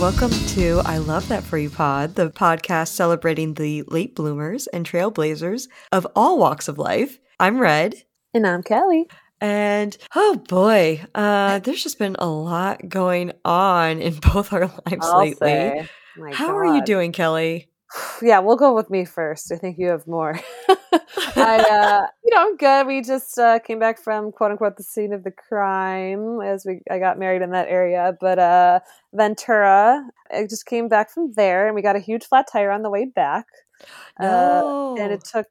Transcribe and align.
welcome 0.00 0.30
to 0.30 0.80
I 0.84 0.98
Love 0.98 1.26
That 1.26 1.42
For 1.42 1.58
You 1.58 1.70
Pod, 1.70 2.14
the 2.14 2.30
podcast 2.30 2.88
celebrating 2.88 3.54
the 3.54 3.82
late 3.88 4.14
bloomers 4.14 4.68
and 4.68 4.86
trailblazers 4.86 5.66
of 5.90 6.06
all 6.14 6.38
walks 6.38 6.68
of 6.68 6.78
life. 6.78 7.18
I'm 7.40 7.58
Red. 7.58 7.96
And 8.32 8.46
I'm 8.46 8.62
Kelly. 8.62 9.08
And 9.40 9.96
oh 10.14 10.36
boy, 10.48 11.04
uh, 11.16 11.58
there's 11.64 11.82
just 11.82 11.98
been 11.98 12.14
a 12.20 12.28
lot 12.28 12.88
going 12.88 13.32
on 13.44 14.00
in 14.00 14.14
both 14.32 14.52
our 14.52 14.66
lives 14.66 15.04
I'll 15.04 15.18
lately. 15.18 15.88
How 16.32 16.46
My 16.46 16.54
are 16.54 16.76
you 16.76 16.84
doing, 16.84 17.10
Kelly? 17.10 17.67
Yeah, 18.22 18.40
we'll 18.40 18.56
go 18.56 18.74
with 18.74 18.90
me 18.90 19.04
first. 19.04 19.52
I 19.52 19.56
think 19.56 19.78
you 19.78 19.88
have 19.88 20.06
more. 20.06 20.38
I, 21.36 21.58
uh, 21.58 22.06
you 22.24 22.34
know, 22.34 22.42
I'm 22.42 22.56
good. 22.56 22.86
We 22.86 23.00
just 23.00 23.38
uh, 23.38 23.60
came 23.60 23.78
back 23.78 24.02
from 24.02 24.32
quote 24.32 24.50
unquote 24.50 24.76
the 24.76 24.82
scene 24.82 25.12
of 25.12 25.24
the 25.24 25.30
crime 25.30 26.40
as 26.40 26.64
we 26.66 26.80
I 26.90 26.98
got 26.98 27.18
married 27.18 27.42
in 27.42 27.50
that 27.50 27.68
area. 27.68 28.16
But 28.20 28.38
uh, 28.38 28.80
Ventura, 29.14 30.04
I 30.32 30.46
just 30.46 30.66
came 30.66 30.88
back 30.88 31.10
from 31.10 31.32
there, 31.36 31.66
and 31.66 31.74
we 31.74 31.82
got 31.82 31.96
a 31.96 32.00
huge 32.00 32.24
flat 32.24 32.46
tire 32.50 32.70
on 32.70 32.82
the 32.82 32.90
way 32.90 33.04
back. 33.04 33.46
Uh, 34.20 34.94
and 34.98 35.12
it 35.12 35.24
took 35.24 35.46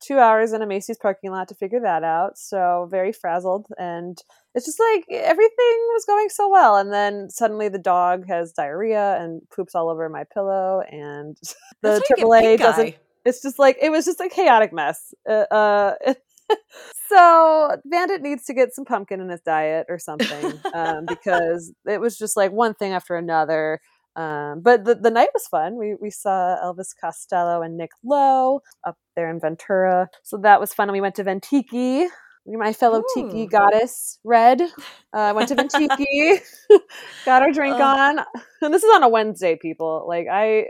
two 0.00 0.18
hours 0.18 0.52
in 0.52 0.62
a 0.62 0.66
Macy's 0.66 0.98
parking 0.98 1.30
lot 1.30 1.48
to 1.48 1.54
figure 1.54 1.80
that 1.80 2.04
out. 2.04 2.38
So 2.38 2.88
very 2.90 3.12
frazzled, 3.12 3.66
and 3.78 4.18
it's 4.54 4.66
just 4.66 4.80
like 4.80 5.04
everything 5.10 5.76
was 5.92 6.04
going 6.04 6.28
so 6.28 6.48
well, 6.48 6.76
and 6.76 6.92
then 6.92 7.30
suddenly 7.30 7.68
the 7.68 7.78
dog 7.78 8.26
has 8.28 8.52
diarrhea 8.52 9.18
and 9.20 9.42
poops 9.50 9.74
all 9.74 9.88
over 9.88 10.08
my 10.08 10.24
pillow, 10.24 10.82
and 10.90 11.36
the 11.82 12.02
AAA 12.18 12.58
doesn't. 12.58 12.94
It's 13.24 13.40
just 13.40 13.58
like 13.58 13.78
it 13.80 13.90
was 13.90 14.04
just 14.04 14.20
a 14.20 14.28
chaotic 14.28 14.72
mess. 14.72 15.14
Uh, 15.28 15.44
uh, 15.50 15.94
so 17.08 17.76
Bandit 17.84 18.22
needs 18.22 18.44
to 18.46 18.54
get 18.54 18.74
some 18.74 18.84
pumpkin 18.84 19.20
in 19.20 19.28
his 19.28 19.40
diet 19.40 19.86
or 19.88 19.98
something 19.98 20.52
um, 20.74 21.06
because 21.08 21.72
it 21.86 22.00
was 22.00 22.18
just 22.18 22.36
like 22.36 22.52
one 22.52 22.74
thing 22.74 22.92
after 22.92 23.16
another. 23.16 23.80
Um, 24.16 24.60
but 24.60 24.84
the, 24.84 24.94
the 24.94 25.10
night 25.10 25.30
was 25.32 25.46
fun. 25.46 25.76
We 25.78 25.94
we 26.00 26.10
saw 26.10 26.56
Elvis 26.62 26.90
Costello 27.00 27.62
and 27.62 27.76
Nick 27.78 27.90
Lowe 28.04 28.60
up 28.86 28.96
there 29.16 29.30
in 29.30 29.40
Ventura, 29.40 30.08
so 30.22 30.36
that 30.38 30.60
was 30.60 30.74
fun. 30.74 30.88
And 30.88 30.92
we 30.92 31.00
went 31.00 31.14
to 31.16 31.24
Ventiki. 31.24 32.06
My 32.44 32.72
fellow 32.72 33.04
tiki 33.14 33.46
goddess, 33.46 34.18
Red, 34.24 34.60
uh, 35.12 35.32
went 35.34 35.48
to 35.50 35.54
Ventiki, 35.54 36.40
got 37.24 37.40
our 37.40 37.52
drink 37.52 37.76
Oh. 37.78 37.82
on, 37.84 38.18
and 38.60 38.74
this 38.74 38.82
is 38.82 38.90
on 38.92 39.04
a 39.04 39.08
Wednesday. 39.08 39.56
People 39.56 40.04
like 40.08 40.26
I, 40.30 40.66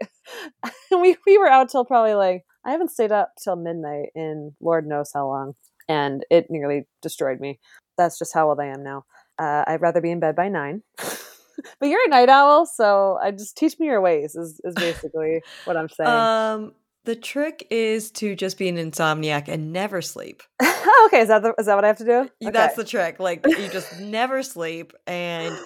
we 0.91 1.17
we 1.27 1.39
were 1.39 1.49
out 1.49 1.71
till 1.71 1.87
probably 1.87 2.13
like 2.15 2.45
I 2.65 2.73
haven't 2.73 2.91
stayed 2.91 3.11
up 3.11 3.33
till 3.43 3.57
midnight 3.57 4.11
in 4.15 4.53
Lord 4.61 4.87
knows 4.87 5.11
how 5.15 5.27
long, 5.29 5.55
and 5.89 6.25
it 6.31 6.47
nearly 6.51 6.87
destroyed 7.01 7.41
me. 7.41 7.59
That's 7.97 8.19
just 8.19 8.35
how 8.35 8.51
old 8.51 8.61
I 8.61 8.67
am 8.67 8.83
now. 8.85 9.05
Uh, 9.39 9.65
I'd 9.67 9.81
rather 9.81 10.03
be 10.03 10.11
in 10.11 10.21
bed 10.21 10.37
by 10.37 10.49
nine. 10.49 10.83
but 11.81 11.89
you're 11.89 12.05
a 12.07 12.09
night 12.09 12.29
owl, 12.29 12.67
so 12.67 13.19
I 13.23 13.31
just 13.31 13.57
teach 13.57 13.79
me 13.79 13.87
your 13.87 14.01
ways. 14.01 14.35
Is 14.35 14.61
is 14.65 14.75
basically 14.75 15.41
what 15.65 15.77
I'm 15.77 15.89
saying. 15.89 16.09
Um, 16.11 16.75
the 17.05 17.17
trick 17.17 17.67
is 17.71 18.11
to 18.13 18.37
just 18.37 18.59
be 18.59 18.69
an 18.69 18.77
insomniac 18.77 19.49
and 19.49 19.73
never 19.73 20.01
sleep. 20.03 20.43
okay, 20.63 21.21
is 21.21 21.29
that 21.29 21.43
the, 21.43 21.53
is 21.59 21.67
that 21.67 21.75
what 21.75 21.85
I 21.85 21.89
have 21.89 21.99
to 21.99 22.05
do? 22.05 22.29
Y- 22.41 22.51
That's 22.51 22.77
the 22.77 22.85
trick. 22.85 23.19
Like 23.19 23.45
you 23.47 23.69
just 23.69 23.99
never 24.01 24.43
sleep 24.45 24.93
and 25.07 25.57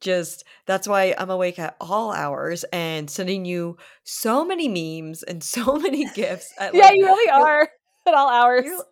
just 0.00 0.44
that's 0.66 0.88
why 0.88 1.14
I'm 1.18 1.28
awake 1.30 1.58
at 1.58 1.76
all 1.80 2.12
hours 2.12 2.64
and 2.72 3.08
sending 3.10 3.44
you 3.44 3.76
so 4.04 4.44
many 4.44 4.68
memes 4.68 5.22
and 5.22 5.42
so 5.44 5.76
many 5.76 6.06
gifts. 6.14 6.52
At, 6.58 6.74
yeah, 6.74 6.84
like, 6.86 6.96
you 6.96 7.04
really 7.04 7.38
you're- 7.38 7.66
at 8.06 8.14
all 8.14 8.28
hours. 8.30 8.64
You're, 8.64 8.84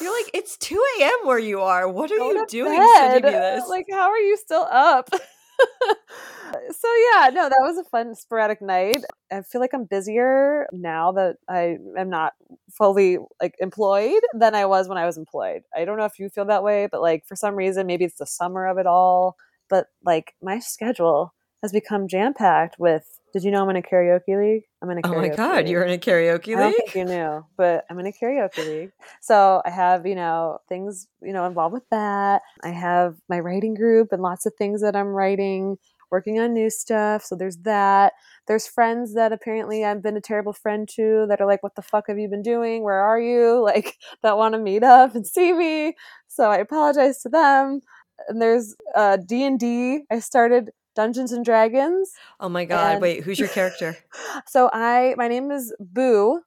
you're 0.00 0.16
like 0.24 0.30
it's 0.34 0.56
two 0.56 0.82
a.m. 0.98 1.26
where 1.26 1.38
you 1.38 1.60
are. 1.60 1.88
What 1.88 2.10
are 2.10 2.16
Go 2.16 2.30
you 2.32 2.46
doing 2.48 2.78
bed. 2.78 2.96
sending 3.12 3.32
me 3.32 3.38
this? 3.38 3.68
Like, 3.68 3.86
how 3.90 4.08
are 4.10 4.18
you 4.18 4.36
still 4.36 4.66
up? 4.70 5.10
so 6.70 6.88
yeah, 7.12 7.30
no, 7.30 7.48
that 7.48 7.60
was 7.60 7.78
a 7.78 7.84
fun 7.84 8.14
sporadic 8.14 8.60
night. 8.62 9.04
I 9.32 9.42
feel 9.42 9.60
like 9.60 9.74
I'm 9.74 9.84
busier 9.84 10.66
now 10.72 11.12
that 11.12 11.36
I 11.48 11.78
am 11.96 12.10
not 12.10 12.34
fully 12.70 13.18
like 13.40 13.54
employed 13.60 14.20
than 14.34 14.54
I 14.54 14.66
was 14.66 14.88
when 14.88 14.98
I 14.98 15.06
was 15.06 15.16
employed. 15.16 15.62
I 15.76 15.84
don't 15.84 15.98
know 15.98 16.04
if 16.04 16.18
you 16.18 16.28
feel 16.28 16.46
that 16.46 16.62
way, 16.62 16.88
but 16.90 17.00
like 17.00 17.26
for 17.26 17.36
some 17.36 17.56
reason, 17.56 17.86
maybe 17.86 18.04
it's 18.04 18.18
the 18.18 18.26
summer 18.26 18.66
of 18.66 18.78
it 18.78 18.86
all. 18.86 19.36
But 19.68 19.86
like 20.04 20.34
my 20.42 20.58
schedule 20.60 21.34
has 21.62 21.72
become 21.72 22.08
jam 22.08 22.34
packed 22.34 22.78
with. 22.78 23.20
Did 23.32 23.44
you 23.44 23.50
know 23.50 23.62
I'm 23.62 23.70
in 23.70 23.76
a 23.76 23.82
karaoke 23.82 24.28
league? 24.28 24.64
I'm 24.82 24.90
in 24.90 24.98
a 24.98 25.02
Karaoke 25.02 25.14
oh 25.14 25.20
my 25.20 25.28
god, 25.28 25.56
league. 25.58 25.68
you're 25.68 25.82
in 25.84 25.92
a 25.92 25.98
karaoke 25.98 26.48
league. 26.48 26.56
I 26.56 26.60
don't 26.60 26.76
think 26.76 26.94
you 26.94 27.04
knew, 27.04 27.44
but 27.56 27.84
I'm 27.90 27.98
in 27.98 28.06
a 28.06 28.12
karaoke 28.12 28.66
league. 28.66 28.92
So 29.20 29.60
I 29.64 29.70
have, 29.70 30.06
you 30.06 30.14
know, 30.14 30.60
things, 30.68 31.08
you 31.20 31.32
know, 31.32 31.44
involved 31.44 31.74
with 31.74 31.88
that. 31.90 32.42
I 32.62 32.70
have 32.70 33.16
my 33.28 33.40
writing 33.40 33.74
group 33.74 34.12
and 34.12 34.22
lots 34.22 34.46
of 34.46 34.54
things 34.54 34.80
that 34.80 34.96
I'm 34.96 35.08
writing, 35.08 35.76
working 36.10 36.38
on 36.38 36.54
new 36.54 36.70
stuff. 36.70 37.24
So 37.24 37.34
there's 37.36 37.58
that. 37.58 38.14
There's 38.46 38.66
friends 38.66 39.14
that 39.14 39.32
apparently 39.32 39.84
I've 39.84 40.02
been 40.02 40.16
a 40.16 40.20
terrible 40.20 40.52
friend 40.52 40.88
to 40.94 41.26
that 41.28 41.40
are 41.40 41.46
like, 41.46 41.62
what 41.62 41.74
the 41.74 41.82
fuck 41.82 42.04
have 42.08 42.18
you 42.18 42.28
been 42.28 42.42
doing? 42.42 42.82
Where 42.82 43.00
are 43.00 43.20
you? 43.20 43.62
Like, 43.76 43.96
that 44.22 44.38
want 44.38 44.54
to 44.54 44.60
meet 44.60 44.84
up 44.84 45.16
and 45.16 45.26
see 45.26 45.52
me. 45.52 45.94
So 46.28 46.50
I 46.50 46.58
apologize 46.58 47.20
to 47.22 47.28
them. 47.28 47.80
And 48.28 48.40
there's 48.40 48.76
uh, 48.94 49.16
D&D. 49.16 50.04
I 50.10 50.20
started 50.20 50.70
Dungeons 50.96 51.30
and 51.30 51.44
Dragons. 51.44 52.10
Oh 52.40 52.48
my 52.48 52.64
god, 52.64 52.94
And- 52.94 53.02
wait, 53.02 53.22
who's 53.22 53.38
your 53.38 53.48
character? 53.48 53.96
So 54.48 54.68
I 54.72 55.14
my 55.16 55.28
name 55.28 55.50
is 55.52 55.72
Boo 55.78 56.40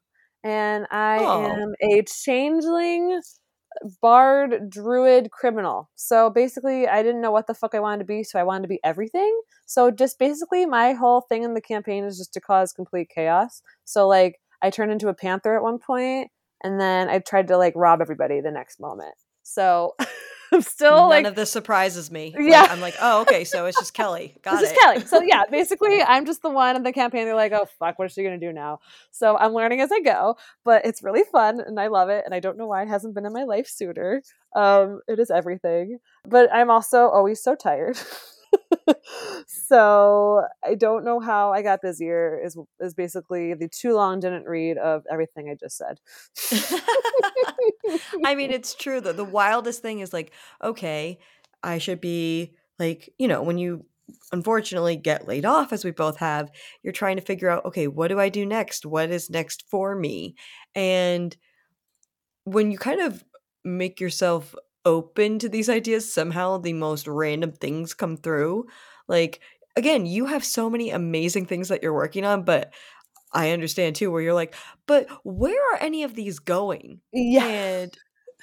and 0.44 0.86
I 0.92 1.18
Oh. 1.22 1.46
am 1.46 1.74
a 1.82 2.02
changeling 2.04 3.22
bard 4.02 4.70
druid 4.70 5.32
criminal. 5.32 5.90
So 5.96 6.30
basically 6.30 6.88
I 6.88 7.02
didn't 7.04 7.22
know 7.22 7.32
what 7.32 7.48
the 7.48 7.54
fuck 7.54 7.74
I 7.76 7.80
wanted 7.80 8.00
to 8.00 8.06
be, 8.06 8.24
so 8.24 8.40
I 8.40 8.44
wanted 8.44 8.64
to 8.64 8.68
be 8.68 8.80
everything. 8.84 9.40
So 9.66 9.92
just 9.92 10.20
basically 10.20 10.66
my 10.66 10.94
whole 10.94 11.22
thing 11.22 11.44
in 11.44 11.54
the 11.54 11.62
campaign 11.62 12.04
is 12.04 12.18
just 12.18 12.34
to 12.34 12.42
cause 12.42 12.74
complete 12.74 13.10
chaos. 13.14 13.62
So 13.86 14.08
like 14.08 14.40
I 14.62 14.70
turned 14.70 14.92
into 14.92 15.08
a 15.08 15.14
panther 15.14 15.56
at 15.56 15.64
one 15.64 15.80
point 15.80 16.30
and 16.64 16.80
then 16.82 17.10
I 17.10 17.20
tried 17.20 17.48
to 17.50 17.58
like 17.58 17.74
rob 17.76 18.02
everybody 18.02 18.42
the 18.42 18.52
next 18.52 18.80
moment. 18.80 19.14
So 19.44 19.96
I'm 20.54 20.62
still 20.62 20.98
None 20.98 21.10
like 21.10 21.26
of 21.26 21.36
this 21.36 21.52
surprises 21.52 22.10
me. 22.12 22.34
Like, 22.36 22.50
Yeah. 22.50 22.68
I'm 22.70 22.82
like, 22.82 22.96
oh, 23.02 23.22
okay, 23.22 23.44
so 23.44 23.66
it's 23.66 23.78
just 23.78 23.94
Kelly. 23.94 24.36
Got 24.42 24.60
this 24.60 24.62
it. 24.62 24.64
is 24.64 24.70
just 24.72 24.82
Kelly. 24.82 25.06
So 25.06 25.22
yeah, 25.22 25.44
basically, 25.52 26.02
I'm 26.02 26.26
just 26.26 26.42
the 26.42 26.50
one 26.50 26.76
in 26.76 26.84
the 26.84 26.92
campaign. 26.94 27.26
They're 27.26 27.36
like, 27.36 27.52
"Oh 27.52 27.68
fuck, 27.78 28.00
what 28.00 28.06
is 28.06 28.14
she 28.14 28.24
gonna 28.24 28.40
do 28.40 28.52
now?" 28.52 28.80
So 29.12 29.38
I'm 29.38 29.54
learning 29.54 29.82
as 29.82 29.92
I 29.92 30.00
go, 30.00 30.38
but 30.66 30.86
it's 30.86 31.04
really 31.04 31.24
fun 31.32 31.60
and 31.60 31.80
I 31.80 31.88
love 31.88 32.10
it. 32.10 32.24
And 32.26 32.34
I 32.34 32.40
don't 32.40 32.58
know 32.58 32.68
why 32.68 32.82
it 32.84 32.88
hasn't 32.88 33.14
been 33.16 33.26
in 33.26 33.34
my 33.34 33.44
life 33.44 33.68
sooner. 33.68 34.22
Um, 34.56 35.02
it 35.08 35.20
is 35.20 35.30
everything, 35.30 36.00
but 36.28 36.52
I'm 36.54 36.70
also 36.72 37.08
always 37.08 37.42
so 37.42 37.56
tired. 37.56 37.98
so 39.48 40.44
I 40.64 40.76
don't 40.76 41.06
know 41.06 41.20
how 41.20 41.52
I 41.54 41.62
got 41.62 41.82
busier. 41.82 42.40
Is 42.44 42.58
is 42.80 42.94
basically 42.94 43.54
the 43.54 43.68
too 43.68 43.94
long 43.94 44.20
didn't 44.20 44.46
read 44.46 44.78
of 44.78 45.04
everything 45.12 45.50
I 45.50 45.56
just 45.56 45.78
said. 45.78 46.00
I 48.26 48.36
mean, 48.36 48.52
it's 48.52 48.74
true 48.76 49.02
though. 49.02 49.14
The 49.14 49.24
wildest 49.24 49.82
thing 49.82 50.00
is 50.00 50.14
like, 50.14 50.32
okay, 50.64 51.20
I 51.64 51.78
should 51.78 52.02
be 52.02 52.54
like, 52.78 53.10
you 53.18 53.28
know, 53.28 53.42
when 53.42 53.58
you 53.58 53.86
unfortunately 54.32 54.96
get 54.96 55.28
laid 55.28 55.46
off, 55.46 55.72
as 55.72 55.86
we 55.86 55.92
both 55.92 56.18
have, 56.18 56.50
you're 56.82 56.94
trying 56.94 57.18
to 57.18 57.22
figure 57.22 57.50
out, 57.50 57.66
okay, 57.66 57.88
what 57.88 58.08
do 58.08 58.20
I 58.20 58.30
do 58.30 58.46
next? 58.46 58.86
What 58.86 59.12
is 59.12 59.30
next 59.30 59.66
for 59.70 59.96
me? 59.96 60.36
And 60.76 61.36
when 62.46 62.72
you 62.72 62.78
kind 62.78 63.02
of 63.02 63.24
make 63.64 64.00
yourself 64.00 64.56
open 64.90 65.38
to 65.40 65.50
these 65.50 65.70
ideas, 65.70 66.12
somehow 66.12 66.58
the 66.58 66.74
most 66.74 67.08
random 67.08 67.52
things 67.52 67.94
come 67.94 68.18
through. 68.18 68.66
Like, 69.08 69.40
again, 69.76 70.06
you 70.08 70.26
have 70.26 70.44
so 70.44 70.70
many 70.70 70.90
amazing 70.90 71.46
things 71.46 71.70
that 71.70 71.84
you're 71.84 71.94
working 71.94 72.26
on, 72.26 72.44
but 72.44 72.74
I 73.32 73.52
understand 73.52 73.96
too, 73.96 74.12
where 74.12 74.22
you're 74.22 74.34
like, 74.34 74.56
but 74.88 75.08
where 75.24 75.74
are 75.74 75.80
any 75.80 76.04
of 76.04 76.16
these 76.16 76.40
going? 76.40 77.02
yeah. 77.14 77.46
And 77.46 77.98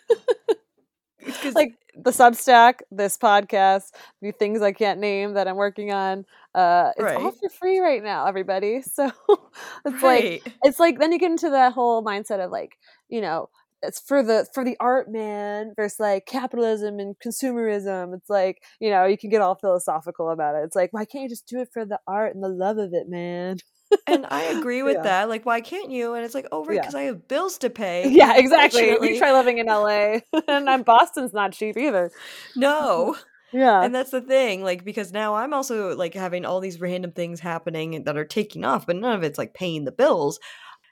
like 1.55 1.75
the 1.97 2.11
Substack, 2.11 2.81
this 2.93 3.19
podcast, 3.19 3.91
the 4.23 4.31
things 4.31 4.62
I 4.62 4.70
can't 4.73 5.00
name 5.00 5.35
that 5.35 5.49
I'm 5.49 5.56
working 5.56 5.93
on. 5.93 6.25
Uh, 6.55 6.93
it's 6.97 7.23
all 7.23 7.32
for 7.32 7.49
free 7.49 7.81
right 7.81 8.03
now, 8.03 8.26
everybody. 8.26 8.82
So 8.93 9.11
it's 9.85 10.03
like 10.03 10.43
it's 10.62 10.79
like 10.79 10.99
then 11.00 11.12
you 11.12 11.19
get 11.19 11.31
into 11.31 11.50
that 11.50 11.73
whole 11.73 12.05
mindset 12.05 12.44
of 12.44 12.50
like 12.50 12.79
you 13.09 13.20
know 13.20 13.49
it's 13.82 14.00
for 14.00 14.23
the 14.23 14.46
for 14.55 14.64
the 14.64 14.76
art 14.81 15.11
man 15.11 15.73
versus 15.76 16.00
like 16.00 16.26
capitalism 16.26 16.99
and 16.99 17.14
consumerism. 17.25 18.14
It's 18.14 18.31
like 18.31 18.62
you 18.81 18.90
know 18.90 19.05
you 19.05 19.19
can 19.19 19.31
get 19.31 19.43
all 19.43 19.55
philosophical 19.55 20.31
about 20.31 20.55
it. 20.56 20.62
It's 20.64 20.76
like 20.76 20.93
why 20.93 21.05
can't 21.05 21.25
you 21.25 21.28
just 21.28 21.46
do 21.46 21.61
it 21.61 21.69
for 21.73 21.84
the 21.84 21.99
art 22.06 22.34
and 22.34 22.43
the 22.43 22.49
love 22.49 22.78
of 22.78 22.90
it, 22.93 23.08
man? 23.08 23.58
and 24.08 24.26
I 24.28 24.43
agree 24.44 24.82
with 24.84 24.96
Yeah. 24.96 25.02
that. 25.02 25.28
Like, 25.28 25.46
why 25.46 25.61
can't 25.61 25.90
you? 25.93 26.14
And 26.14 26.25
it's 26.25 26.34
like, 26.34 26.49
oh, 26.50 26.64
right, 26.64 26.75
Yeah. 26.75 26.81
because 26.81 26.94
I 26.96 27.02
have 27.02 27.28
bills 27.28 27.58
to 27.58 27.70
pay. 27.70 28.08
Yeah, 28.11 28.37
exactly. 28.37 28.88
You 28.90 29.17
try 29.19 29.32
living 29.32 29.58
in 29.58 29.67
LA, 29.67 30.19
and 30.49 30.69
I'm 30.69 30.82
Boston's 30.82 31.32
not 31.32 31.52
cheap 31.52 31.76
either. 31.76 32.11
No. 32.56 33.17
Yeah, 33.52 33.81
and 33.82 33.94
that's 33.94 34.11
the 34.11 34.20
thing 34.20 34.64
like 34.64 34.84
because 34.84 35.12
now 35.12 35.37
i'm 35.37 35.55
also 35.55 35.96
like 35.96 36.14
having 36.14 36.44
all 36.44 36.58
these 36.58 36.81
random 36.81 37.12
things 37.12 37.38
happening 37.38 38.02
that 38.05 38.17
are 38.17 38.25
taking 38.25 38.64
off 38.64 38.87
but 38.87 38.96
none 38.96 39.14
of 39.14 39.22
it's 39.22 39.38
like 39.38 39.55
paying 39.55 39.84
the 39.84 39.93
bills 39.93 40.40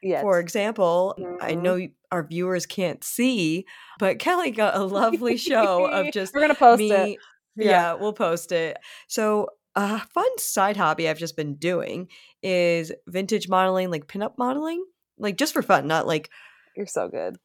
yeah. 0.02 0.20
for 0.20 0.38
example 0.38 1.16
i 1.42 1.52
Mhm. 1.52 1.62
know 1.62 1.88
our 2.14 2.26
viewers 2.26 2.66
can't 2.66 3.04
see 3.04 3.64
but 3.98 4.18
kelly 4.18 4.50
got 4.50 4.76
a 4.76 4.82
lovely 4.82 5.36
show 5.36 5.84
of 5.86 6.06
just 6.12 6.34
we're 6.34 6.40
gonna 6.40 6.54
post 6.54 6.78
me 6.78 6.90
it. 6.90 7.18
yeah. 7.56 7.94
we'll 7.94 8.12
post 8.12 8.52
it 8.52 8.78
so 9.08 9.48
a 9.74 9.98
fun 9.98 10.38
side 10.38 10.76
hobby 10.76 11.08
I've 11.08 11.18
just 11.18 11.36
been 11.36 11.56
doing 11.56 12.08
is 12.42 12.92
vintage 13.08 13.48
modeling, 13.48 13.90
like 13.90 14.06
pinup 14.06 14.38
modeling, 14.38 14.84
like 15.18 15.36
just 15.36 15.52
for 15.52 15.62
fun, 15.62 15.86
not 15.86 16.06
like 16.06 16.30
You're 16.76 16.86
so 16.86 17.08
good. 17.08 17.36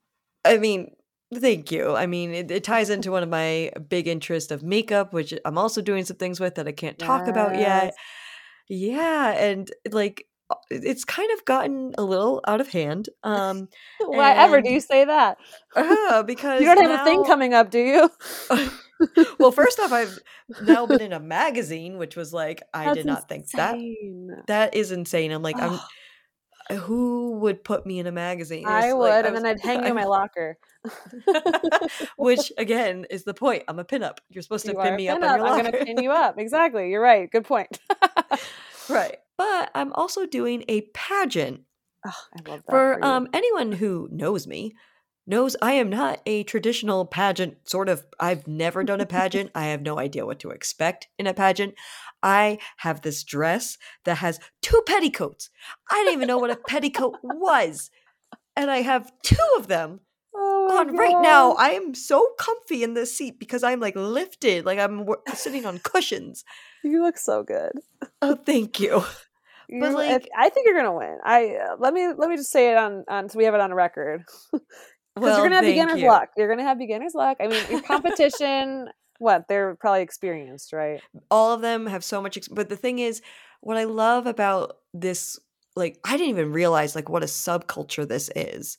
I 0.45 0.57
mean, 0.57 0.91
thank 1.33 1.71
you. 1.71 1.95
I 1.95 2.05
mean, 2.05 2.33
it, 2.33 2.51
it 2.51 2.63
ties 2.63 2.89
into 2.89 3.11
one 3.11 3.23
of 3.23 3.29
my 3.29 3.71
big 3.87 4.07
interests 4.07 4.51
of 4.51 4.63
makeup, 4.63 5.13
which 5.13 5.33
I'm 5.43 5.57
also 5.57 5.81
doing 5.81 6.05
some 6.05 6.17
things 6.17 6.39
with 6.39 6.55
that 6.55 6.67
I 6.67 6.71
can't 6.71 6.99
talk 6.99 7.27
about 7.27 7.55
yet. 7.55 7.93
Yeah, 8.69 9.31
and 9.31 9.69
like 9.91 10.25
it's 10.69 11.05
kind 11.05 11.29
of 11.33 11.45
gotten 11.45 11.93
a 11.97 12.03
little 12.03 12.41
out 12.47 12.61
of 12.61 12.69
hand. 12.69 13.09
Um, 13.23 13.67
Why 13.99 14.33
ever 14.33 14.61
do 14.61 14.71
you 14.71 14.79
say 14.79 15.05
that? 15.05 15.37
uh, 15.75 16.23
because 16.23 16.61
You 16.61 16.67
don't 16.67 16.81
have 16.89 17.01
a 17.01 17.03
thing 17.03 17.23
coming 17.25 17.53
up, 17.53 17.69
do 17.69 17.79
you? 17.79 18.09
well, 19.39 19.51
first 19.51 19.79
off, 19.79 19.91
I've 19.91 20.17
now 20.63 20.85
been 20.85 21.01
in 21.01 21.13
a 21.13 21.19
magazine, 21.19 21.97
which 21.97 22.15
was 22.15 22.33
like 22.33 22.63
I 22.73 22.85
That's 22.85 22.97
did 22.97 23.05
not 23.05 23.29
think 23.29 23.49
that 23.51 23.77
that 24.47 24.75
is 24.75 24.91
insane. 24.91 25.31
I'm 25.31 25.43
like, 25.43 25.59
I'm 25.59 25.79
who 26.77 27.39
would 27.39 27.63
put 27.63 27.85
me 27.85 27.99
in 27.99 28.07
a 28.07 28.11
magazine? 28.11 28.65
I 28.67 28.93
would, 28.93 29.09
like, 29.09 29.25
and 29.25 29.33
was- 29.33 29.43
then 29.43 29.51
I'd 29.51 29.59
hang 29.59 29.81
you 29.81 29.89
in 29.89 29.95
my 29.95 30.05
locker. 30.05 30.57
Which 32.15 32.51
again 32.57 33.05
is 33.09 33.23
the 33.23 33.33
point. 33.33 33.63
I'm 33.67 33.79
a 33.79 33.83
pinup. 33.85 34.17
You're 34.29 34.43
supposed 34.43 34.65
to 34.65 34.71
You 34.73 34.79
pin 34.79 34.95
me 34.95 35.09
up 35.09 35.15
on 35.15 35.21
pinup. 35.21 35.37
your 35.37 35.47
I'm 35.47 35.63
gonna 35.63 35.85
pin 35.85 36.01
you 36.01 36.11
up. 36.11 36.37
Exactly. 36.37 36.89
You're 36.89 37.01
right. 37.01 37.29
Good 37.29 37.45
point. 37.45 37.79
right. 38.89 39.17
But 39.39 39.71
I'm 39.73 39.93
also 39.93 40.25
doing 40.25 40.65
a 40.67 40.81
pageant. 40.93 41.61
Ugh, 42.05 42.13
I 42.37 42.49
love 42.49 42.63
that 42.67 42.71
For 42.71 42.93
for 42.95 43.05
um 43.05 43.27
anyone 43.33 43.71
who 43.71 44.09
knows 44.11 44.45
me 44.45 44.75
knows 45.25 45.55
I 45.61 45.73
am 45.73 45.89
not 45.89 46.19
a 46.25 46.43
traditional 46.43 47.05
pageant 47.05 47.69
sort 47.69 47.87
of 47.87 48.05
I've 48.19 48.47
never 48.47 48.83
done 48.83 48.99
a 48.99 49.05
pageant. 49.17 49.51
I 49.55 49.67
have 49.67 49.81
no 49.81 49.97
idea 49.97 50.25
what 50.25 50.39
to 50.41 50.49
expect 50.49 51.07
in 51.17 51.25
a 51.25 51.33
pageant. 51.33 51.75
I 52.21 52.57
have 52.77 53.01
this 53.01 53.23
dress 53.23 53.77
that 54.03 54.17
has 54.17 54.41
two 54.61 54.81
petticoats. 54.85 55.49
I 55.89 55.95
didn't 56.03 56.13
even 56.15 56.27
know 56.27 56.37
what 56.37 56.51
a 56.51 56.57
petticoat 56.57 57.15
was. 57.23 57.89
And 58.57 58.69
I 58.69 58.81
have 58.81 59.09
two 59.23 59.37
of 59.57 59.67
them 59.67 60.01
Oh 60.35 60.77
on 60.77 60.95
right 60.97 61.15
now. 61.21 61.53
I 61.53 61.69
am 61.69 61.93
so 61.95 62.33
comfy 62.37 62.83
in 62.83 62.93
this 62.93 63.15
seat 63.15 63.39
because 63.39 63.63
I'm 63.63 63.79
like 63.79 63.95
lifted, 63.95 64.65
like 64.65 64.79
I'm 64.79 64.99
w- 64.99 65.21
sitting 65.33 65.65
on 65.65 65.79
cushions. 65.79 66.43
You 66.83 67.01
look 67.03 67.17
so 67.17 67.43
good. 67.43 67.71
Oh, 68.21 68.35
thank 68.35 68.79
you. 68.79 69.03
You, 69.71 69.79
But, 69.81 69.93
like- 69.93 70.27
I 70.37 70.49
think 70.49 70.65
you're 70.65 70.75
gonna 70.75 70.95
win. 70.97 71.17
I 71.23 71.55
uh, 71.55 71.75
let 71.79 71.93
me 71.93 72.07
let 72.17 72.29
me 72.29 72.35
just 72.37 72.51
say 72.51 72.71
it 72.71 72.77
on 72.77 73.03
on 73.07 73.29
so 73.29 73.37
we 73.37 73.45
have 73.45 73.53
it 73.53 73.61
on 73.61 73.71
a 73.71 73.75
record 73.75 74.23
because 74.51 74.61
Well, 75.15 75.37
you're 75.37 75.45
gonna 75.45 75.55
have 75.57 75.65
beginner's 75.65 76.01
you. 76.01 76.07
luck. 76.07 76.29
You're 76.35 76.49
gonna 76.49 76.67
have 76.67 76.77
beginner's 76.79 77.13
luck. 77.13 77.37
I 77.39 77.47
mean, 77.47 77.63
your 77.69 77.81
competition. 77.83 78.89
what 79.19 79.45
they're 79.49 79.75
probably 79.75 80.01
experienced, 80.01 80.73
right? 80.73 81.01
all 81.29 81.53
of 81.53 81.61
them 81.61 81.85
have 81.85 82.03
so 82.03 82.21
much 82.21 82.37
ex- 82.37 82.47
but 82.47 82.69
the 82.69 82.75
thing 82.77 82.99
is 82.99 83.21
what 83.61 83.75
i 83.77 83.83
love 83.83 84.25
about 84.25 84.77
this 84.93 85.37
like 85.75 85.99
i 86.05 86.11
didn't 86.15 86.29
even 86.29 86.53
realize 86.53 86.95
like 86.95 87.09
what 87.09 87.21
a 87.21 87.25
subculture 87.25 88.07
this 88.07 88.29
is 88.35 88.77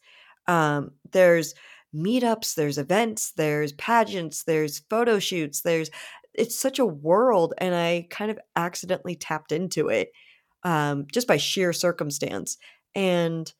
um 0.48 0.90
there's 1.12 1.54
meetups 1.94 2.54
there's 2.54 2.78
events 2.78 3.32
there's 3.32 3.72
pageants 3.74 4.44
there's 4.44 4.78
photo 4.88 5.18
shoots 5.18 5.60
there's 5.60 5.90
it's 6.32 6.58
such 6.58 6.78
a 6.78 6.86
world 6.86 7.52
and 7.58 7.74
i 7.74 8.06
kind 8.08 8.30
of 8.30 8.38
accidentally 8.56 9.14
tapped 9.16 9.52
into 9.52 9.88
it 9.88 10.10
um 10.62 11.06
just 11.12 11.26
by 11.26 11.36
sheer 11.36 11.72
circumstance. 11.72 12.56
And 12.94 13.52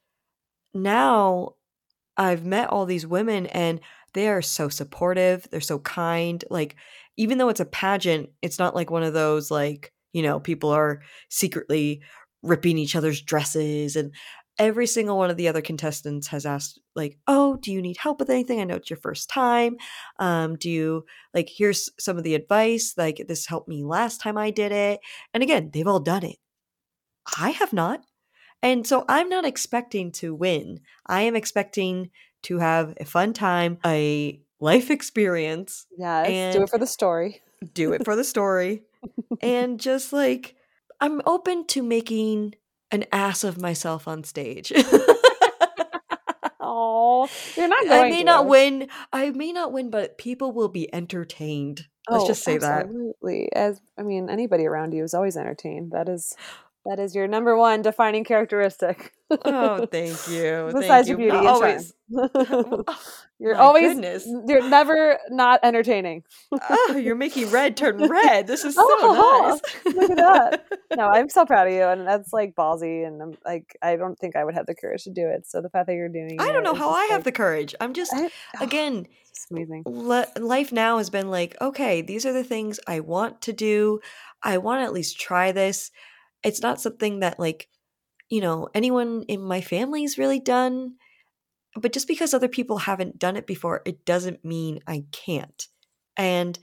now 0.75 1.55
i've 2.17 2.45
met 2.45 2.69
all 2.69 2.87
these 2.87 3.07
women 3.07 3.47
and 3.47 3.81
they 4.15 4.29
are 4.29 4.43
so 4.43 4.69
supportive 4.69 5.47
they're 5.51 5.61
so 5.61 5.79
kind 5.81 6.45
like 6.51 6.77
even 7.17 7.39
though 7.39 7.49
it's 7.49 7.61
a 7.61 7.65
pageant 7.65 8.31
it's 8.43 8.59
not 8.59 8.75
like 8.75 8.91
one 8.91 9.03
of 9.03 9.13
those 9.13 9.51
like 9.51 9.93
you 10.13 10.23
know 10.23 10.39
people 10.41 10.71
are 10.71 11.01
secretly 11.29 12.01
ripping 12.43 12.79
each 12.79 12.97
other's 12.97 13.21
dresses 13.21 13.97
and 13.97 14.15
every 14.59 14.87
single 14.87 15.17
one 15.17 15.31
of 15.31 15.37
the 15.37 15.49
other 15.49 15.63
contestants 15.63 16.27
has 16.29 16.45
asked 16.47 16.79
like 16.95 17.19
oh 17.27 17.57
do 17.57 17.73
you 17.73 17.81
need 17.81 17.97
help 17.97 18.21
with 18.21 18.31
anything? 18.31 18.61
I 18.61 18.65
know 18.65 18.77
it's 18.77 18.91
your 18.91 18.99
first 18.99 19.29
time. 19.29 19.77
Um 20.19 20.57
do 20.57 20.69
you 20.71 21.05
like 21.35 21.49
here's 21.55 21.89
some 21.99 22.19
of 22.19 22.25
the 22.25 22.35
advice 22.35 22.95
like 22.97 23.25
this 23.27 23.47
helped 23.47 23.69
me 23.69 23.85
last 23.85 24.21
time 24.21 24.37
i 24.37 24.51
did 24.51 24.73
it. 24.73 25.01
And 25.33 25.43
again 25.43 25.71
they've 25.73 25.87
all 25.87 26.01
done 26.01 26.25
it 26.25 26.37
i 27.39 27.51
have 27.51 27.73
not 27.73 28.03
and 28.63 28.87
so 28.87 29.05
i'm 29.09 29.29
not 29.29 29.45
expecting 29.45 30.11
to 30.13 30.35
win 30.35 30.81
i 31.07 31.23
am 31.23 31.37
expecting 31.37 32.11
to 32.43 32.59
have 32.59 32.95
a 33.01 33.05
fun 33.05 33.33
time 33.33 33.79
a 33.85 34.41
life 34.61 34.91
experience 34.91 35.87
Yes. 35.97 36.55
do 36.55 36.63
it 36.63 36.71
for 36.71 36.79
the 36.79 36.87
story. 36.87 37.43
do 37.75 37.93
it 37.93 38.05
for 38.05 38.17
the 38.17 38.25
story 38.25 38.83
and 39.43 39.79
just 39.81 40.13
like 40.13 40.55
i'm 41.01 41.21
open 41.27 41.67
to 41.67 41.83
making 41.83 42.55
an 42.91 43.05
ass 43.13 43.45
of 43.45 43.61
myself 43.61 44.09
on 44.09 44.25
stage 44.25 44.73
Oh, 46.63 47.29
you're 47.57 47.69
not 47.69 47.87
going. 47.87 48.03
i 48.07 48.09
may 48.11 48.19
to. 48.21 48.25
not 48.25 48.47
win 48.47 48.89
i 49.13 49.31
may 49.31 49.53
not 49.53 49.73
win 49.73 49.91
but 49.91 50.19
people 50.19 50.53
will 50.53 50.69
be 50.69 50.93
entertained 50.95 51.87
let's 52.09 52.25
Oh, 52.25 52.27
just 52.29 52.43
say 52.45 52.59
that 52.59 52.87
absolutely. 52.87 53.53
As 53.53 53.81
I 53.99 54.03
mean, 54.03 54.29
anybody 54.31 54.67
around 54.67 54.93
you 54.93 55.05
is 55.05 55.15
always 55.15 55.37
entertained. 55.37 55.93
That 55.93 56.09
is 56.09 56.35
that 56.87 56.99
is 56.99 57.15
your 57.15 57.29
number 57.29 57.57
one 57.57 57.83
defining 57.83 58.25
characteristic. 58.25 59.13
oh 59.31 59.87
thank 59.93 60.29
you 60.29 60.71
Besides 60.75 61.07
thank 61.07 61.09
your 61.09 61.21
you 61.21 61.31
beauty 61.31 61.47
charm. 61.47 61.47
always 61.47 61.93
oh 62.17 62.85
you're 63.39 63.55
my 63.55 63.61
always 63.61 63.95
goodness. 63.95 64.27
you're 64.49 64.69
never 64.69 65.19
not 65.31 65.61
entertaining. 65.63 66.25
oh 66.53 66.97
you're 67.01 67.15
making 67.15 67.49
red 67.51 67.77
turn 67.77 67.99
red 68.09 68.47
this 68.47 68.65
is 68.65 68.75
so 68.75 68.83
Oh, 68.85 69.61
nice 69.63 69.85
look 69.95 70.11
at 70.11 70.17
that. 70.17 70.67
No, 70.97 71.05
I'm 71.07 71.29
so 71.29 71.47
proud 71.47 71.69
of 71.69 71.73
you, 71.73 71.83
and 71.85 72.07
that's 72.07 72.33
like 72.33 72.55
ballsy, 72.57 73.07
and 73.07 73.23
I'm 73.23 73.37
like, 73.45 73.77
I 73.81 73.95
don't 73.97 74.19
think 74.19 74.35
I 74.35 74.45
would 74.45 74.55
have 74.55 74.67
the 74.67 74.75
courage 74.75 75.05
to 75.05 75.11
do 75.11 75.29
it. 75.29 75.47
So 75.47 75.61
the 75.63 75.69
fact 75.71 75.87
that 75.87 75.95
you're 75.95 76.09
doing, 76.09 76.41
i 76.41 76.51
don't 76.51 76.65
know 76.65 76.75
how 76.75 76.91
i 76.91 77.05
have 77.07 77.23
the 77.25 77.33
courage 77.33 77.75
i'm 77.81 77.95
just 77.95 78.13
I- 78.13 78.27
oh, 78.61 78.65
again 78.65 79.07
amazing. 79.53 79.85
le- 79.87 80.27
life 80.39 80.73
now 80.73 80.99
has 80.99 81.09
been 81.11 81.31
like, 81.31 81.57
okay, 81.61 82.03
these 82.03 82.27
are 82.27 82.33
the 82.33 82.45
things 82.45 82.81
I 82.87 83.01
want 83.01 83.41
to 83.43 83.53
do. 83.53 84.01
I 84.43 84.59
want 84.59 84.81
to 84.81 84.85
at 84.85 84.93
least 84.93 85.21
try 85.21 85.53
this. 85.53 85.91
It's 86.43 86.63
not 86.63 86.81
something 86.81 87.21
that, 87.21 87.39
like, 87.39 87.69
you 88.29 88.41
know, 88.41 88.69
anyone 88.75 89.25
in 89.29 89.43
my 89.43 89.61
family's 89.61 90.17
really 90.19 90.41
done. 90.41 90.95
But 91.77 91.93
just 91.93 92.09
because 92.09 92.35
other 92.35 92.49
people 92.49 92.79
haven't 92.79 93.19
done 93.19 93.37
it 93.37 93.47
before, 93.47 93.83
it 93.85 94.05
doesn't 94.05 94.45
mean 94.45 94.81
I 94.87 95.05
can't. 95.13 95.69
And, 96.17 96.59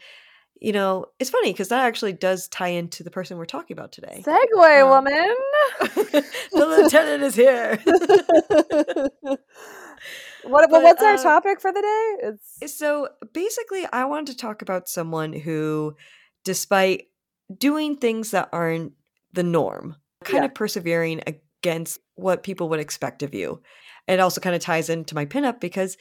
you 0.59 0.73
know, 0.73 1.05
it's 1.19 1.29
funny 1.29 1.51
because 1.51 1.69
that 1.69 1.85
actually 1.85 2.13
does 2.13 2.47
tie 2.47 2.69
into 2.69 3.03
the 3.03 3.11
person 3.11 3.37
we're 3.37 3.45
talking 3.45 3.77
about 3.77 3.91
today. 3.91 4.23
Segue, 4.25 4.81
Um, 4.81 4.89
woman. 4.89 5.35
the 6.51 6.65
lieutenant 6.81 7.23
is 7.23 7.35
here. 7.35 7.79
what? 10.43 10.69
but, 10.69 10.83
what's 10.83 11.03
our 11.03 11.13
uh, 11.13 11.23
topic 11.23 11.61
for 11.61 11.71
the 11.71 11.81
day? 11.81 12.29
It's 12.61 12.77
So 12.77 13.09
basically, 13.33 13.85
I 13.91 14.05
wanted 14.05 14.27
to 14.33 14.37
talk 14.37 14.61
about 14.61 14.89
someone 14.89 15.31
who, 15.33 15.95
despite 16.43 17.05
doing 17.55 17.95
things 17.97 18.31
that 18.31 18.49
aren't 18.51 18.93
the 19.37 19.43
norm, 19.43 19.95
kind 20.23 20.41
Yeah. 20.41 20.45
of 20.45 20.55
persevering 20.55 21.21
against 21.27 21.99
what 22.15 22.43
people 22.43 22.67
would 22.69 22.79
expect 22.79 23.21
of 23.21 23.33
you. 23.35 23.61
It 24.07 24.19
also 24.19 24.41
kind 24.41 24.55
of 24.55 24.61
ties 24.61 24.89
into 24.89 25.13
my 25.15 25.25
pinup 25.25 25.59
because 25.59 25.95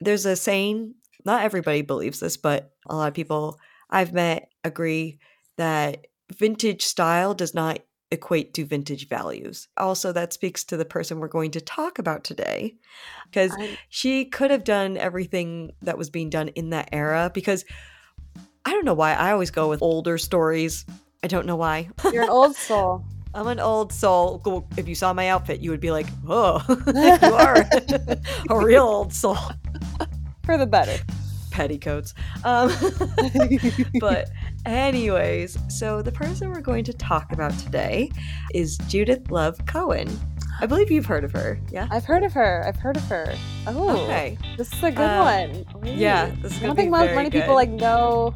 there's 0.00 0.24
a 0.24 0.34
saying, 0.34 0.94
not 1.24 1.44
everybody 1.44 1.82
believes 1.82 2.18
this, 2.18 2.36
but 2.36 2.72
a 2.88 2.96
lot 2.96 3.08
of 3.08 3.14
people 3.14 3.58
I've 3.90 4.14
met 4.14 4.48
agree 4.64 5.18
that 5.58 6.06
vintage 6.34 6.82
style 6.82 7.34
does 7.34 7.54
not 7.54 7.80
equate 8.10 8.54
to 8.54 8.64
vintage 8.64 9.06
values. 9.06 9.68
Also, 9.76 10.12
that 10.12 10.32
speaks 10.32 10.64
to 10.64 10.76
the 10.78 10.84
person 10.86 11.20
we're 11.20 11.28
going 11.28 11.50
to 11.50 11.60
talk 11.60 11.98
about 11.98 12.24
today 12.24 12.74
because 13.26 13.54
she 13.90 14.24
could 14.24 14.50
have 14.50 14.64
done 14.64 14.96
everything 14.96 15.72
that 15.82 15.98
was 15.98 16.10
being 16.10 16.30
done 16.30 16.48
in 16.48 16.70
that 16.70 16.88
era 16.92 17.30
because 17.34 17.64
I 18.64 18.70
don't 18.70 18.84
know 18.84 18.94
why 18.94 19.12
I 19.14 19.32
always 19.32 19.50
go 19.50 19.68
with 19.68 19.82
older 19.82 20.16
stories. 20.16 20.86
I 21.24 21.28
don't 21.28 21.46
know 21.46 21.54
why. 21.56 21.88
you're 22.12 22.24
an 22.24 22.28
old 22.30 22.56
soul. 22.56 23.04
I'm 23.34 23.46
an 23.46 23.60
old 23.60 23.92
soul. 23.92 24.42
If 24.76 24.88
you 24.88 24.94
saw 24.96 25.12
my 25.12 25.28
outfit, 25.28 25.60
you 25.60 25.70
would 25.70 25.80
be 25.80 25.90
like, 25.92 26.06
"Oh, 26.28 26.62
you 26.86 27.34
are 27.34 27.64
a 28.50 28.64
real 28.64 28.82
old 28.82 29.12
soul." 29.12 29.36
for 30.44 30.58
the 30.58 30.66
better. 30.66 30.98
Petticoats. 31.52 32.14
Um, 32.44 32.72
but 34.00 34.30
anyways, 34.66 35.56
so 35.68 36.02
the 36.02 36.10
person 36.10 36.50
we're 36.50 36.60
going 36.60 36.82
to 36.84 36.92
talk 36.92 37.30
about 37.32 37.56
today 37.58 38.10
is 38.52 38.76
Judith 38.88 39.30
Love 39.30 39.64
Cohen. 39.66 40.08
I 40.60 40.66
believe 40.66 40.90
you've 40.90 41.06
heard 41.06 41.22
of 41.24 41.30
her. 41.32 41.60
Yeah. 41.70 41.86
I've 41.90 42.04
heard 42.04 42.24
of 42.24 42.32
her. 42.32 42.64
I've 42.66 42.76
heard 42.76 42.96
of 42.96 43.04
her. 43.04 43.32
Oh, 43.68 44.02
Okay. 44.04 44.36
this 44.56 44.72
is 44.72 44.82
a 44.82 44.90
good 44.90 45.08
Um, 45.08 45.18
one. 45.72 45.86
yeah, 45.86 46.32
Ooh. 46.32 46.36
this 46.42 46.52
is 46.56 46.62
I 46.62 46.66
don't 46.66 46.76
be 46.76 46.82
think 46.82 46.90
many 46.90 47.30
people 47.30 47.54
like 47.54 47.70
know. 47.70 48.34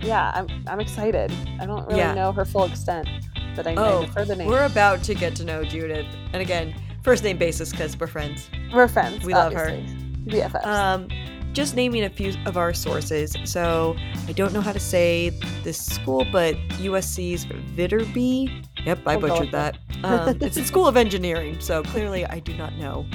Yeah, 0.00 0.30
I'm. 0.34 0.46
I'm 0.66 0.80
excited. 0.80 1.32
I 1.60 1.66
don't 1.66 1.86
really 1.86 1.98
Yeah. 2.00 2.14
know 2.14 2.32
her 2.32 2.44
full 2.44 2.64
extent, 2.64 3.08
but 3.54 3.66
I, 3.66 3.74
Oh, 3.76 4.02
I 4.02 4.06
heard 4.06 4.28
the 4.28 4.36
name. 4.36 4.48
We're 4.48 4.64
about 4.66 5.02
to 5.04 5.14
get 5.14 5.34
to 5.36 5.44
know 5.44 5.64
Judith, 5.64 6.06
and 6.32 6.42
again, 6.42 6.74
first 7.02 7.24
name 7.24 7.38
basis 7.38 7.70
because 7.70 7.98
we're 7.98 8.06
friends. 8.06 8.48
We're 8.74 8.88
friends. 8.88 9.24
we 9.24 9.32
love 9.32 9.52
her. 9.52 9.68
obviously. 9.70 9.96
BFFs. 10.26 10.66
Um, 10.66 11.08
just 11.52 11.74
naming 11.74 12.04
a 12.04 12.10
few 12.10 12.34
of 12.44 12.56
our 12.58 12.74
sources. 12.74 13.34
So 13.44 13.96
I 14.28 14.32
don't 14.32 14.52
know 14.52 14.60
how 14.60 14.72
to 14.72 14.80
say 14.80 15.30
this 15.64 15.78
school, 15.82 16.26
but 16.30 16.54
USC's 16.82 17.46
Viterbi. 17.46 18.64
Yep, 18.84 18.98
I 19.06 19.16
butchered 19.16 19.52
that. 19.52 19.78
Um, 20.04 20.36
it's 20.42 20.56
a 20.58 20.64
School 20.64 20.86
of 20.86 20.96
Engineering, 20.98 21.58
so 21.60 21.82
clearly 21.82 22.26
I 22.26 22.40
do 22.40 22.54
not 22.56 22.74
know. 22.76 23.06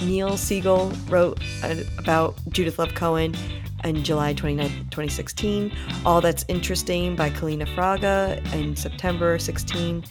Neil 0.00 0.36
Siegel 0.38 0.90
wrote 1.08 1.38
about 1.98 2.34
Judith 2.48 2.78
Love 2.78 2.94
Cohen 2.94 3.34
in 3.84 4.04
July 4.04 4.32
29, 4.34 4.68
2016. 4.90 5.72
All 6.04 6.20
That's 6.20 6.44
Interesting 6.48 7.16
by 7.16 7.30
Kaleena 7.30 7.66
Fraga 7.74 8.40
in 8.52 8.76
September 8.76 9.38
16, 9.38 10.02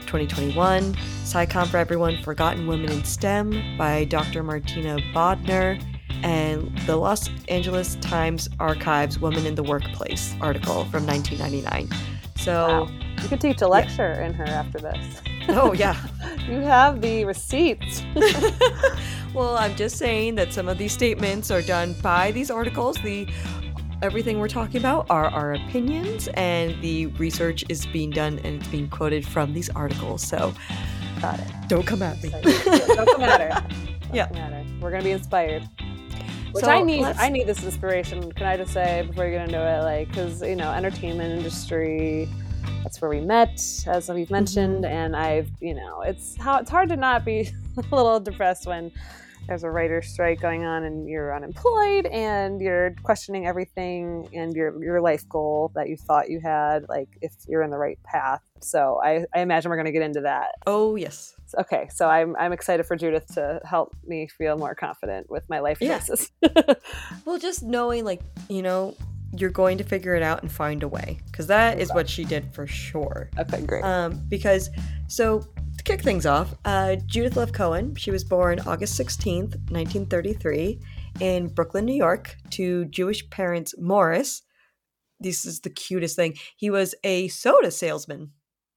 2021. 0.00 0.94
SciComm 1.24 1.66
for 1.68 1.78
Everyone 1.78 2.16
Forgotten 2.22 2.66
Women 2.66 2.90
in 2.90 3.04
STEM 3.04 3.76
by 3.76 4.04
Dr. 4.04 4.42
Martina 4.42 4.98
Bodner. 5.14 5.82
And 6.22 6.76
the 6.86 6.96
Los 6.96 7.28
Angeles 7.48 7.96
Times 7.96 8.48
Archives 8.58 9.18
Women 9.18 9.44
in 9.46 9.56
the 9.56 9.62
Workplace 9.62 10.34
article 10.40 10.84
from 10.86 11.06
1999. 11.06 11.88
So, 12.36 12.84
Wow. 12.84 12.88
You 13.22 13.28
could 13.28 13.40
teach 13.40 13.62
a 13.62 13.68
lecture 13.68 14.12
in 14.20 14.34
her 14.34 14.44
after 14.44 14.78
this. 14.78 15.22
Oh, 15.48 15.72
yeah. 15.72 15.96
You 16.44 16.60
have 16.60 17.00
the 17.00 17.24
receipts. 17.24 18.02
well, 19.34 19.56
I'm 19.56 19.74
just 19.76 19.96
saying 19.96 20.34
that 20.34 20.52
some 20.52 20.68
of 20.68 20.76
these 20.76 20.92
statements 20.92 21.50
are 21.50 21.62
done 21.62 21.94
by 22.02 22.32
these 22.32 22.50
articles. 22.50 22.98
The 23.02 23.26
everything 24.02 24.38
we're 24.38 24.48
talking 24.48 24.76
about 24.76 25.06
are 25.08 25.24
our 25.24 25.54
opinions, 25.54 26.28
and 26.34 26.78
the 26.82 27.06
research 27.06 27.64
is 27.70 27.86
being 27.86 28.10
done 28.10 28.40
and 28.44 28.56
it's 28.60 28.68
being 28.68 28.90
quoted 28.90 29.26
from 29.26 29.54
these 29.54 29.70
articles. 29.70 30.20
So 30.22 30.52
Got 31.22 31.40
it. 31.40 31.46
don't 31.68 31.86
come 31.86 32.02
at 32.02 32.22
me. 32.22 32.28
So, 32.28 32.40
yeah, 32.44 32.86
don't 32.88 33.06
come 33.12 33.22
at 33.22 33.40
her. 33.40 33.48
Don't 33.70 33.92
Yeah. 34.14 34.26
come 34.26 34.36
at 34.36 34.52
her. 34.52 34.64
We're 34.82 34.90
gonna 34.90 35.02
be 35.04 35.12
inspired. 35.12 35.66
Which 36.52 36.62
So, 36.62 36.70
I 36.70 36.82
need. 36.82 37.00
let's- 37.00 37.18
I 37.18 37.30
need 37.30 37.46
this 37.46 37.64
inspiration. 37.64 38.30
Can 38.32 38.46
I 38.46 38.58
just 38.58 38.74
say 38.74 39.02
before 39.06 39.24
you 39.24 39.30
get 39.32 39.48
into 39.48 39.58
it, 39.58 39.82
like, 39.82 40.08
because 40.08 40.42
you 40.42 40.56
know, 40.56 40.70
entertainment 40.72 41.32
industry. 41.38 42.28
That's 42.82 43.00
where 43.00 43.10
we 43.10 43.20
met, 43.20 43.60
as 43.86 44.08
we've 44.08 44.24
mm-hmm. 44.26 44.32
mentioned, 44.34 44.84
and 44.84 45.16
I've, 45.16 45.50
you 45.60 45.74
know, 45.74 46.02
it's 46.02 46.36
how 46.38 46.58
it's 46.58 46.70
hard 46.70 46.88
to 46.90 46.96
not 46.96 47.24
be 47.24 47.50
a 47.92 47.96
little 47.96 48.20
depressed 48.20 48.66
when 48.66 48.92
there's 49.46 49.62
a 49.62 49.70
writer's 49.70 50.08
strike 50.08 50.40
going 50.40 50.64
on 50.64 50.84
and 50.84 51.06
you're 51.06 51.34
unemployed 51.36 52.06
and 52.06 52.62
you're 52.62 52.94
questioning 53.02 53.46
everything 53.46 54.26
and 54.32 54.54
your 54.54 54.82
your 54.82 55.00
life 55.02 55.28
goal 55.28 55.70
that 55.74 55.88
you 55.88 55.96
thought 55.96 56.30
you 56.30 56.40
had, 56.40 56.86
like 56.88 57.08
if 57.20 57.32
you're 57.46 57.62
in 57.62 57.70
the 57.70 57.76
right 57.76 57.98
path. 58.04 58.40
So 58.60 58.98
I, 59.04 59.26
I 59.34 59.40
imagine 59.40 59.68
we're 59.70 59.76
going 59.76 59.84
to 59.86 59.92
get 59.92 60.00
into 60.00 60.22
that 60.22 60.52
Oh 60.66 60.96
yes. 60.96 61.34
okay 61.60 61.86
so 61.92 62.08
i'm 62.08 62.34
i'm 62.36 62.50
excited 62.52 62.84
for 62.86 62.96
judith 62.96 63.26
to 63.34 63.60
help 63.62 63.94
me 64.06 64.26
feel 64.26 64.56
more 64.56 64.74
confident 64.74 65.28
with 65.28 65.44
my 65.50 65.58
life 65.60 65.76
Yeah. 65.82 65.98
choices 65.98 66.30
Well, 67.26 67.38
just 67.38 67.62
knowing 67.62 68.04
like 68.06 68.22
you 68.48 68.62
know 68.62 68.96
you're 69.36 69.50
going 69.50 69.78
to 69.78 69.84
figure 69.84 70.14
it 70.14 70.22
out 70.22 70.42
and 70.42 70.50
find 70.52 70.82
a 70.82 70.88
way 70.88 71.18
because 71.26 71.46
that 71.48 71.80
is 71.80 71.92
what 71.92 72.08
she 72.08 72.24
did 72.24 72.52
for 72.54 72.66
sure. 72.66 73.30
okay 73.38 73.62
great 73.62 73.84
Um, 73.84 74.20
because 74.28 74.70
so 75.08 75.40
to 75.40 75.82
kick 75.84 76.02
things 76.02 76.24
off, 76.26 76.54
uh, 76.64 76.96
Judith 77.06 77.36
Love 77.36 77.52
Cohen. 77.52 77.94
She 77.96 78.10
was 78.10 78.22
born 78.24 78.60
August 78.60 78.96
sixteenth, 78.96 79.56
nineteen 79.70 80.06
thirty-three, 80.06 80.80
in 81.20 81.48
Brooklyn, 81.48 81.84
New 81.84 81.94
York, 81.96 82.36
to 82.50 82.84
Jewish 82.86 83.28
parents 83.30 83.74
Morris. 83.78 84.42
This 85.20 85.44
is 85.44 85.60
the 85.60 85.70
cutest 85.70 86.16
thing. 86.16 86.36
He 86.56 86.70
was 86.70 86.94
a 87.04 87.28
soda 87.28 87.70
salesman, 87.70 88.30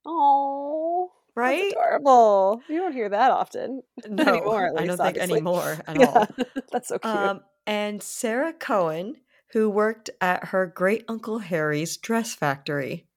oh 0.06 1.12
right? 1.36 1.72
adorable 1.72 2.62
you 2.68 2.78
don't 2.78 2.94
hear 2.94 3.10
that 3.10 3.30
often 3.32 3.82
No, 4.08 4.24
anymore, 4.28 4.68
at 4.68 4.82
I 4.82 4.86
don't 4.86 4.98
think 4.98 5.18
obviously. 5.18 5.34
anymore 5.36 5.78
at 5.88 5.96
yeah 6.00 6.06
all. 6.08 6.28
that's 6.72 6.88
so 6.90 6.98
cute 7.00 7.14
Um, 7.14 7.42
and 7.68 8.02
Sarah 8.02 8.54
Cohen, 8.54 9.16
who 9.58 9.72
worked 9.72 10.12
at 10.22 10.46
her 10.46 10.68
great 10.68 11.04
uncle 11.08 11.40
Harry's 11.40 11.98
dress 11.98 12.36
factory. 12.36 13.08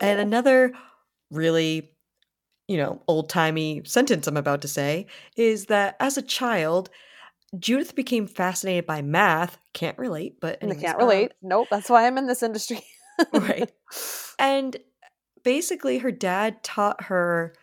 And 0.00 0.20
another 0.20 0.72
really, 1.32 1.90
you 2.68 2.76
know, 2.76 3.02
old 3.08 3.28
timey 3.28 3.82
sentence 3.84 4.28
I'm 4.28 4.36
about 4.36 4.62
to 4.62 4.68
say 4.68 5.06
is 5.36 5.66
that 5.66 5.96
as 5.98 6.16
a 6.16 6.22
child, 6.22 6.90
Judith 7.58 7.96
became 7.96 8.28
fascinated 8.28 8.86
by 8.86 9.02
math. 9.02 9.58
Can't 9.72 9.98
relate, 9.98 10.40
but 10.40 10.62
anyways, 10.62 10.80
can't 10.80 11.00
um, 11.00 11.08
relate 11.08 11.32
nope 11.42 11.68
that's 11.70 11.90
why 11.90 12.06
i'm 12.06 12.18
in 12.18 12.26
this 12.26 12.42
industry 12.42 12.80
right. 13.32 13.70
And 14.40 14.76
basically, 15.44 15.98
her 15.98 16.10
dad 16.10 16.64
taught 16.64 17.04
her 17.04 17.54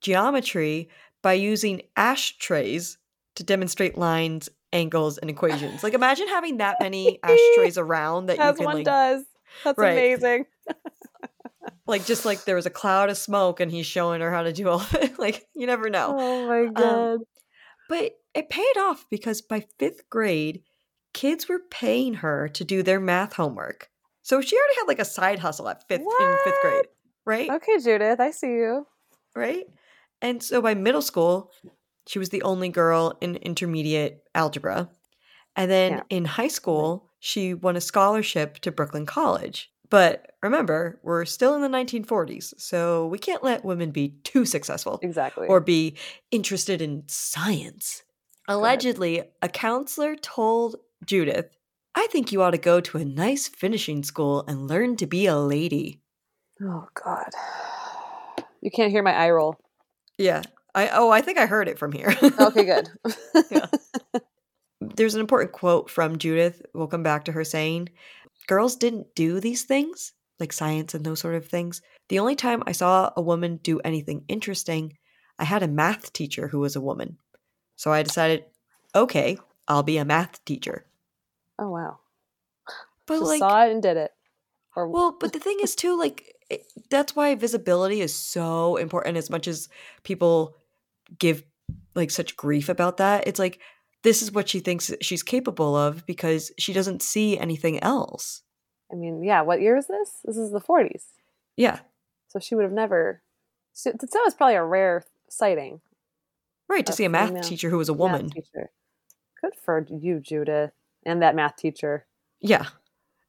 geometry 0.00 0.88
by 1.22 1.34
using 1.34 1.82
ashtrays 1.96 2.96
to 3.34 3.44
demonstrate 3.44 3.98
lines, 3.98 4.48
angles, 4.76 5.18
and 5.18 5.30
equations. 5.30 5.82
Like, 5.82 5.94
imagine 5.94 6.28
having 6.28 6.58
that 6.58 6.80
many 6.80 7.18
ashtrays 7.22 7.78
around 7.78 8.26
that 8.26 8.36
you 8.36 8.42
as 8.44 8.56
can 8.56 8.64
one 8.66 8.74
like, 8.76 8.84
does 8.84 9.24
that's 9.64 9.78
Right. 9.78 9.92
amazing 9.92 10.44
like 11.86 12.04
just 12.04 12.24
like 12.24 12.44
there 12.44 12.56
was 12.56 12.66
a 12.66 12.70
cloud 12.70 13.10
of 13.10 13.16
smoke 13.16 13.60
and 13.60 13.70
he's 13.70 13.86
showing 13.86 14.20
her 14.20 14.30
how 14.30 14.42
to 14.42 14.52
do 14.52 14.68
all 14.68 14.80
of 14.86 14.94
it. 14.94 15.18
Like, 15.18 15.46
you 15.54 15.66
never 15.66 15.88
know. 15.88 16.14
oh 16.18 16.46
my 16.46 16.60
um, 16.62 16.74
god 16.74 17.18
But 17.88 18.12
it 18.34 18.50
paid 18.50 18.76
off 18.78 19.06
because 19.10 19.40
by 19.40 19.64
fifth 19.78 20.08
grade, 20.10 20.62
kids 21.14 21.48
were 21.48 21.60
paying 21.70 22.14
her 22.14 22.48
to 22.48 22.64
do 22.64 22.82
their 22.82 23.00
math 23.00 23.34
homework. 23.34 23.88
So 24.22 24.40
she 24.40 24.56
already 24.56 24.74
had 24.76 24.88
like 24.88 24.98
a 24.98 25.04
side 25.04 25.38
hustle 25.38 25.68
at 25.68 25.86
fifth 25.88 26.02
in 26.02 26.36
fifth 26.44 26.60
grade, 26.62 26.86
right? 27.24 27.50
okay 27.50 27.78
judith 27.82 28.18
i 28.20 28.30
see 28.30 28.48
you 28.48 28.86
Right? 29.34 29.66
And 30.22 30.42
so 30.42 30.62
by 30.62 30.74
middle 30.74 31.02
school, 31.02 31.50
she 32.06 32.18
was 32.18 32.28
the 32.30 32.42
only 32.42 32.68
girl 32.68 33.16
in 33.20 33.36
intermediate 33.36 34.22
algebra. 34.34 34.88
And 35.56 35.70
then 35.70 35.92
Yeah. 35.92 36.02
in 36.10 36.24
high 36.24 36.48
school, 36.48 37.10
she 37.18 37.54
won 37.54 37.76
a 37.76 37.80
scholarship 37.80 38.58
to 38.60 38.70
Brooklyn 38.72 39.06
College. 39.06 39.70
But 39.88 40.32
remember, 40.42 41.00
we're 41.02 41.24
still 41.24 41.54
in 41.54 41.62
the 41.62 41.68
1940s, 41.68 42.54
so 42.58 43.06
we 43.06 43.18
can't 43.18 43.44
let 43.44 43.64
women 43.64 43.90
be 43.92 44.16
too 44.24 44.44
successful 44.44 44.98
exactly 45.02 45.46
or 45.48 45.60
be 45.60 45.96
interested 46.30 46.82
in 46.82 47.04
science. 47.06 48.02
Allegedly, 48.48 49.22
a 49.42 49.48
counselor 49.48 50.16
told 50.16 50.76
Judith, 51.04 51.46
I 51.94 52.06
think 52.08 52.30
you 52.32 52.42
ought 52.42 52.50
to 52.50 52.58
go 52.58 52.80
to 52.80 52.98
a 52.98 53.04
nice 53.04 53.48
finishing 53.48 54.02
school 54.02 54.44
and 54.46 54.68
learn 54.68 54.96
to 54.96 55.06
be 55.06 55.26
a 55.26 55.36
lady. 55.36 56.02
oh 56.62 56.86
god 56.94 57.30
you 58.60 58.70
can't 58.70 58.90
hear 58.90 59.02
my 59.02 59.12
eye 59.14 59.30
roll 59.30 59.56
Yeah. 60.18 60.42
I 60.76 60.90
oh, 60.92 61.10
I 61.10 61.22
think 61.22 61.38
I 61.38 61.46
heard 61.46 61.68
it 61.68 61.78
from 61.78 61.90
here. 61.90 62.14
okay 62.38 62.64
good 62.64 62.90
Yeah. 63.50 63.66
There's 64.80 65.14
an 65.14 65.20
important 65.20 65.52
quote 65.52 65.90
from 65.90 66.18
Judith. 66.18 66.62
We'll 66.74 66.86
come 66.86 67.02
back 67.02 67.24
to 67.24 67.32
her 67.32 67.44
saying, 67.44 67.88
Girls 68.46 68.76
didn't 68.76 69.14
do 69.14 69.40
these 69.40 69.64
things, 69.64 70.12
like 70.38 70.52
science 70.52 70.94
and 70.94 71.04
those 71.04 71.18
sort 71.18 71.34
of 71.34 71.46
things. 71.46 71.80
The 72.08 72.18
only 72.18 72.36
time 72.36 72.62
I 72.66 72.72
saw 72.72 73.10
a 73.16 73.22
woman 73.22 73.58
do 73.62 73.80
anything 73.80 74.24
interesting, 74.28 74.96
I 75.38 75.44
had 75.44 75.62
a 75.62 75.68
math 75.68 76.12
teacher 76.12 76.48
who 76.48 76.60
was 76.60 76.76
a 76.76 76.80
woman. 76.80 77.16
So 77.74 77.90
I 77.90 78.02
decided, 78.02 78.44
okay, 78.94 79.38
I'll 79.66 79.82
be 79.82 79.96
a 79.96 80.04
math 80.04 80.44
teacher. 80.44 80.84
oh 81.58 81.70
wow 81.70 81.98
But 83.06 83.14
Just 83.20 83.26
like, 83.26 83.38
saw 83.38 83.64
it 83.64 83.72
and 83.72 83.82
did 83.82 83.96
it. 83.96 84.12
Or 84.76 84.88
well, 84.88 85.16
but 85.18 85.32
the 85.32 85.38
thing 85.38 85.58
is 85.62 85.74
too, 85.74 85.98
like, 85.98 86.34
it, 86.50 86.66
that's 86.90 87.16
why 87.16 87.34
visibility 87.34 88.02
is 88.02 88.14
so 88.14 88.76
important. 88.76 89.16
As 89.16 89.30
much 89.30 89.48
as 89.48 89.68
people 90.04 90.56
give 91.18 91.44
like 91.94 92.10
such 92.10 92.36
grief 92.36 92.68
about 92.68 92.98
that, 92.98 93.26
it's 93.26 93.38
like 93.38 93.60
this 94.02 94.22
is 94.22 94.32
what 94.32 94.48
she 94.48 94.60
thinks 94.60 94.92
she's 95.00 95.22
capable 95.22 95.74
of 95.76 96.06
because 96.06 96.52
she 96.58 96.72
doesn't 96.72 97.02
see 97.02 97.38
anything 97.38 97.82
else. 97.82 98.42
I 98.92 98.94
mean, 98.94 99.24
yeah. 99.24 99.42
What 99.42 99.60
year 99.60 99.76
is 99.76 99.86
this? 99.88 100.20
This 100.24 100.36
is 100.36 100.52
the 100.52 100.60
40s. 100.60 101.02
Yeah, 101.56 101.80
So 102.28 102.38
she 102.38 102.54
would 102.54 102.64
have 102.64 102.72
never. 102.72 103.22
So 103.72 103.90
that 103.92 104.22
was 104.24 104.34
probably 104.34 104.54
a 104.56 104.64
rare 104.64 105.04
sighting. 105.28 105.80
right. 106.68 106.84
To 106.86 106.92
see 106.92 107.04
a 107.04 107.08
math 107.08 107.28
female 107.28 107.42
teacher 107.42 107.70
who 107.70 107.78
was 107.78 107.88
a 107.88 107.94
woman. 107.94 108.28
Good 108.28 109.54
for 109.64 109.86
you, 109.90 110.20
Judith, 110.20 110.72
and 111.04 111.22
that 111.22 111.34
math 111.34 111.56
teacher. 111.56 112.06
Yeah, 112.40 112.66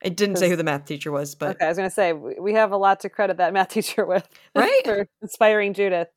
it 0.02 0.16
didn't 0.16 0.38
say 0.38 0.50
who 0.50 0.56
the 0.56 0.64
math 0.64 0.86
teacher 0.86 1.12
was, 1.12 1.36
but 1.36 1.56
okay, 1.56 1.66
I 1.66 1.70
was 1.70 1.78
going 1.78 1.90
to 1.90 1.94
say 1.94 2.14
we 2.14 2.54
have 2.54 2.72
a 2.72 2.78
lot 2.78 3.00
to 3.02 3.10
credit 3.10 3.38
that 3.38 3.54
math 3.54 3.70
teacher 3.74 4.06
with, 4.06 4.28
Right? 4.56 4.82
for 4.86 5.08
inspiring 5.22 5.74
Judith. 5.74 6.08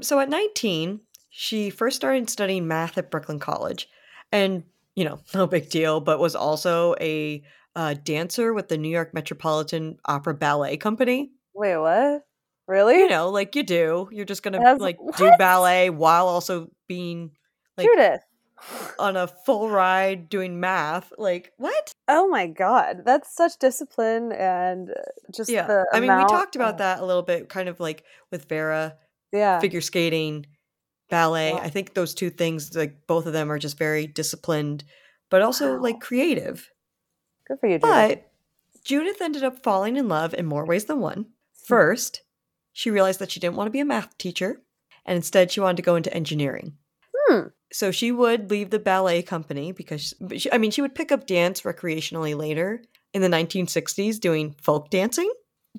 So 0.00 0.18
at 0.20 0.28
19, 0.28 1.00
she 1.30 1.70
first 1.70 1.96
started 1.96 2.30
studying 2.30 2.66
math 2.68 2.96
at 2.98 3.10
Brooklyn 3.10 3.38
College. 3.40 3.88
And, 4.32 4.64
you 4.94 5.04
know, 5.04 5.20
no 5.34 5.46
big 5.46 5.70
deal, 5.70 6.00
but 6.00 6.18
was 6.20 6.34
also 6.36 6.94
a 7.00 7.42
uh, 7.76 7.94
dancer 7.94 8.54
with 8.54 8.68
the 8.68 8.78
New 8.78 8.88
York 8.88 9.12
Metropolitan 9.14 9.98
Opera 10.04 10.34
Ballet 10.34 10.76
Company. 10.76 11.32
Wait, 11.54 11.76
what? 11.76 12.22
Really? 12.66 12.98
You 12.98 13.08
know, 13.08 13.30
like 13.30 13.56
you 13.56 13.62
do. 13.62 14.08
You're 14.10 14.24
just 14.24 14.42
going 14.42 14.54
to 14.60 14.66
As- 14.66 14.80
like 14.80 14.96
do 15.16 15.30
ballet 15.38 15.90
while 15.90 16.28
also 16.28 16.70
being 16.88 17.32
like 17.76 17.86
Judith. 17.86 18.20
On 18.98 19.16
a 19.16 19.26
full 19.26 19.68
ride 19.70 20.28
doing 20.28 20.58
math. 20.60 21.12
Like, 21.18 21.52
what? 21.58 21.94
Oh 22.08 22.28
my 22.28 22.46
God, 22.46 23.02
that's 23.04 23.34
such 23.34 23.58
discipline 23.58 24.32
and 24.32 24.90
uh, 24.90 24.94
just 25.34 25.50
Yeah. 25.50 25.66
the 25.66 25.86
I 25.92 26.00
mean, 26.00 26.16
we 26.16 26.24
talked 26.24 26.56
about 26.56 26.78
that 26.78 27.00
a 27.00 27.04
little 27.04 27.22
bit, 27.22 27.48
kind 27.48 27.68
of 27.68 27.80
like 27.80 28.04
with 28.30 28.48
Vera, 28.48 28.96
Yeah. 29.32 29.60
figure 29.60 29.80
skating, 29.80 30.46
ballet. 31.10 31.52
Wow. 31.52 31.60
I 31.62 31.68
think 31.68 31.94
those 31.94 32.14
two 32.14 32.30
things, 32.30 32.74
like 32.74 33.06
both 33.06 33.26
of 33.26 33.32
them, 33.32 33.50
are 33.52 33.58
just 33.58 33.76
very 33.78 34.06
disciplined 34.06 34.84
but 35.30 35.42
also 35.42 35.74
Wow. 35.76 35.82
like 35.82 36.00
creative. 36.00 36.70
Good 37.48 37.58
for 37.60 37.66
you, 37.66 37.78
Judith. 37.78 37.82
But 37.90 38.30
Judith 38.84 39.20
ended 39.20 39.42
up 39.42 39.62
falling 39.62 39.96
in 39.96 40.06
love 40.08 40.32
in 40.34 40.46
more 40.46 40.64
ways 40.64 40.84
than 40.84 41.00
one. 41.00 41.26
First, 41.66 42.22
she 42.72 42.90
realized 42.90 43.18
that 43.20 43.30
she 43.32 43.40
didn't 43.40 43.56
want 43.56 43.66
to 43.66 43.72
be 43.72 43.80
a 43.80 43.84
math 43.84 44.16
teacher, 44.18 44.62
and 45.04 45.16
instead 45.16 45.50
she 45.50 45.60
wanted 45.60 45.78
to 45.78 45.82
go 45.82 45.96
into 45.96 46.12
engineering. 46.14 46.76
Hmm. 47.26 47.48
So 47.74 47.90
she 47.90 48.12
would 48.12 48.52
leave 48.52 48.70
the 48.70 48.78
ballet 48.78 49.20
company 49.20 49.72
because, 49.72 50.14
she, 50.36 50.52
I 50.52 50.58
mean, 50.58 50.70
she 50.70 50.80
would 50.80 50.94
pick 50.94 51.10
up 51.10 51.26
dance 51.26 51.62
recreationally 51.62 52.38
later 52.38 52.80
in 53.12 53.20
the 53.20 53.28
1960s 53.28 54.20
doing 54.20 54.54
folk 54.62 54.90
dancing. 54.90 55.28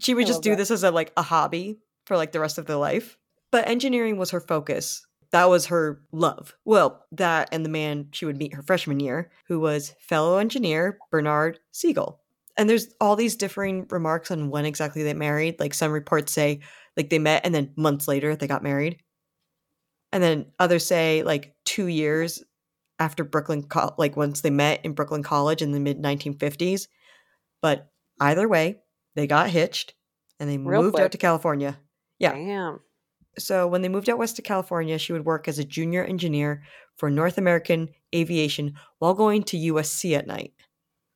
She 0.02 0.14
would 0.14 0.25
I 0.25 0.28
just 0.28 0.44
do 0.44 0.50
that. 0.50 0.58
this 0.58 0.72
as 0.72 0.84
a 0.84 0.92
like 0.92 1.14
a 1.16 1.22
hobby 1.22 1.80
for 2.06 2.18
like 2.18 2.34
the 2.34 2.42
rest 2.42 2.58
of 2.58 2.66
their 2.66 2.75
life. 2.75 3.18
But 3.50 3.70
engineering 3.70 4.18
was 4.18 4.32
her 4.32 4.42
focus. 4.42 5.08
That 5.32 5.46
was 5.46 5.68
her 5.68 6.02
love. 6.12 6.54
Well, 6.66 7.06
that 7.14 7.48
and 7.54 7.64
the 7.64 7.70
man 7.70 8.10
she 8.12 8.25
would 8.25 8.38
meet 8.38 8.56
her 8.56 8.62
freshman 8.62 9.00
year, 9.00 9.32
who 9.48 9.62
was 9.62 9.96
fellow 10.02 10.38
engineer 10.38 11.00
Bernard 11.12 11.60
Siegel. 11.72 12.20
And 12.58 12.70
there's 12.70 12.94
all 13.00 13.16
these 13.16 13.38
differing 13.38 13.88
remarks 13.90 14.32
on 14.32 14.50
when 14.50 14.66
exactly 14.66 15.04
they 15.04 15.14
married. 15.14 15.62
Like 15.62 15.74
some 15.74 15.94
reports 15.94 16.34
say 16.34 16.60
like 16.98 17.10
they 17.10 17.20
met 17.20 17.46
and 17.46 17.56
then 17.56 17.72
months 17.78 18.06
later 18.06 18.36
they 18.36 18.48
got 18.48 18.64
married. 18.64 19.00
And 20.15 20.24
then 20.24 20.45
others 20.60 20.86
say 20.86 21.24
like 21.24 21.53
2 21.65 21.88
years 21.88 22.41
after 23.00 23.25
Brooklyn 23.25 23.65
like 23.98 24.15
once 24.15 24.39
they 24.41 24.50
met 24.50 24.79
in 24.86 24.93
Brooklyn 24.93 25.24
College 25.24 25.62
in 25.62 25.74
the 25.74 25.79
mid 25.79 26.01
1950s. 26.01 26.88
But 27.62 27.89
either 28.22 28.48
way, 28.48 28.77
they 29.15 29.27
got 29.27 29.50
hitched 29.50 29.93
and 30.39 30.50
they 30.50 30.57
Real 30.57 30.81
moved 30.84 30.95
quick. 30.95 31.03
out 31.05 31.12
to 31.12 31.17
California. 31.17 31.77
Yeah. 32.19 32.34
Damn. 32.34 32.79
So 33.38 33.67
when 33.67 33.81
they 33.81 33.89
moved 33.89 34.10
out 34.10 34.17
west 34.17 34.38
to 34.38 34.41
California, 34.41 34.98
she 34.98 35.12
would 35.12 35.25
work 35.25 35.50
as 35.50 35.60
a 35.60 35.65
junior 35.65 36.05
engineer 36.05 36.63
for 36.95 37.10
North 37.10 37.38
American 37.38 37.89
Aviation 38.15 38.75
while 39.00 39.13
going 39.13 39.43
to 39.43 39.57
USC 39.57 40.17
at 40.17 40.27
night. 40.27 40.53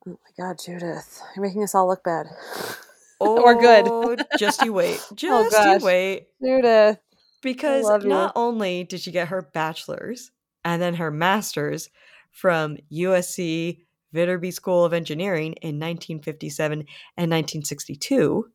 Oh 0.06 0.10
my 0.38 0.44
God, 0.44 0.58
Judith. 0.62 1.22
You're 1.34 1.46
making 1.46 1.62
us 1.62 1.74
all 1.74 1.88
look 1.88 2.04
bad. 2.04 2.26
Oh, 3.22 3.42
Or 3.42 3.54
good. 3.54 4.24
just 4.38 4.62
you 4.64 4.72
wait. 4.72 4.98
Oh, 5.10 5.14
just 5.14 5.50
gosh. 5.52 5.80
you 5.80 5.84
wait. 5.86 6.28
Judith. 6.42 6.98
Because 7.42 7.88
you. 8.02 8.08
not 8.08 8.32
only 8.36 8.84
did 8.84 9.00
she 9.00 9.10
get 9.10 9.28
her 9.28 9.42
bachelor's 9.54 10.30
and 10.64 10.80
then 10.80 10.94
her 10.94 11.10
master's 11.10 11.88
from 12.30 12.76
USC 12.92 13.78
Viterbi 14.14 14.52
School 14.52 14.84
of 14.84 14.92
Engineering 14.92 15.52
in 15.62 15.76
1957 15.78 16.80
and 16.80 17.30
1962, 17.30 18.46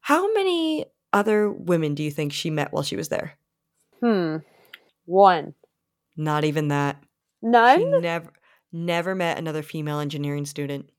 how 0.00 0.32
many 0.32 0.84
other 1.12 1.50
women 1.50 1.94
do 1.94 2.02
you 2.02 2.10
think 2.10 2.32
she 2.32 2.50
met 2.50 2.72
while 2.72 2.82
she 2.82 2.96
was 2.96 3.08
there? 3.08 3.36
Hmm. 4.02 4.38
One. 5.06 5.54
Not 6.16 6.44
even 6.44 6.68
that. 6.68 6.96
She 7.42 7.48
None? 7.50 8.00
never 8.00 8.32
never 8.72 9.14
met 9.14 9.38
another 9.38 9.62
female 9.62 10.00
engineering 10.00 10.46
student. 10.46 10.90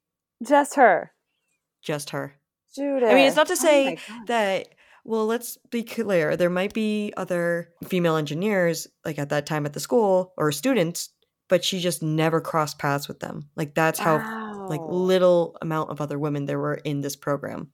Just 0.45 0.75
her. 0.75 1.11
Just 1.81 2.11
her. 2.11 2.35
Judith. 2.75 3.09
I 3.09 3.13
mean, 3.13 3.27
it's 3.27 3.35
not 3.35 3.47
to 3.47 3.53
Oh 3.53 3.55
say 3.55 3.95
God. 4.07 4.27
that 4.27 4.67
well, 5.05 5.27
let's 5.27 5.57
be 5.69 5.83
clear. 5.83 6.35
There 6.35 6.49
might 6.49 6.73
be 6.73 7.13
other 7.15 7.69
female 7.85 8.17
engineers 8.17 8.87
like 9.05 9.19
at 9.19 9.29
that 9.29 9.45
time 9.45 9.65
at 9.65 9.73
the 9.73 9.79
school 9.79 10.33
or 10.35 10.51
students, 10.51 11.09
but 11.47 11.63
she 11.63 11.79
just 11.79 12.01
never 12.01 12.41
crossed 12.41 12.79
paths 12.79 13.07
with 13.07 13.19
them. 13.19 13.49
Like 13.55 13.75
that's 13.75 13.99
how 13.99 14.65
like 14.67 14.81
little 14.83 15.57
amount 15.61 15.91
of 15.91 16.01
other 16.01 16.17
women 16.17 16.45
there 16.45 16.59
were 16.59 16.73
in 16.73 17.01
this 17.01 17.15
program. 17.15 17.71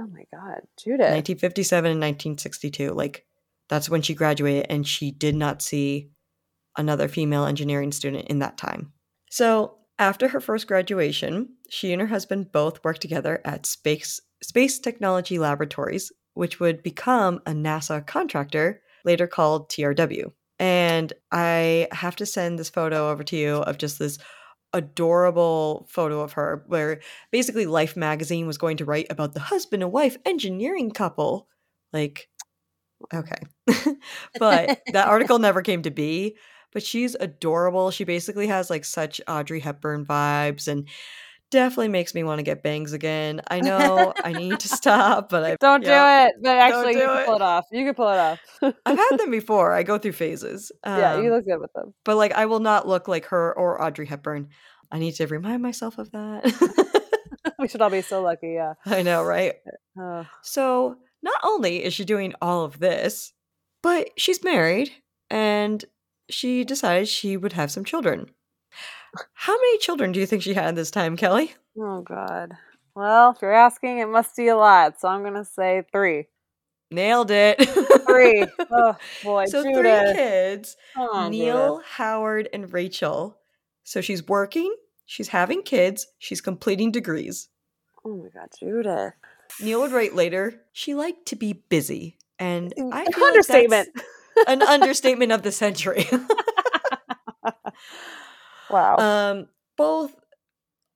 Oh 0.00 0.06
my 0.08 0.24
God, 0.32 0.60
Judith. 0.76 1.10
1957 1.10 1.92
and 1.92 2.00
1962. 2.00 2.90
Like 2.90 3.24
that's 3.68 3.88
when 3.88 4.02
she 4.02 4.14
graduated 4.14 4.66
and 4.68 4.86
she 4.86 5.12
did 5.12 5.36
not 5.36 5.62
see 5.62 6.10
another 6.76 7.06
female 7.06 7.44
engineering 7.44 7.92
student 7.92 8.26
in 8.28 8.40
that 8.40 8.58
time. 8.58 8.92
So, 9.30 9.76
after 10.00 10.28
her 10.28 10.40
first 10.40 10.68
graduation, 10.68 11.48
she 11.68 11.92
and 11.92 12.00
her 12.00 12.06
husband 12.06 12.52
both 12.52 12.82
worked 12.84 13.02
together 13.02 13.40
at 13.44 13.66
Space 13.66 14.20
Space 14.42 14.78
Technology 14.78 15.38
Laboratories, 15.38 16.12
which 16.38 16.60
would 16.60 16.84
become 16.84 17.40
a 17.46 17.50
NASA 17.50 18.06
contractor, 18.06 18.80
later 19.04 19.26
called 19.26 19.68
TRW. 19.68 20.30
And 20.60 21.12
I 21.32 21.88
have 21.90 22.14
to 22.14 22.26
send 22.26 22.60
this 22.60 22.70
photo 22.70 23.10
over 23.10 23.24
to 23.24 23.36
you 23.36 23.56
of 23.56 23.76
just 23.76 23.98
this 23.98 24.18
adorable 24.72 25.88
photo 25.90 26.20
of 26.20 26.34
her 26.34 26.62
where 26.68 27.00
basically 27.32 27.66
Life 27.66 27.96
magazine 27.96 28.46
was 28.46 28.56
going 28.56 28.76
to 28.76 28.84
write 28.84 29.08
about 29.10 29.34
the 29.34 29.40
husband 29.40 29.82
and 29.82 29.90
wife 29.90 30.16
engineering 30.24 30.92
couple. 30.92 31.48
Like, 31.92 32.28
okay. 33.12 33.40
but 34.38 34.80
that 34.92 35.08
article 35.08 35.40
never 35.40 35.60
came 35.60 35.82
to 35.82 35.90
be. 35.90 36.36
But 36.72 36.84
she's 36.84 37.16
adorable. 37.16 37.90
She 37.90 38.04
basically 38.04 38.46
has 38.46 38.70
like 38.70 38.84
such 38.84 39.20
Audrey 39.26 39.58
Hepburn 39.58 40.06
vibes 40.06 40.68
and 40.68 40.86
definitely 41.50 41.88
makes 41.88 42.14
me 42.14 42.22
want 42.24 42.38
to 42.38 42.42
get 42.42 42.62
bangs 42.62 42.92
again. 42.92 43.40
I 43.48 43.60
know 43.60 44.12
I 44.24 44.32
need 44.32 44.60
to 44.60 44.68
stop, 44.80 45.28
but 45.30 45.44
I 45.44 45.56
Don't 45.60 45.82
yeah. 45.82 46.26
do 46.26 46.28
it. 46.28 46.34
But 46.42 46.56
actually, 46.56 46.92
do 46.94 47.00
you 47.00 47.06
can 47.06 47.18
it. 47.22 47.26
pull 47.26 47.34
it 47.36 47.42
off. 47.42 47.64
You 47.72 47.84
can 47.84 47.94
pull 47.94 48.08
it 48.08 48.18
off. 48.18 48.40
I've 48.86 48.98
had 48.98 49.16
them 49.18 49.30
before. 49.40 49.72
I 49.72 49.82
go 49.82 49.98
through 49.98 50.12
phases. 50.12 50.70
yeah, 50.84 51.16
you 51.20 51.28
Um, 51.28 51.34
look 51.36 51.44
good 51.46 51.60
with 51.60 51.72
them. 51.74 51.94
but 52.04 52.16
like 52.16 52.32
I 52.32 52.46
will 52.46 52.60
not 52.60 52.86
look 52.88 53.08
like 53.08 53.26
her 53.26 53.56
or 53.56 53.82
Audrey 53.82 54.06
Hepburn. 54.06 54.48
I 54.90 54.98
need 54.98 55.12
to 55.16 55.26
remind 55.26 55.62
myself 55.62 55.98
of 55.98 56.10
that. 56.12 56.44
we 57.58 57.68
should 57.68 57.82
all 57.82 57.90
be 57.90 58.02
so 58.02 58.22
lucky. 58.22 58.52
Yeah. 58.54 58.74
I 58.86 59.02
know, 59.02 59.22
right? 59.22 59.54
Oh, 59.98 60.26
So, 60.42 60.96
not 61.22 61.38
only 61.42 61.84
is 61.84 61.92
she 61.94 62.04
doing 62.04 62.32
all 62.40 62.64
of 62.64 62.78
this, 62.78 63.32
but 63.82 64.08
she's 64.16 64.42
married 64.44 64.90
and 65.30 65.84
she 66.30 66.64
decided 66.64 67.08
she 67.08 67.36
would 67.36 67.52
have 67.54 67.70
some 67.70 67.84
children. 67.84 68.30
How 69.34 69.54
many 69.54 69.78
children 69.78 70.12
do 70.12 70.20
you 70.20 70.26
think 70.26 70.42
she 70.42 70.54
had 70.54 70.76
this 70.76 70.90
time, 70.90 71.16
Kelly? 71.16 71.54
oh 71.78 72.02
God. 72.02 72.52
Well, 72.94 73.30
if 73.30 73.42
you're 73.42 73.52
asking, 73.52 73.98
it 73.98 74.08
must 74.08 74.34
be 74.36 74.48
a 74.48 74.56
lot. 74.56 75.00
So 75.00 75.08
I'm 75.08 75.22
gonna 75.22 75.44
say 75.44 75.84
three. 75.92 76.26
Nailed 76.90 77.30
it. 77.30 77.62
Three. 78.06 78.46
oh 78.72 78.96
boy, 79.22 79.44
so, 79.46 79.62
Judith. 79.62 80.06
three 80.06 80.14
kids 80.14 80.76
Neil, 81.28 81.82
Howard, 81.84 82.48
and 82.52 82.72
Rachel. 82.72 83.38
So, 83.84 84.00
she's 84.00 84.26
working, 84.26 84.74
she's 85.06 85.28
having 85.28 85.62
kids, 85.62 86.06
she's 86.18 86.40
completing 86.40 86.90
degrees. 86.90 87.48
Oh 88.04 88.16
my 88.16 88.28
God, 88.28 88.48
Judith. 88.58 89.14
Neil 89.60 89.80
would 89.80 89.92
write 89.92 90.14
later, 90.14 90.62
she 90.72 90.94
liked 90.94 91.26
to 91.26 91.36
be 91.36 91.52
busy. 91.52 92.18
And 92.38 92.72
I 92.76 92.80
An 92.80 92.92
like 92.92 93.16
understatement. 93.16 93.88
that's 93.94 94.48
an 94.48 94.62
understatement 94.62 95.32
of 95.32 95.42
the 95.42 95.52
century. 95.52 96.06
Wow. 98.70 98.96
um 98.96 99.48
both 99.76 100.14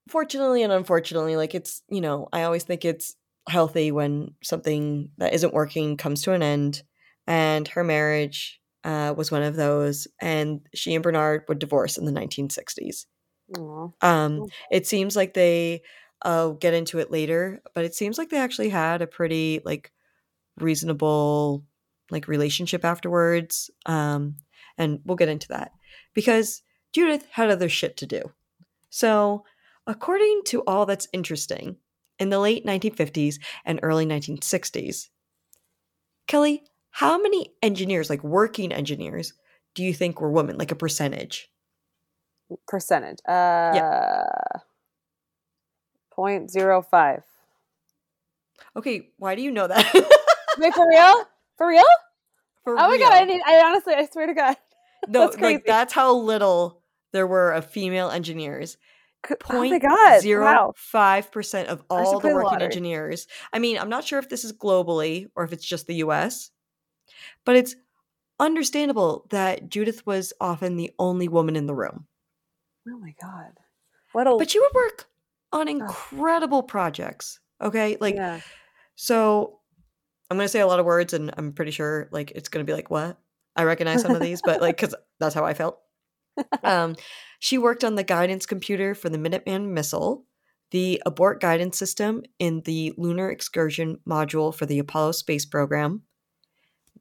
fortunately 0.08 0.62
and 0.62 0.72
unfortunately 0.72 1.36
like 1.36 1.54
it's 1.54 1.82
you 1.88 2.00
know 2.00 2.28
i 2.32 2.42
always 2.42 2.64
think 2.64 2.84
it's 2.84 3.14
healthy 3.48 3.90
when 3.92 4.34
something 4.42 5.10
that 5.18 5.32
isn't 5.32 5.54
working 5.54 5.96
comes 5.96 6.22
to 6.22 6.32
an 6.32 6.42
end 6.42 6.82
and 7.26 7.68
her 7.68 7.84
marriage 7.84 8.60
uh, 8.84 9.14
was 9.16 9.30
one 9.30 9.42
of 9.42 9.54
those 9.54 10.08
and 10.20 10.60
she 10.74 10.94
and 10.94 11.02
bernard 11.02 11.44
would 11.48 11.58
divorce 11.58 11.98
in 11.98 12.04
the 12.04 12.12
1960s 12.12 13.06
Aw. 13.56 13.88
um 14.00 14.46
it 14.70 14.86
seems 14.86 15.14
like 15.14 15.34
they 15.34 15.82
i'll 16.22 16.54
get 16.54 16.74
into 16.74 16.98
it 16.98 17.10
later 17.10 17.62
but 17.74 17.84
it 17.84 17.94
seems 17.94 18.18
like 18.18 18.28
they 18.28 18.38
actually 18.38 18.68
had 18.68 19.02
a 19.02 19.06
pretty 19.06 19.60
like 19.64 19.92
reasonable 20.58 21.64
like 22.10 22.28
relationship 22.28 22.84
afterwards 22.84 23.70
um 23.86 24.36
and 24.78 25.00
we'll 25.04 25.16
get 25.16 25.28
into 25.28 25.48
that 25.48 25.70
because 26.14 26.62
judith 26.92 27.26
had 27.32 27.50
other 27.50 27.68
shit 27.68 27.96
to 27.96 28.06
do 28.06 28.32
so 28.90 29.44
according 29.86 30.42
to 30.44 30.62
all 30.66 30.86
that's 30.86 31.08
interesting 31.12 31.76
in 32.18 32.30
the 32.30 32.38
late 32.38 32.64
1950s 32.64 33.36
and 33.64 33.80
early 33.82 34.06
1960s 34.06 35.08
kelly 36.26 36.62
how 36.90 37.20
many 37.20 37.52
engineers 37.62 38.10
like 38.10 38.22
working 38.22 38.72
engineers 38.72 39.34
do 39.74 39.82
you 39.82 39.94
think 39.94 40.20
were 40.20 40.30
women 40.30 40.58
like 40.58 40.70
a 40.72 40.76
percentage 40.76 41.48
Percentage. 42.68 43.18
Uh, 43.26 43.78
zero 46.48 46.82
five. 46.82 47.22
okay 48.76 49.08
why 49.16 49.34
do 49.34 49.40
you 49.40 49.50
know 49.50 49.66
that 49.66 49.90
Wait, 50.58 50.74
for 50.74 50.88
real? 50.88 51.24
For 51.56 51.68
real? 51.68 51.82
For 52.64 52.74
oh 52.78 52.88
my 52.88 52.98
god! 52.98 53.12
I 53.12 53.22
real. 53.22 53.34
need. 53.34 53.42
I 53.46 53.62
honestly, 53.64 53.94
I 53.94 54.06
swear 54.06 54.26
to 54.26 54.34
God. 54.34 54.56
no, 55.08 55.20
that's 55.20 55.34
like 55.34 55.40
crazy. 55.40 55.62
that's 55.66 55.92
how 55.92 56.14
little 56.14 56.81
there 57.12 57.26
were 57.26 57.52
of 57.52 57.66
female 57.66 58.10
engineers. 58.10 58.76
Oh 59.30 59.36
Point 59.38 59.84
zero 60.20 60.72
five 60.76 61.30
percent 61.30 61.68
of 61.68 61.82
all 61.88 62.18
the 62.18 62.28
working 62.28 62.42
lottery. 62.44 62.66
engineers. 62.66 63.28
I 63.52 63.60
mean, 63.60 63.78
I'm 63.78 63.88
not 63.88 64.04
sure 64.04 64.18
if 64.18 64.28
this 64.28 64.44
is 64.44 64.52
globally 64.52 65.28
or 65.36 65.44
if 65.44 65.52
it's 65.52 65.64
just 65.64 65.86
the 65.86 65.94
U.S., 65.96 66.50
but 67.44 67.54
it's 67.54 67.76
understandable 68.40 69.26
that 69.30 69.68
Judith 69.68 70.04
was 70.04 70.32
often 70.40 70.76
the 70.76 70.90
only 70.98 71.28
woman 71.28 71.54
in 71.54 71.66
the 71.66 71.74
room. 71.74 72.06
Oh 72.88 72.98
my 72.98 73.14
god! 73.22 73.52
What 74.12 74.26
a. 74.26 74.36
But 74.36 74.50
she 74.50 74.58
would 74.58 74.74
work 74.74 75.06
on 75.52 75.68
incredible 75.68 76.64
projects. 76.64 77.38
Okay, 77.60 77.96
like 78.00 78.16
yeah. 78.16 78.40
So 78.96 79.60
I'm 80.30 80.36
going 80.36 80.46
to 80.46 80.52
say 80.52 80.60
a 80.60 80.66
lot 80.66 80.80
of 80.80 80.86
words 80.86 81.12
and 81.12 81.32
I'm 81.36 81.52
pretty 81.52 81.70
sure 81.70 82.08
like 82.10 82.32
it's 82.32 82.48
going 82.48 82.64
to 82.64 82.70
be 82.70 82.74
like 82.74 82.90
what? 82.90 83.18
I 83.54 83.64
recognize 83.64 84.02
some 84.02 84.14
of 84.14 84.20
these, 84.20 84.40
but 84.42 84.60
like 84.60 84.78
cuz 84.78 84.94
that's 85.20 85.34
how 85.34 85.44
I 85.44 85.54
felt. 85.54 85.78
Um, 86.62 86.96
she 87.38 87.58
worked 87.58 87.84
on 87.84 87.94
the 87.94 88.04
guidance 88.04 88.46
computer 88.46 88.94
for 88.94 89.08
the 89.08 89.18
Minuteman 89.18 89.68
missile, 89.68 90.24
the 90.70 91.02
abort 91.04 91.40
guidance 91.40 91.78
system 91.78 92.22
in 92.38 92.62
the 92.62 92.92
lunar 92.96 93.30
excursion 93.30 93.98
module 94.08 94.54
for 94.54 94.66
the 94.66 94.78
Apollo 94.78 95.12
space 95.12 95.44
program, 95.44 96.02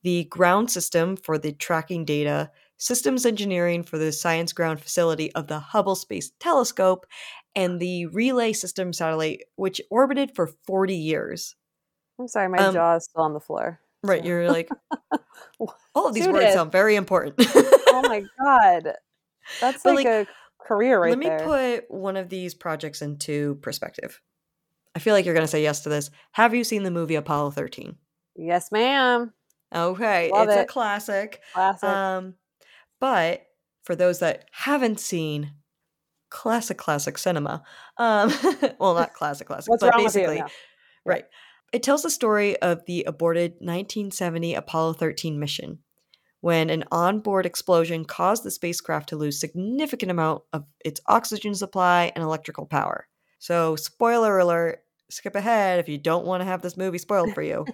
the 0.04 0.26
ground 0.26 0.70
system 0.72 1.16
for 1.16 1.38
the 1.38 1.54
tracking 1.54 2.06
data, 2.06 2.52
systems 2.78 3.26
engineering 3.26 3.84
for 3.84 3.98
the 3.98 4.12
science 4.12 4.52
ground 4.52 4.82
facility 4.82 5.32
of 5.34 5.48
the 5.48 5.60
Hubble 5.60 5.96
Space 5.96 6.32
Telescope, 6.40 7.06
and 7.56 7.80
the 7.80 8.08
relay 8.08 8.54
system 8.54 8.94
satellite, 8.94 9.44
which 9.56 9.80
orbited 9.92 10.36
for 10.36 10.48
40 10.66 10.96
years. 10.96 11.56
I'm 12.20 12.28
sorry, 12.28 12.50
my 12.50 12.58
Um, 12.58 12.74
jaw 12.74 12.96
is 12.96 13.06
still 13.06 13.24
on 13.24 13.34
the 13.34 13.40
floor. 13.40 13.80
Right, 14.04 14.26
you're 14.26 14.50
like, 14.50 14.70
all 15.96 16.08
of 16.08 16.14
these 16.16 16.28
words 16.28 16.54
sound 16.54 16.72
very 16.72 16.96
important. 16.96 17.36
oh 17.38 18.02
my 18.08 18.24
god, 18.44 18.96
that's 19.60 19.84
But, 19.84 19.96
like, 19.96 20.06
like, 20.06 20.28
a 20.28 20.64
career 20.68 21.00
right 21.02 21.10
there. 21.10 21.10
Let 21.12 21.20
me 21.20 21.26
there. 21.54 21.80
put 21.80 21.92
one 21.92 22.18
of 22.18 22.30
these 22.30 22.54
projects 22.54 23.02
into 23.02 23.56
perspective. 23.56 24.22
I 24.96 25.00
feel 25.00 25.14
like 25.14 25.26
you're 25.26 25.34
going 25.34 25.46
to 25.46 25.52
say 25.52 25.64
yes 25.64 25.82
to 25.82 25.90
this. 25.90 26.10
Have 26.34 26.54
you 26.54 26.64
seen 26.64 26.84
the 26.84 26.92
movie 26.92 27.16
Apollo 27.16 27.52
13? 27.52 27.96
yes, 28.36 28.72
ma'am. 28.72 29.34
Okay, 29.74 30.30
Love 30.32 30.50
it's 30.50 30.58
a 30.58 30.66
classic. 30.66 31.42
Classic. 31.54 31.88
Um, 31.88 32.34
but 33.00 33.46
for 33.84 33.96
those 33.96 34.20
that 34.20 34.46
haven't 34.52 35.00
seen 35.00 35.54
classic, 36.30 36.78
classic 36.78 37.18
cinema, 37.18 37.64
um, 37.98 38.34
well, 38.80 38.94
not 38.96 39.14
classic, 39.14 39.48
classic, 39.48 39.70
What's 39.70 39.82
but 39.84 39.96
you? 39.98 40.04
basically, 40.06 40.38
Yeah. 40.38 40.48
right. 41.06 41.26
It 41.72 41.84
tells 41.84 42.04
the 42.04 42.10
story 42.10 42.62
of 42.62 42.86
the 42.86 43.04
aborted 43.06 43.54
1970 43.62 44.56
Apollo 44.56 44.94
13 44.94 45.40
mission 45.40 45.80
when 46.42 46.72
an 46.72 46.84
onboard 46.92 47.46
explosion 47.46 48.04
caused 48.04 48.44
the 48.44 48.52
spacecraft 48.52 49.10
to 49.10 49.16
lose 49.16 49.40
significant 49.40 50.12
amount 50.12 50.42
of 50.52 50.66
its 50.84 51.00
oxygen 51.08 51.56
supply 51.56 52.12
and 52.16 52.24
electrical 52.24 52.66
power. 52.66 53.08
So, 53.40 53.76
spoiler 53.76 54.38
alert, 54.40 54.80
skip 55.10 55.36
ahead 55.36 55.80
if 55.80 55.88
you 55.88 55.98
don't 55.98 56.26
want 56.26 56.42
to 56.42 56.46
have 56.46 56.62
this 56.62 56.78
movie 56.78 56.98
spoiled 56.98 57.34
for 57.34 57.44
you. 57.44 57.66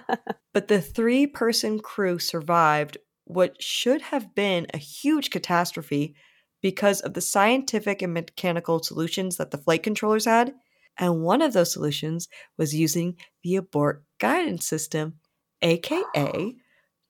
but 0.54 0.68
the 0.68 0.80
three 0.80 1.26
person 1.26 1.80
crew 1.80 2.18
survived 2.18 2.96
what 3.24 3.60
should 3.60 4.02
have 4.02 4.34
been 4.34 4.66
a 4.72 4.78
huge 4.78 5.30
catastrophe 5.30 6.14
because 6.60 7.00
of 7.00 7.14
the 7.14 7.20
scientific 7.20 8.02
and 8.02 8.14
mechanical 8.14 8.82
solutions 8.82 9.36
that 9.36 9.50
the 9.50 9.58
flight 9.58 9.82
controllers 9.82 10.26
had. 10.26 10.54
And 10.98 11.22
one 11.22 11.42
of 11.42 11.54
those 11.54 11.72
solutions 11.72 12.28
was 12.58 12.74
using 12.74 13.16
the 13.42 13.56
abort 13.56 14.04
guidance 14.20 14.66
system, 14.66 15.14
aka 15.60 16.04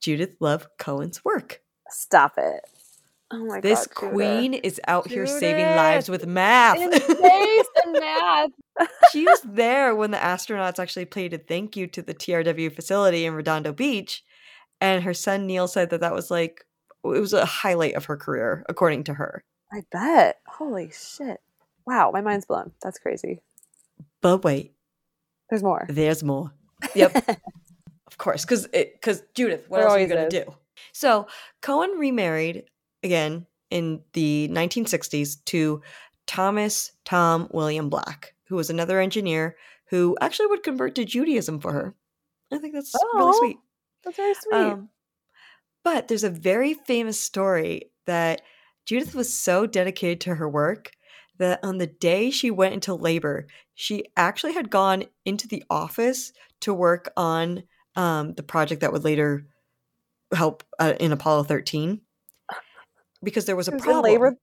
Judith 0.03 0.35
Love 0.41 0.67
Cohen's 0.77 1.23
work. 1.23 1.61
Stop 1.89 2.33
it. 2.37 2.59
Oh 3.31 3.45
my 3.45 3.61
This 3.61 3.87
god. 3.87 4.01
Judith. 4.01 4.13
queen 4.13 4.53
is 4.53 4.81
out 4.87 5.07
here 5.07 5.25
saving 5.25 5.65
lives 5.65 6.09
with 6.09 6.27
math. 6.27 6.77
in 6.77 6.91
space 6.91 7.65
and 7.85 7.93
math. 7.93 8.49
she 9.11 9.23
was 9.23 9.41
there 9.45 9.95
when 9.95 10.11
the 10.11 10.17
astronauts 10.17 10.77
actually 10.77 11.05
played 11.05 11.33
a 11.33 11.37
thank 11.37 11.77
you 11.77 11.87
to 11.87 12.01
the 12.01 12.13
TRW 12.13 12.75
facility 12.75 13.25
in 13.25 13.33
Redondo 13.33 13.71
Beach. 13.71 14.23
And 14.81 15.03
her 15.05 15.13
son 15.13 15.47
Neil 15.47 15.69
said 15.69 15.89
that 15.91 16.01
that 16.01 16.13
was 16.13 16.29
like, 16.29 16.65
it 17.05 17.07
was 17.07 17.31
a 17.33 17.45
highlight 17.45 17.95
of 17.95 18.05
her 18.05 18.17
career, 18.17 18.65
according 18.67 19.05
to 19.05 19.13
her. 19.13 19.43
I 19.71 19.83
bet. 19.89 20.39
Holy 20.45 20.91
shit. 20.91 21.39
Wow, 21.87 22.11
my 22.11 22.19
mind's 22.21 22.45
blown. 22.45 22.71
That's 22.83 22.99
crazy. 22.99 23.39
But 24.21 24.43
wait, 24.43 24.73
There's 25.49 25.63
more. 25.63 25.85
there's 25.89 26.23
more. 26.23 26.53
Yep. 26.93 27.39
of 28.13 28.19
course, 28.19 28.45
because 28.45 28.67
because 28.67 29.23
Judith, 29.33 29.67
what 29.69 29.79
There 29.79 29.87
else 29.87 29.97
are 29.97 29.99
you 29.99 30.05
going 30.05 30.29
to 30.29 30.43
do? 30.45 30.53
So 30.91 31.25
Cohen 31.63 31.89
remarried 31.97 32.65
again 33.01 33.47
in 33.71 34.01
the 34.13 34.47
1960s 34.51 35.43
to 35.45 35.81
Thomas 36.27 36.91
Tom 37.05 37.47
William 37.49 37.89
Black, 37.89 38.35
who 38.45 38.55
was 38.55 38.69
another 38.69 38.99
engineer 38.99 39.55
who 39.89 40.15
actually 40.21 40.45
would 40.45 40.61
convert 40.61 40.93
to 40.95 41.05
Judaism 41.05 41.59
for 41.59 41.73
her. 41.73 41.95
I 42.51 42.59
think 42.59 42.75
that's 42.75 42.93
really 42.93 43.31
Oh, 43.33 43.39
sweet. 43.39 43.57
That's 44.03 44.17
very 44.17 44.33
sweet. 44.35 44.53
Um, 44.53 44.89
but 45.83 46.07
there's 46.07 46.23
a 46.23 46.29
very 46.29 46.75
famous 46.75 47.19
story 47.19 47.89
that 48.05 48.43
Judith 48.85 49.15
was 49.15 49.33
so 49.33 49.65
dedicated 49.65 50.21
to 50.21 50.35
her 50.35 50.47
work 50.47 50.91
that 51.39 51.59
on 51.63 51.79
the 51.79 51.87
day 51.87 52.29
she 52.29 52.51
went 52.51 52.75
into 52.75 52.93
labor, 52.93 53.47
she 53.73 54.03
actually 54.15 54.53
had 54.53 54.69
gone 54.69 55.05
into 55.25 55.47
the 55.47 55.63
office 55.67 56.31
to 56.61 56.75
work 56.75 57.11
on 57.17 57.63
um, 57.95 58.33
the 58.33 58.43
project 58.43 58.81
that 58.81 58.91
would 58.93 59.03
later 59.03 59.45
help 60.33 60.63
uh, 60.79 60.93
in 60.99 61.11
Apollo 61.11 61.43
13 61.43 62.01
because 63.23 63.45
there 63.45 63.55
was 63.55 63.67
a 63.67 63.71
was 63.71 63.81
problem. 63.81 64.03
labor? 64.11 64.35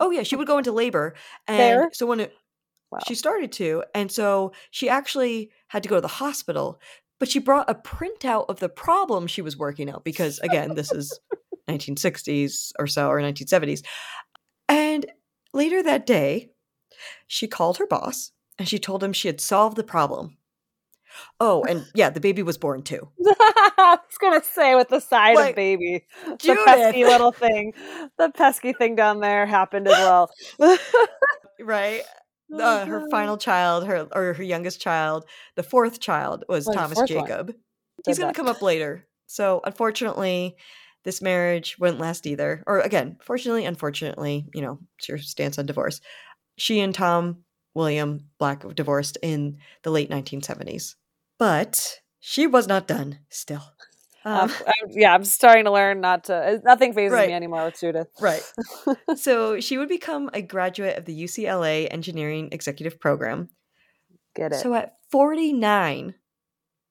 Oh 0.00 0.10
yeah, 0.10 0.22
she 0.22 0.36
would 0.36 0.46
go 0.46 0.58
into 0.58 0.72
labor, 0.72 1.14
and 1.46 1.58
There? 1.58 1.90
so 1.92 2.06
when 2.06 2.20
it, 2.20 2.32
Wow. 2.90 2.98
she 3.06 3.14
started 3.14 3.52
to, 3.52 3.84
and 3.94 4.12
so 4.12 4.52
she 4.70 4.88
actually 4.88 5.50
had 5.68 5.82
to 5.82 5.88
go 5.88 5.94
to 5.94 6.00
the 6.02 6.08
hospital. 6.08 6.78
But 7.18 7.30
she 7.30 7.38
brought 7.38 7.70
a 7.70 7.74
printout 7.74 8.46
of 8.50 8.58
the 8.60 8.68
problem 8.68 9.26
she 9.26 9.40
was 9.42 9.56
working 9.56 9.88
out 9.88 10.04
because, 10.04 10.38
again, 10.40 10.74
this 10.74 10.92
is 10.92 11.18
1960s 11.70 12.72
or 12.78 12.86
so 12.86 13.08
or 13.08 13.18
1970s. 13.20 13.82
And 14.68 15.06
later 15.54 15.82
that 15.82 16.04
day, 16.04 16.50
she 17.28 17.46
called 17.46 17.78
her 17.78 17.86
boss 17.86 18.32
and 18.58 18.68
she 18.68 18.78
told 18.78 19.02
him 19.02 19.12
she 19.12 19.28
had 19.28 19.40
solved 19.40 19.76
the 19.76 19.84
problem. 19.84 20.36
Oh, 21.40 21.62
and 21.64 21.86
yeah, 21.94 22.10
the 22.10 22.20
baby 22.20 22.42
was 22.42 22.58
born 22.58 22.82
too. 22.82 23.08
I 23.26 23.98
was 24.06 24.18
gonna 24.20 24.42
say 24.42 24.74
with 24.74 24.88
the 24.88 25.00
side 25.00 25.36
Like, 25.36 25.50
of 25.50 25.56
baby, 25.56 26.06
the 26.26 26.58
pesky 26.64 27.04
little 27.04 27.32
thing, 27.32 27.72
the 28.18 28.30
pesky 28.30 28.72
thing 28.72 28.94
down 28.94 29.20
there 29.20 29.46
happened 29.46 29.88
as 29.88 29.94
well. 29.98 30.30
Right? 31.60 32.02
Uh, 32.52 32.84
her 32.84 33.08
final 33.10 33.38
child, 33.38 33.86
her 33.86 34.06
or 34.12 34.34
her 34.34 34.42
youngest 34.42 34.78
child, 34.78 35.24
the 35.56 35.62
fourth 35.62 36.00
child 36.00 36.44
was 36.50 36.68
Oh, 36.68 36.72
Thomas 36.74 36.98
one. 36.98 37.06
Jacob. 37.06 37.54
He's 38.04 38.18
going 38.18 38.30
to 38.30 38.36
come 38.36 38.46
up 38.46 38.60
later. 38.60 39.06
So 39.26 39.62
unfortunately, 39.64 40.56
this 41.04 41.22
marriage 41.22 41.78
wouldn't 41.78 41.98
last 41.98 42.26
either. 42.26 42.62
Or 42.66 42.80
again, 42.80 43.16
fortunately, 43.22 43.64
unfortunately, 43.64 44.50
you 44.52 44.60
know, 44.60 44.78
it's 44.98 45.08
your 45.08 45.16
stance 45.16 45.58
on 45.58 45.64
divorce. 45.64 46.02
She 46.58 46.80
and 46.80 46.94
Tom 46.94 47.44
William 47.74 48.28
Black 48.38 48.68
divorced 48.74 49.16
in 49.22 49.56
the 49.82 49.90
late 49.90 50.10
1970s, 50.10 50.96
but 51.42 51.98
she 52.20 52.46
was 52.46 52.68
not 52.68 52.86
done. 52.86 53.18
Still, 53.28 53.62
Um, 54.24 54.42
um, 54.42 54.50
I'm- 54.64 54.90
yeah, 54.90 55.12
I'm 55.12 55.24
starting 55.24 55.64
to 55.64 55.72
learn 55.72 56.00
not 56.00 56.22
to. 56.24 56.60
Nothing 56.64 56.92
fazes 56.92 57.12
Right. 57.12 57.28
me 57.30 57.34
anymore 57.34 57.64
with 57.64 57.80
Judith. 57.80 58.06
Right. 58.20 58.44
so 59.16 59.58
she 59.58 59.76
would 59.76 59.88
become 59.88 60.30
a 60.32 60.40
graduate 60.40 60.96
of 60.96 61.04
the 61.04 61.24
UCLA 61.24 61.88
Engineering 61.90 62.50
Executive 62.52 63.00
Program. 63.00 63.48
Get 64.36 64.52
it. 64.52 64.60
So 64.60 64.72
at 64.74 64.98
49, 65.10 66.14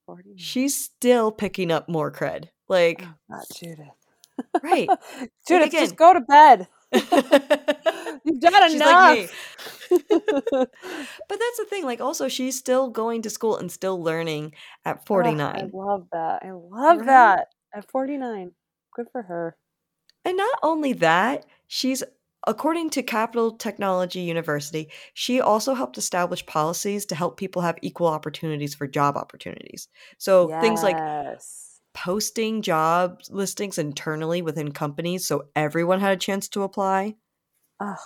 49. 0.04 0.36
she's 0.36 0.76
still 0.84 1.32
picking 1.32 1.70
up 1.70 1.88
more 1.88 2.12
cred. 2.12 2.48
Like, 2.68 3.02
Oh, 3.02 3.14
not 3.30 3.46
Judith. 3.56 3.86
right. 4.62 4.88
Judith, 5.48 5.68
again- 5.68 5.84
just 5.84 5.96
go 5.96 6.12
to 6.12 6.20
bed. 6.20 6.68
You've 8.24 8.40
done 8.40 8.54
she's 8.68 8.74
enough. 8.74 8.90
like. 8.90 9.38
But 11.28 11.38
that's 11.38 11.58
the 11.58 11.66
thing. 11.68 11.84
Like, 11.84 12.00
also, 12.00 12.28
she's 12.28 12.58
still 12.58 12.90
going 12.90 13.22
to 13.22 13.30
school 13.30 13.56
and 13.56 13.70
still 13.70 14.02
learning 14.02 14.54
at 14.84 15.04
Ugh, 15.18 15.36
49. 15.36 15.54
I 15.54 15.68
love 15.72 16.08
that. 16.12 16.42
I 16.44 16.50
love 16.52 17.06
Right? 17.06 17.06
that. 17.06 17.48
At 17.74 17.90
49. 17.90 18.52
Good 18.94 19.08
for 19.12 19.22
her. 19.22 19.56
And 20.24 20.36
not 20.36 20.58
only 20.62 20.92
that, 20.94 21.46
she's, 21.68 22.02
according 22.46 22.90
to 22.90 23.02
Capital 23.02 23.52
Technology 23.56 24.20
University, 24.20 24.90
she 25.14 25.40
also 25.40 25.74
helped 25.74 25.98
establish 25.98 26.44
policies 26.46 27.06
to 27.06 27.14
help 27.14 27.36
people 27.38 27.62
have 27.62 27.78
equal 27.82 28.08
opportunities 28.08 28.74
for 28.74 28.86
job 28.86 29.16
opportunities. 29.16 29.88
So 30.18 30.54
things 30.60 30.82
like 30.82 30.98
Yes. 30.98 31.71
Posting 31.94 32.62
job 32.62 33.20
listings 33.30 33.76
internally 33.78 34.40
within 34.42 34.72
companies 34.72 35.26
so 35.26 35.44
everyone 35.54 36.00
had 36.00 36.12
a 36.12 36.16
chance 36.16 36.48
to 36.48 36.62
apply 36.62 37.16
Ugh. 37.80 37.98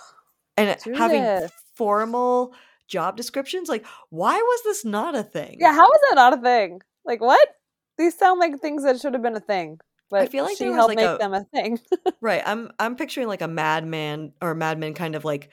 and 0.57 0.75
having 0.95 1.21
Judith. 1.21 1.53
formal 1.75 2.53
job 2.87 3.15
descriptions. 3.15 3.69
Like, 3.69 3.85
why 4.09 4.35
was 4.35 4.61
this 4.63 4.83
not 4.83 5.15
a 5.15 5.23
thing? 5.23 5.57
Yeah, 5.59 5.73
how 5.73 5.85
is 5.85 5.99
that 6.09 6.15
not 6.15 6.37
a 6.37 6.41
thing? 6.41 6.81
Like 7.05 7.21
what? 7.21 7.47
These 7.97 8.17
sound 8.17 8.39
like 8.39 8.59
things 8.59 8.83
that 8.83 8.99
should 8.99 9.13
have 9.13 9.23
been 9.23 9.35
a 9.35 9.39
thing. 9.41 9.79
But 10.09 10.21
I 10.21 10.27
feel 10.27 10.45
like 10.45 10.57
she 10.57 10.67
was, 10.67 10.75
helped 10.75 10.95
like, 10.95 10.97
make 10.97 11.15
a- 11.15 11.17
them 11.17 11.33
a 11.33 11.43
thing. 11.45 11.79
Right. 12.21 12.41
I'm 12.45 12.71
I'm 12.79 12.95
picturing 12.95 13.27
like 13.27 13.41
a 13.41 13.47
Mad 13.47 13.85
Men 13.85 14.33
or 14.41 14.53
Mad 14.55 14.79
Men 14.79 14.93
kind 14.93 15.15
of 15.15 15.23
like, 15.25 15.49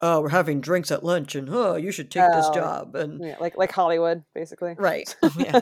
oh, 0.00 0.20
we're 0.20 0.28
having 0.28 0.60
drinks 0.60 0.90
at 0.90 1.04
lunch 1.04 1.34
and 1.34 1.48
oh, 1.50 1.76
you 1.76 1.90
should 1.90 2.10
take 2.10 2.30
this 2.32 2.46
Oh, 2.48 2.54
job 2.54 2.94
and 2.94 3.20
Yeah, 3.24 3.36
like 3.40 3.56
like 3.56 3.72
Hollywood, 3.72 4.22
basically. 4.34 4.74
right. 4.78 5.14
Oh, 5.22 5.32
yeah. 5.38 5.60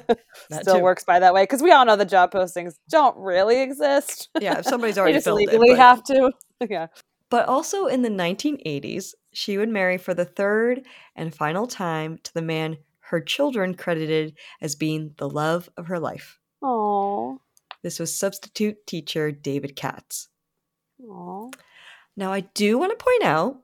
Still 0.60 0.76
too. 0.76 0.82
works 0.82 1.04
by 1.04 1.18
that 1.20 1.34
way 1.34 1.44
because 1.44 1.62
we 1.62 1.70
all 1.72 1.84
know 1.84 1.96
the 1.96 2.04
job 2.04 2.32
postings 2.32 2.74
don't 2.90 3.16
really 3.16 3.60
exist. 3.62 4.28
Yeah, 4.40 4.58
if 4.58 4.66
somebody's 4.66 4.98
already 4.98 5.14
just 5.14 5.26
legally 5.26 5.68
it. 5.70 5.76
But, 5.76 5.78
have 5.78 6.02
to. 6.04 6.32
yeah. 6.68 6.86
but 7.30 7.46
also 7.48 7.86
in 7.86 8.02
the 8.02 8.08
1980s, 8.10 9.14
she 9.32 9.58
would 9.58 9.68
marry 9.68 9.98
for 9.98 10.14
the 10.14 10.24
third 10.24 10.82
and 11.16 11.34
final 11.34 11.66
time 11.66 12.18
to 12.24 12.34
the 12.34 12.42
man 12.42 12.78
her 13.08 13.20
children 13.20 13.74
credited 13.74 14.34
as 14.60 14.74
being 14.74 15.14
the 15.18 15.28
love 15.28 15.68
of 15.76 15.86
her 15.88 15.98
life. 15.98 16.38
Oh. 16.62 17.38
This 17.82 17.98
was 18.00 18.18
substitute 18.18 18.86
teacher 18.86 19.30
David 19.30 19.76
Katz. 19.76 20.28
Oh. 21.02 21.50
Now, 22.16 22.32
I 22.32 22.40
do 22.40 22.78
want 22.78 22.98
to 22.98 23.04
point 23.04 23.22
out 23.24 23.58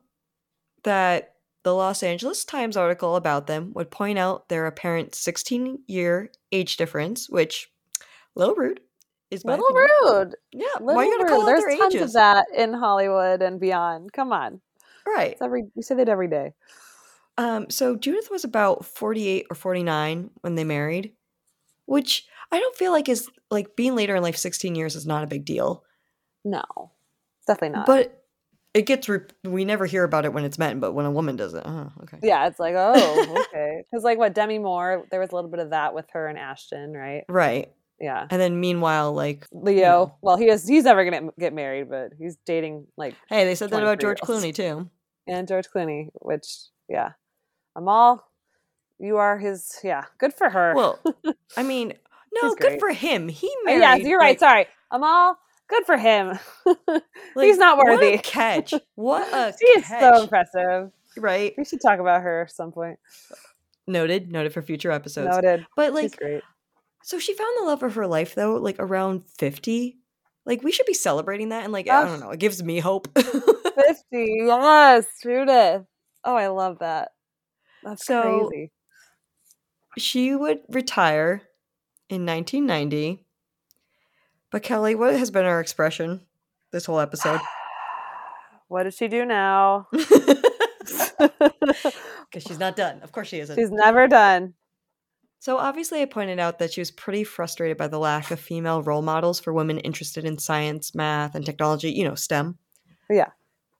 that 0.83 1.35
the 1.63 1.73
Los 1.75 2.01
Angeles 2.03 2.43
Times 2.45 2.75
article 2.75 3.15
about 3.15 3.47
them 3.47 3.71
would 3.75 3.91
point 3.91 4.17
out 4.17 4.49
their 4.49 4.65
apparent 4.65 5.13
16 5.15 5.79
year 5.87 6.31
age 6.51 6.77
difference, 6.77 7.29
which, 7.29 7.69
little 8.35 8.55
rude. 8.55 8.79
Is 9.29 9.45
Little 9.45 9.65
opinion. 9.67 9.87
rude. 10.03 10.35
Yeah, 10.51 10.65
Little 10.81 10.95
why 10.95 11.05
you 11.05 11.17
rude. 11.19 11.29
call 11.29 11.41
out 11.43 11.45
There's 11.45 11.63
their 11.63 11.77
tons 11.77 11.95
ages? 11.95 12.07
of 12.09 12.13
that 12.15 12.47
in 12.53 12.73
Hollywood 12.73 13.41
and 13.41 13.61
beyond. 13.61 14.11
Come 14.11 14.33
on. 14.33 14.59
Right. 15.07 15.31
It's 15.31 15.41
every 15.41 15.63
we 15.73 15.83
say 15.83 15.95
that 15.95 16.09
every 16.09 16.27
day. 16.27 16.51
Um, 17.37 17.69
so 17.69 17.95
Judith 17.95 18.29
was 18.29 18.43
about 18.43 18.83
48 18.85 19.45
or 19.49 19.55
49 19.55 20.31
when 20.41 20.55
they 20.55 20.65
married, 20.65 21.13
which 21.85 22.27
I 22.51 22.59
don't 22.59 22.75
feel 22.75 22.91
like 22.91 23.07
is 23.07 23.29
like 23.49 23.77
being 23.77 23.95
later 23.95 24.17
in 24.17 24.21
life 24.21 24.35
16 24.35 24.75
years 24.75 24.95
is 24.97 25.07
not 25.07 25.23
a 25.23 25.27
big 25.27 25.45
deal. 25.45 25.85
No. 26.43 26.63
Definitely 27.47 27.77
not. 27.77 27.85
But 27.85 28.20
it 28.73 28.83
gets 28.85 29.09
re- 29.09 29.19
we 29.43 29.65
never 29.65 29.85
hear 29.85 30.03
about 30.03 30.25
it 30.25 30.33
when 30.33 30.45
it's 30.45 30.57
men, 30.57 30.79
but 30.79 30.93
when 30.93 31.05
a 31.05 31.11
woman 31.11 31.35
does 31.35 31.53
it, 31.53 31.63
oh, 31.65 31.91
okay. 32.03 32.19
yeah, 32.23 32.47
it's 32.47 32.59
like, 32.59 32.73
oh, 32.77 33.43
okay. 33.49 33.83
Because 33.89 34.03
like 34.03 34.17
what 34.17 34.33
Demi 34.33 34.59
Moore, 34.59 35.05
there 35.11 35.19
was 35.19 35.31
a 35.31 35.35
little 35.35 35.49
bit 35.49 35.59
of 35.59 35.71
that 35.71 35.93
with 35.93 36.05
her 36.13 36.27
and 36.27 36.37
Ashton, 36.37 36.93
right? 36.93 37.23
Right. 37.27 37.71
Yeah. 37.99 38.25
And 38.29 38.41
then 38.41 38.59
meanwhile, 38.59 39.13
like, 39.13 39.45
Leo. 39.51 39.81
know. 39.81 40.15
Well, 40.21 40.37
he 40.37 40.47
is 40.49 40.67
he's 40.67 40.85
never 40.85 41.03
gonna 41.03 41.29
get 41.39 41.53
married, 41.53 41.89
but 41.89 42.13
he's 42.17 42.37
dating 42.45 42.87
like 42.97 43.15
hey, 43.29 43.43
they 43.45 43.55
said 43.55 43.69
that 43.71 43.81
about 43.83 43.99
George 43.99 44.19
Clooney 44.21 44.53
too. 44.55 44.89
and 45.27 45.47
George 45.47 45.67
Clooney, 45.73 46.07
which 46.13 46.47
yeah. 46.89 47.11
Amal, 47.75 48.25
you 48.99 49.17
are 49.17 49.37
his 49.37 49.77
yeah, 49.83 50.05
good 50.17 50.33
for 50.33 50.49
her. 50.49 50.73
Well, 50.75 50.99
I 51.57 51.63
mean, 51.63 51.93
no, 52.41 52.55
good 52.55 52.79
for 52.79 52.89
him. 52.91 53.27
He 53.27 53.47
Uh, 53.47 53.65
married. 53.65 53.79
yeah, 53.81 53.95
you're 53.97 54.17
right. 54.19 54.29
like- 54.29 54.39
Sorry. 54.39 54.65
Amal, 54.89 55.37
good 55.71 55.85
for 55.85 55.97
him. 55.97 56.37
like, 56.85 57.01
he's 57.47 57.57
not 57.57 57.77
What 57.77 57.87
worthy. 57.87 58.13
a 58.13 58.17
catch! 58.19 58.73
What 58.95 59.27
a 59.33 59.53
she 59.59 59.65
is 59.79 59.85
catch! 59.87 60.01
so 60.15 60.21
impressive. 60.23 60.91
right. 61.17 61.53
We 61.57 61.65
should 61.65 61.81
talk 61.81 61.99
about 61.99 62.21
her 62.21 62.43
at 62.43 62.51
some 62.51 62.71
point. 62.71 62.99
Noted. 63.87 64.31
Noted 64.31 64.53
for 64.53 64.61
future 64.61 64.91
episodes. 64.91 65.35
Noted. 65.35 65.65
But 65.75 65.87
She's 65.87 65.93
like, 66.11 66.17
great. 66.17 66.43
So 67.03 67.17
she 67.17 67.33
found 67.33 67.49
the 67.59 67.65
love 67.65 67.81
of 67.81 67.95
her 67.95 68.05
life 68.05 68.35
though, 68.35 68.55
like 68.55 68.75
around 68.77 69.23
50. 69.39 69.97
Like 70.45 70.61
we 70.63 70.71
should 70.71 70.85
be 70.85 70.93
celebrating 70.93 71.49
that 71.49 71.63
and 71.63 71.73
like 71.73 71.89
I 71.89 72.03
don't 72.05 72.19
know, 72.19 72.29
it 72.29 72.39
gives 72.39 72.61
me 72.63 72.79
hope. 72.79 73.07
50. 73.15 73.31
Yes, 74.11 75.05
Judith. 75.23 75.83
Oh, 76.23 76.35
I 76.35 76.47
love 76.47 76.79
that. 76.79 77.09
That's 77.83 78.05
So- 78.05 78.47
crazy. 78.49 78.71
she 79.97 80.35
would 80.35 80.59
retire 80.69 81.41
in 82.09 82.25
1990. 82.25 83.25
But 84.51 84.63
Kelly, 84.63 84.95
what 84.95 85.15
has 85.15 85.31
been 85.31 85.45
our 85.45 85.59
expression 85.59 86.21
this 86.71 86.85
whole 86.85 86.99
episode? 86.99 87.39
What 88.67 88.83
does 88.83 88.95
she 88.95 89.09
do 89.09 89.25
now? 89.25 89.89
Because 91.21 92.43
she's 92.47 92.59
not 92.59 92.75
done. 92.75 93.01
Of 93.01 93.11
course 93.11 93.27
she 93.27 93.39
isn't. 93.39 93.57
She's 93.57 93.71
never 93.71 94.07
done. 94.07 94.53
So 95.39 95.57
obviously 95.57 96.01
I 96.01 96.05
pointed 96.05 96.39
out 96.39 96.59
that 96.59 96.71
she 96.71 96.81
was 96.81 96.91
pretty 96.91 97.23
frustrated 97.23 97.77
by 97.77 97.87
the 97.87 97.99
lack 97.99 98.31
of 98.31 98.39
female 98.39 98.81
role 98.81 99.01
models 99.01 99.39
for 99.39 99.51
women 99.51 99.79
interested 99.79 100.23
in 100.23 100.37
science, 100.37 100.93
math, 100.95 101.35
and 101.35 101.45
technology, 101.45 101.91
you 101.91 102.03
know, 102.03 102.15
STEM. 102.15 102.57
Yeah. 103.09 103.29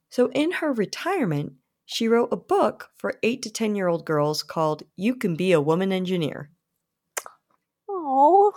So 0.10 0.30
in 0.34 0.52
her 0.54 0.74
retirement, 0.74 1.54
she 1.86 2.08
wrote 2.08 2.30
a 2.32 2.38
book 2.38 2.90
for 2.98 3.20
8 3.24 3.42
to 3.44 3.50
10 3.50 3.76
year 3.76 3.88
old 3.88 4.06
girls 4.06 4.44
called 4.44 4.84
You 4.96 5.16
Can 5.16 5.36
Be 5.36 5.52
a 5.52 5.62
Woman 5.62 5.92
Engineer. 5.92 6.50
Oh, 7.88 8.54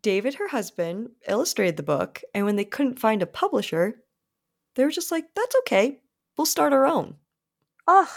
David, 0.00 0.34
her 0.34 0.48
husband, 0.48 1.10
illustrated 1.28 1.76
the 1.76 1.82
book, 1.82 2.22
and 2.34 2.44
when 2.46 2.56
they 2.56 2.64
couldn't 2.64 2.98
find 3.00 3.22
a 3.22 3.26
publisher, 3.26 4.02
they 4.76 4.84
were 4.84 4.90
just 4.90 5.10
like, 5.10 5.26
that's 5.34 5.56
okay. 5.60 6.00
We'll 6.38 6.46
start 6.46 6.72
our 6.72 6.86
own. 6.86 7.16
oh, 7.86 8.08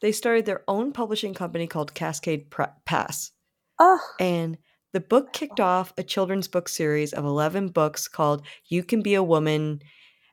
They 0.00 0.12
started 0.12 0.44
their 0.44 0.62
own 0.68 0.92
publishing 0.92 1.32
company 1.34 1.66
called 1.66 1.94
Cascade 1.94 2.50
Pre- 2.50 2.66
Pass. 2.84 3.32
oh. 3.78 4.00
And 4.20 4.58
the 4.92 5.00
book 5.00 5.32
kicked 5.32 5.60
off 5.60 5.92
a 5.96 6.02
children's 6.02 6.46
book 6.46 6.68
series 6.68 7.12
of 7.12 7.24
11 7.24 7.68
books 7.68 8.06
called 8.06 8.44
You 8.66 8.84
Can 8.84 9.02
Be 9.02 9.14
a 9.14 9.22
Woman. 9.22 9.80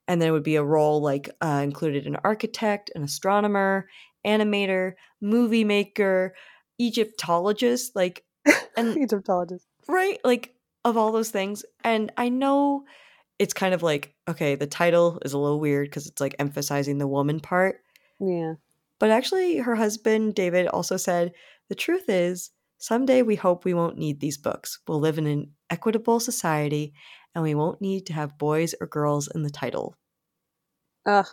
And 0.08 0.22
there 0.22 0.34
would 0.34 0.44
be 0.44 0.56
a 0.58 0.64
role 0.64 1.02
like 1.02 1.30
uh, 1.42 1.62
included 1.64 2.06
an 2.06 2.18
architect, 2.24 2.92
an 2.96 3.04
astronomer, 3.04 3.88
animator, 4.26 4.94
movie 5.22 5.64
maker, 5.64 6.36
Egyptologist, 6.80 7.96
like, 7.96 8.24
and 8.78 8.98
Egyptologist. 8.98 9.66
right? 9.88 10.20
Like, 10.24 10.54
of 10.84 10.98
all 10.98 11.12
those 11.12 11.30
things. 11.30 11.64
And 11.84 12.12
I 12.18 12.30
know 12.30 12.84
it's 13.40 13.54
kind 13.54 13.74
of 13.74 13.84
like, 13.84 14.14
okay, 14.28 14.56
the 14.56 14.68
title 14.68 15.20
is 15.24 15.34
a 15.34 15.38
little 15.38 15.60
weird 15.60 15.88
because 15.88 16.08
it's 16.08 16.22
like 16.22 16.36
emphasizing 16.40 16.98
the 16.98 17.08
woman 17.08 17.40
part. 17.40 17.82
Yeah. 18.20 18.54
But 19.00 19.10
actually, 19.10 19.58
her 19.58 19.76
husband, 19.76 20.36
David, 20.36 20.68
also 20.68 20.98
said 20.98 21.34
the 21.70 21.76
truth 21.76 22.08
is, 22.08 22.52
someday 22.78 23.22
we 23.22 23.36
hope 23.36 23.66
we 23.66 23.74
won't 23.74 23.98
need 23.98 24.20
these 24.20 24.38
books. 24.38 24.80
We'll 24.88 25.00
live 25.00 25.18
in 25.18 25.26
an 25.28 25.52
equitable 25.70 26.20
society 26.20 26.94
and 27.34 27.44
we 27.44 27.56
won't 27.56 27.82
need 27.82 28.06
to 28.08 28.14
have 28.14 28.38
boys 28.38 28.76
or 28.80 28.88
girls 28.88 29.28
in 29.28 29.44
the 29.44 29.50
title. 29.50 29.96
Ugh. 31.06 31.28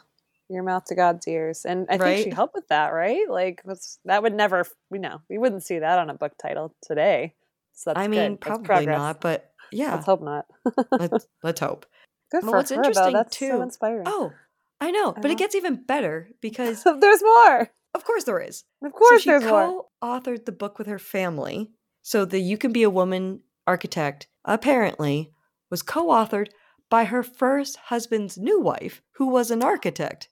Your 0.48 0.62
mouth 0.62 0.84
to 0.86 0.94
God's 0.94 1.28
ears. 1.28 1.66
And 1.66 1.86
I 1.90 1.98
think 1.98 2.24
she 2.24 2.30
helped 2.30 2.54
with 2.54 2.68
that, 2.68 2.88
right? 2.94 3.28
Like 3.28 3.60
that's, 3.66 3.98
that 4.06 4.22
would 4.22 4.32
never 4.32 4.64
we 4.88 4.98
know. 4.98 5.20
We 5.28 5.36
wouldn't 5.36 5.62
see 5.62 5.78
that 5.78 5.98
on 5.98 6.08
a 6.08 6.14
book 6.14 6.32
title 6.40 6.74
today. 6.82 7.34
So 7.78 7.90
that's 7.90 8.00
I 8.04 8.08
mean, 8.08 8.38
That's 8.44 8.58
probably 8.64 8.86
not, 8.86 9.20
but 9.20 9.52
yeah, 9.70 9.94
Let's 9.94 10.06
hope 10.06 10.20
not. 10.20 10.46
let's, 10.90 11.28
let's 11.44 11.60
hope. 11.60 11.86
Good 12.32 12.40
But 12.40 12.50
for 12.50 12.56
what's 12.56 12.70
her, 12.70 12.76
interesting, 12.76 13.04
though. 13.04 13.12
That's 13.12 13.36
too- 13.36 13.50
so 13.50 13.62
inspiring. 13.62 14.02
Oh, 14.04 14.32
I 14.80 14.90
know, 14.90 15.12
but 15.12 15.24
know. 15.24 15.30
it 15.30 15.38
gets 15.38 15.54
even 15.54 15.84
better 15.84 16.28
because, 16.40 16.82
there's 17.00 17.22
more. 17.22 17.70
of 17.94 18.04
course, 18.04 18.24
there 18.24 18.40
is. 18.40 18.64
Of 18.84 18.92
course, 18.92 19.10
so 19.10 19.18
she 19.18 19.30
there's 19.30 19.44
more. 19.44 19.84
co-authored 20.02 20.44
the 20.44 20.50
book 20.52 20.76
with 20.78 20.88
her 20.88 20.98
family. 20.98 21.70
So 22.02 22.24
the 22.24 22.40
"You 22.40 22.58
Can 22.58 22.72
Be 22.72 22.82
a 22.82 22.90
Woman" 22.90 23.42
architect 23.64 24.26
apparently 24.44 25.30
was 25.70 25.82
co-authored 25.82 26.48
by 26.90 27.04
her 27.04 27.22
first 27.22 27.76
husband's 27.76 28.36
new 28.36 28.60
wife, 28.60 29.02
who 29.18 29.28
was 29.28 29.52
an 29.52 29.62
architect. 29.62 30.30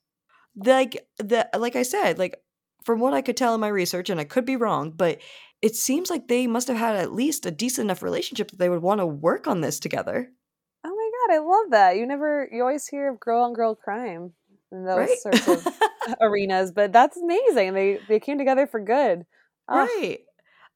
Like 0.56 1.06
the 1.18 1.48
like 1.56 1.76
I 1.76 1.84
said, 1.84 2.18
like 2.18 2.34
from 2.84 2.98
what 2.98 3.14
I 3.14 3.22
could 3.22 3.36
tell 3.36 3.54
in 3.54 3.60
my 3.60 3.68
research, 3.68 4.10
and 4.10 4.18
I 4.18 4.24
could 4.24 4.44
be 4.46 4.56
wrong, 4.56 4.90
but 4.90 5.20
it 5.62 5.74
seems 5.74 6.10
like 6.10 6.28
they 6.28 6.46
must 6.46 6.68
have 6.68 6.76
had 6.76 6.96
at 6.96 7.12
least 7.12 7.46
a 7.46 7.50
decent 7.50 7.86
enough 7.86 8.02
relationship 8.02 8.50
that 8.50 8.58
they 8.58 8.68
would 8.68 8.82
want 8.82 9.00
to 9.00 9.06
work 9.06 9.46
on 9.46 9.60
this 9.60 9.80
together. 9.80 10.30
Oh 10.84 10.88
my 10.88 11.34
god, 11.34 11.36
I 11.36 11.38
love 11.44 11.70
that. 11.70 11.96
You 11.96 12.06
never, 12.06 12.48
you 12.52 12.60
always 12.60 12.86
hear 12.86 13.10
of 13.10 13.20
girl 13.20 13.44
on 13.44 13.52
girl 13.54 13.74
crime 13.74 14.32
in 14.70 14.84
those 14.84 15.08
right? 15.08 15.18
sorts 15.18 15.48
of 15.48 15.66
arenas, 16.20 16.72
but 16.72 16.92
that's 16.92 17.16
amazing. 17.16 17.74
They 17.74 17.98
they 18.08 18.20
came 18.20 18.38
together 18.38 18.66
for 18.66 18.80
good. 18.80 19.24
Ah, 19.68 19.84
Right. 19.84 20.20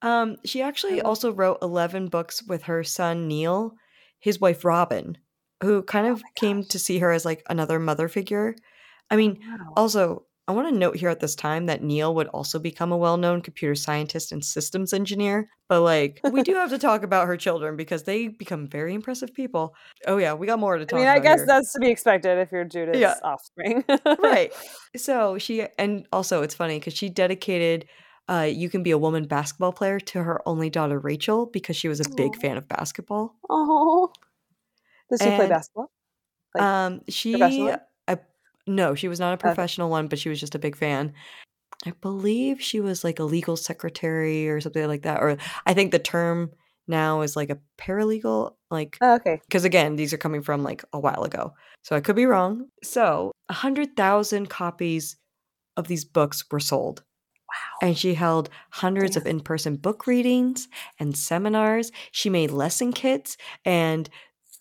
Um, 0.02 0.36
she 0.44 0.62
actually 0.62 1.02
also 1.02 1.30
wrote 1.30 1.58
11 1.60 2.08
books 2.08 2.42
with 2.42 2.62
her 2.64 2.82
son 2.82 3.28
Neil, 3.28 3.74
his 4.18 4.40
wife 4.40 4.64
Robin, 4.64 5.18
who 5.62 5.82
kind 5.82 6.06
Oh 6.06 6.12
of 6.12 6.22
came 6.36 6.64
to 6.64 6.78
see 6.78 6.98
her 7.00 7.12
as 7.12 7.24
like 7.24 7.42
another 7.50 7.78
mother 7.78 8.08
figure. 8.08 8.56
I 9.10 9.16
mean, 9.16 9.40
wow. 9.46 9.72
also, 9.76 10.24
I 10.50 10.52
want 10.52 10.68
to 10.68 10.76
note 10.76 10.96
here 10.96 11.08
at 11.10 11.20
this 11.20 11.36
time 11.36 11.66
that 11.66 11.80
Neil 11.80 12.12
would 12.16 12.26
also 12.28 12.58
become 12.58 12.90
a 12.90 12.96
well 12.96 13.16
known 13.16 13.40
computer 13.40 13.76
scientist 13.76 14.32
and 14.32 14.44
systems 14.44 14.92
engineer. 14.92 15.48
But 15.68 15.82
like, 15.82 16.20
we 16.32 16.42
do 16.42 16.54
have 16.54 16.70
to 16.70 16.78
talk 16.88 17.04
about 17.04 17.28
her 17.28 17.36
children 17.36 17.76
because 17.76 18.02
they 18.02 18.26
become 18.26 18.66
very 18.66 18.92
impressive 18.92 19.32
people. 19.32 19.76
Oh, 20.08 20.16
yeah, 20.16 20.34
we 20.34 20.48
got 20.48 20.58
more 20.58 20.76
to 20.76 20.82
I 20.82 20.86
talk 20.86 20.96
mean, 20.98 21.06
about. 21.06 21.16
I 21.18 21.20
guess 21.20 21.38
here. 21.38 21.46
that's 21.46 21.72
to 21.74 21.78
be 21.78 21.88
expected 21.88 22.36
if 22.38 22.50
you're 22.50 22.64
Judith's 22.64 22.98
Yeah. 22.98 23.14
offspring. 23.22 23.84
right. 24.18 24.52
So 24.96 25.38
she, 25.38 25.64
and 25.78 26.04
also 26.12 26.42
it's 26.42 26.54
funny 26.56 26.80
because 26.80 26.94
she 26.94 27.08
dedicated 27.08 27.86
uh, 28.28 28.48
You 28.52 28.68
Can 28.68 28.82
Be 28.82 28.90
a 28.90 28.98
Woman 28.98 29.28
basketball 29.28 29.72
player 29.72 30.00
to 30.00 30.24
her 30.24 30.42
only 30.48 30.68
daughter, 30.68 30.98
Rachel, 30.98 31.46
because 31.46 31.76
she 31.76 31.86
was 31.86 32.00
a 32.00 32.10
big 32.16 32.32
Aw. 32.34 32.40
fan 32.40 32.56
of 32.56 32.66
basketball. 32.66 33.36
Oh. 33.48 34.10
Does 35.08 35.20
she 35.22 35.28
play 35.36 35.48
basketball? 35.48 35.92
Like, 36.56 36.64
um, 36.64 37.00
she? 37.08 37.40
I, 37.40 37.78
no, 38.66 38.94
she 38.94 39.08
was 39.08 39.20
not 39.20 39.30
a 39.30 39.34
Okay. 39.34 39.40
professional 39.42 39.90
one, 39.90 40.08
but 40.08 40.18
she 40.18 40.28
was 40.28 40.40
just 40.40 40.54
a 40.54 40.58
big 40.58 40.76
fan. 40.76 41.12
I 41.86 41.92
believe 42.02 42.60
she 42.60 42.80
was 42.80 43.04
like 43.04 43.18
a 43.18 43.24
legal 43.24 43.56
secretary 43.56 44.48
or 44.48 44.60
something 44.60 44.86
like 44.86 45.02
that. 45.02 45.22
Or 45.22 45.36
I 45.66 45.74
think 45.74 45.92
the 45.92 45.98
term 45.98 46.50
now 46.86 47.22
is 47.22 47.36
like 47.36 47.50
a 47.50 47.58
paralegal, 47.78 48.54
like 48.70 48.98
Oh, 49.00 49.14
okay. 49.14 49.40
because 49.48 49.64
again, 49.64 49.96
these 49.96 50.12
are 50.12 50.18
coming 50.18 50.42
from 50.42 50.62
like 50.62 50.84
a 50.92 50.98
while 51.00 51.22
ago. 51.24 51.54
So 51.82 51.96
I 51.96 52.00
could 52.00 52.16
be 52.16 52.26
wrong. 52.26 52.66
So 52.82 53.32
a 53.48 53.54
hundred 53.54 53.96
thousand 53.96 54.50
copies 54.50 55.16
of 55.76 55.88
these 55.88 56.04
books 56.04 56.44
were 56.50 56.60
sold. 56.60 57.02
Wow. 57.48 57.88
And 57.88 57.98
she 57.98 58.14
held 58.14 58.50
hundreds 58.70 59.16
of 59.16 59.26
in 59.26 59.40
person 59.40 59.76
book 59.76 60.06
readings 60.06 60.68
and 60.98 61.16
seminars. 61.16 61.90
She 62.12 62.28
made 62.30 62.50
lesson 62.50 62.92
kits 62.92 63.36
and 63.64 64.08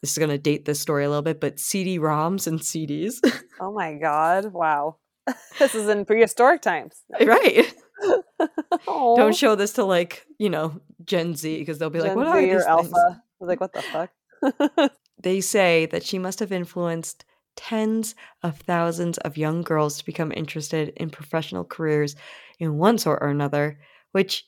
this 0.02 0.12
is 0.12 0.18
going 0.18 0.30
to 0.30 0.38
date 0.38 0.66
this 0.66 0.80
story 0.80 1.04
a 1.06 1.10
little 1.10 1.22
bit, 1.22 1.40
but 1.40 1.60
CD 1.60 2.00
ROMs 2.00 2.48
and 2.48 2.60
CDs. 2.60 3.16
Oh 3.62 3.74
my 3.74 3.96
god. 3.96 4.54
Wow. 4.54 4.96
this 5.60 5.76
is 5.76 5.90
in 5.90 6.06
prehistoric 6.06 6.62
times. 6.62 7.04
Eh, 7.20 7.26
right. 7.26 7.74
oh. 8.88 9.18
Don't 9.18 9.36
show 9.36 9.56
this 9.56 9.74
to 9.74 9.84
like, 9.84 10.26
you 10.38 10.50
know, 10.50 10.80
Gen 11.04 11.36
Z 11.36 11.60
because 11.60 11.78
they'll 11.78 11.90
be 11.90 12.00
like, 12.00 12.12
Gen 12.12 12.18
what 12.18 12.28
are 12.28 12.40
Z 12.40 12.46
these 12.46 12.56
or 12.56 12.60
things? 12.60 12.68
alpha? 12.68 12.96
I 12.96 13.20
was 13.42 13.48
like, 13.50 13.60
what 13.60 13.74
the 13.74 13.82
fuck? 13.82 14.92
They 15.22 15.42
say 15.42 15.86
that 15.88 16.04
she 16.04 16.18
must 16.18 16.40
have 16.40 16.52
influenced 16.52 17.26
tens 17.56 18.16
of 18.42 18.58
thousands 18.60 19.18
of 19.20 19.38
young 19.38 19.62
girls 19.62 19.98
to 19.98 20.06
become 20.06 20.32
interested 20.32 20.94
in 20.96 21.10
professional 21.10 21.66
careers 21.66 22.16
in 22.60 22.78
one 22.78 22.98
sort 22.98 23.20
or 23.22 23.28
another, 23.28 23.80
which 24.14 24.46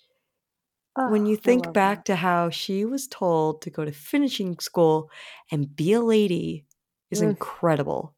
when 0.96 1.22
Oh, 1.26 1.30
you 1.30 1.38
think 1.38 1.72
back 1.74 2.00
that. 2.00 2.06
to 2.06 2.16
how 2.18 2.50
she 2.50 2.84
was 2.86 3.08
told 3.08 3.62
to 3.64 3.70
go 3.70 3.86
to 3.86 3.92
finishing 3.92 4.58
school 4.60 5.10
and 5.52 5.76
be 5.76 5.94
a 5.94 6.02
lady 6.02 6.66
is 7.10 7.22
Mm. 7.22 7.30
incredible. 7.32 8.14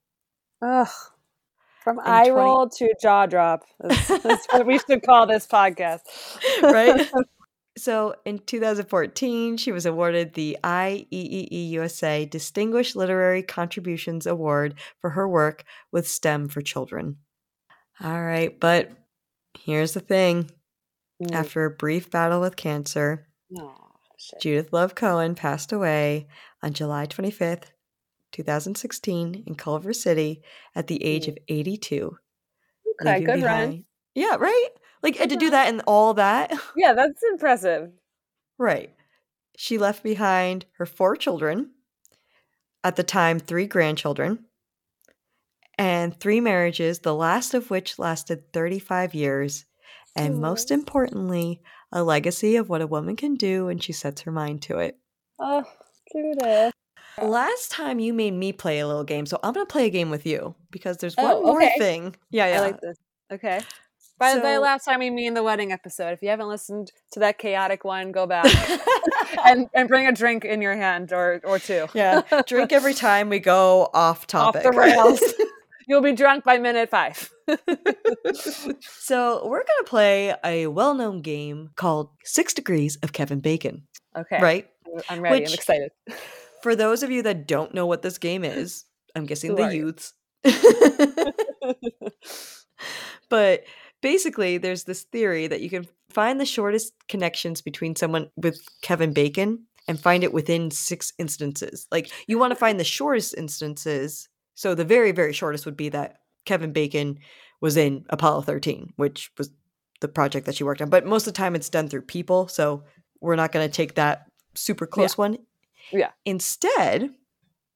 Ugh. 0.61 0.87
From 1.83 1.99
In 1.99 2.05
eye 2.05 2.29
20 2.29 2.31
roll 2.31 2.69
to 2.69 2.93
jaw 3.01 3.25
drop. 3.25 3.63
That's, 3.79 4.07
that's 4.23 4.47
what 4.53 4.65
we 4.65 4.79
should 4.79 5.03
call 5.03 5.27
this 5.27 5.45
podcast. 5.45 5.99
right? 6.63 7.09
So 7.77 8.15
in 8.23 8.39
2014, 8.39 9.57
she 9.57 9.71
was 9.71 9.85
awarded 9.85 10.33
the 10.33 10.57
IEEE 10.63 11.69
USA 11.71 12.25
Distinguished 12.25 12.95
Literary 12.95 13.43
Contributions 13.43 14.25
Award 14.27 14.75
for 15.01 15.09
her 15.09 15.27
work 15.27 15.63
with 15.91 16.07
STEM 16.07 16.47
for 16.49 16.61
children. 16.61 17.17
All 18.01 18.21
right, 18.23 18.57
but 18.59 18.91
here's 19.59 19.93
the 19.93 19.99
thing. 19.99 20.49
Mm. 21.27 21.35
After 21.35 21.65
a 21.65 21.71
brief 21.71 22.09
battle 22.09 22.41
with 22.41 22.55
cancer, 22.55 23.27
Aw, 23.57 23.73
shit. 24.17 24.41
Judith 24.41 24.73
Love 24.73 24.95
Cohen 24.95 25.35
passed 25.35 25.71
away 25.71 26.27
on 26.61 26.73
July 26.73 27.05
25th, 27.05 27.71
2016, 28.31 29.43
in 29.45 29.55
Culver 29.55 29.93
City 29.93 30.41
at 30.75 30.87
the 30.87 31.03
age 31.03 31.27
of 31.27 31.37
82. 31.47 32.17
Okay, 33.01 33.23
good 33.23 33.43
run. 33.43 33.85
Yeah, 34.15 34.35
right? 34.35 34.69
Like, 35.01 35.19
and 35.19 35.29
Good 35.29 35.39
to 35.39 35.45
do 35.45 35.49
that 35.51 35.67
and 35.67 35.81
all 35.85 36.13
that. 36.15 36.53
Yeah, 36.75 36.93
that's 36.93 37.21
impressive. 37.31 37.91
Right. 38.57 38.93
She 39.57 39.77
left 39.77 40.03
behind 40.03 40.65
her 40.77 40.85
four 40.85 41.15
children, 41.15 41.71
at 42.83 42.95
the 42.95 43.03
time, 43.03 43.39
three 43.39 43.65
grandchildren, 43.65 44.45
and 45.77 46.17
three 46.17 46.39
marriages, 46.39 46.99
the 46.99 47.15
last 47.15 47.53
of 47.53 47.69
which 47.69 47.99
lasted 47.99 48.51
35 48.53 49.13
years. 49.13 49.65
And 50.15 50.39
most 50.39 50.69
importantly, 50.71 51.61
a 51.91 52.03
legacy 52.03 52.55
of 52.55 52.69
what 52.69 52.81
a 52.81 52.87
woman 52.87 53.15
can 53.15 53.35
do 53.35 53.65
when 53.65 53.79
she 53.79 53.93
sets 53.93 54.21
her 54.21 54.31
mind 54.31 54.61
to 54.63 54.77
it. 54.79 54.97
Oh, 55.39 55.63
Judith. 56.11 56.73
Last 57.21 57.71
time 57.71 57.99
you 57.99 58.13
made 58.13 58.33
me 58.33 58.51
play 58.53 58.79
a 58.79 58.87
little 58.87 59.03
game, 59.03 59.25
so 59.25 59.39
I'm 59.43 59.53
going 59.53 59.65
to 59.65 59.71
play 59.71 59.85
a 59.85 59.89
game 59.91 60.09
with 60.09 60.25
you 60.25 60.55
because 60.71 60.97
there's 60.97 61.15
one 61.15 61.31
Oh, 61.31 61.41
more 61.41 61.61
thing. 61.77 62.15
Yeah, 62.31 62.47
yeah. 62.47 62.57
I 62.57 62.59
like 62.61 62.81
this. 62.81 62.97
Okay. 63.31 63.61
By 64.19 64.35
the 64.35 64.41
way, 64.41 64.55
So- 64.55 64.61
last 64.61 64.85
time 64.85 64.99
we 64.99 65.09
mean 65.09 65.33
the 65.33 65.43
wedding 65.43 65.71
episode. 65.71 66.11
If 66.13 66.21
you 66.21 66.29
haven't 66.29 66.47
listened 66.47 66.91
to 67.11 67.19
that 67.19 67.37
chaotic 67.39 67.83
one, 67.83 68.11
go 68.11 68.25
back 68.27 68.45
and, 69.45 69.67
and 69.73 69.87
bring 69.87 70.07
a 70.07 70.11
drink 70.11 70.45
in 70.45 70.61
your 70.61 70.75
hand 70.75 71.11
or 71.11 71.41
or 71.43 71.59
two. 71.59 71.87
yeah, 71.93 72.21
drink 72.47 72.71
every 72.71 72.93
time 73.07 73.29
we 73.29 73.39
go 73.39 73.89
off 73.93 74.19
Off 74.21 74.27
topic. 74.27 74.63
the 74.63 74.71
rails. 74.71 75.21
You'll 75.87 76.01
be 76.01 76.13
drunk 76.13 76.43
by 76.43 76.57
minute 76.57 76.89
five. 76.89 77.29
so 78.81 79.47
we're 79.47 79.63
gonna 79.63 79.83
play 79.85 80.35
a 80.43 80.67
well-known 80.67 81.21
game 81.21 81.69
called 81.75 82.09
Six 82.23 82.53
Degrees 82.53 82.97
of 83.03 83.13
Kevin 83.13 83.39
Bacon. 83.39 83.87
Okay. 84.15 84.41
Right? 84.41 84.69
I'm 85.09 85.21
ready. 85.21 85.41
Which- 85.41 85.49
I'm 85.49 85.53
excited. 85.53 85.91
For 86.61 86.75
those 86.75 87.03
of 87.03 87.11
you 87.11 87.21
that 87.23 87.47
don't 87.47 87.73
know 87.73 87.85
what 87.85 88.01
this 88.01 88.17
game 88.17 88.45
is, 88.45 88.85
I'm 89.15 89.25
guessing 89.25 89.51
Who 89.51 89.57
the 89.57 89.69
you? 89.69 89.85
youths. 89.87 90.13
but 93.29 93.63
basically, 94.01 94.57
there's 94.57 94.85
this 94.85 95.03
theory 95.03 95.47
that 95.47 95.61
you 95.61 95.69
can 95.69 95.87
find 96.09 96.39
the 96.39 96.45
shortest 96.45 96.93
connections 97.09 97.61
between 97.61 97.95
someone 97.95 98.29
with 98.37 98.59
Kevin 98.81 99.13
Bacon 99.13 99.65
and 99.87 99.99
find 99.99 100.23
it 100.23 100.33
within 100.33 100.71
six 100.71 101.11
instances. 101.17 101.87
Like 101.91 102.09
you 102.27 102.39
want 102.39 102.51
to 102.51 102.55
find 102.55 102.79
the 102.79 102.85
shortest 102.85 103.35
instances. 103.37 104.29
So 104.55 104.75
the 104.75 104.85
very, 104.85 105.11
very 105.11 105.33
shortest 105.33 105.65
would 105.65 105.77
be 105.77 105.89
that 105.89 106.17
Kevin 106.45 106.71
Bacon 106.73 107.19
was 107.61 107.77
in 107.77 108.05
Apollo 108.09 108.41
13, 108.43 108.93
which 108.97 109.31
was 109.37 109.49
the 110.01 110.07
project 110.07 110.45
that 110.45 110.55
she 110.55 110.63
worked 110.63 110.81
on. 110.81 110.89
But 110.89 111.05
most 111.05 111.27
of 111.27 111.33
the 111.33 111.37
time 111.37 111.55
it's 111.55 111.69
done 111.69 111.87
through 111.87 112.01
people. 112.03 112.47
So 112.47 112.83
we're 113.21 113.35
not 113.37 113.51
going 113.51 113.67
to 113.67 113.73
take 113.73 113.95
that 113.95 114.25
super 114.53 114.85
close 114.85 115.17
one. 115.17 115.37
Yeah. 115.91 116.11
Instead, 116.25 117.09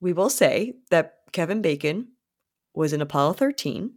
we 0.01 0.13
will 0.13 0.29
say 0.29 0.73
that 0.91 1.15
Kevin 1.31 1.61
Bacon 1.61 2.09
was 2.73 2.93
in 2.93 3.01
Apollo 3.01 3.33
13 3.33 3.93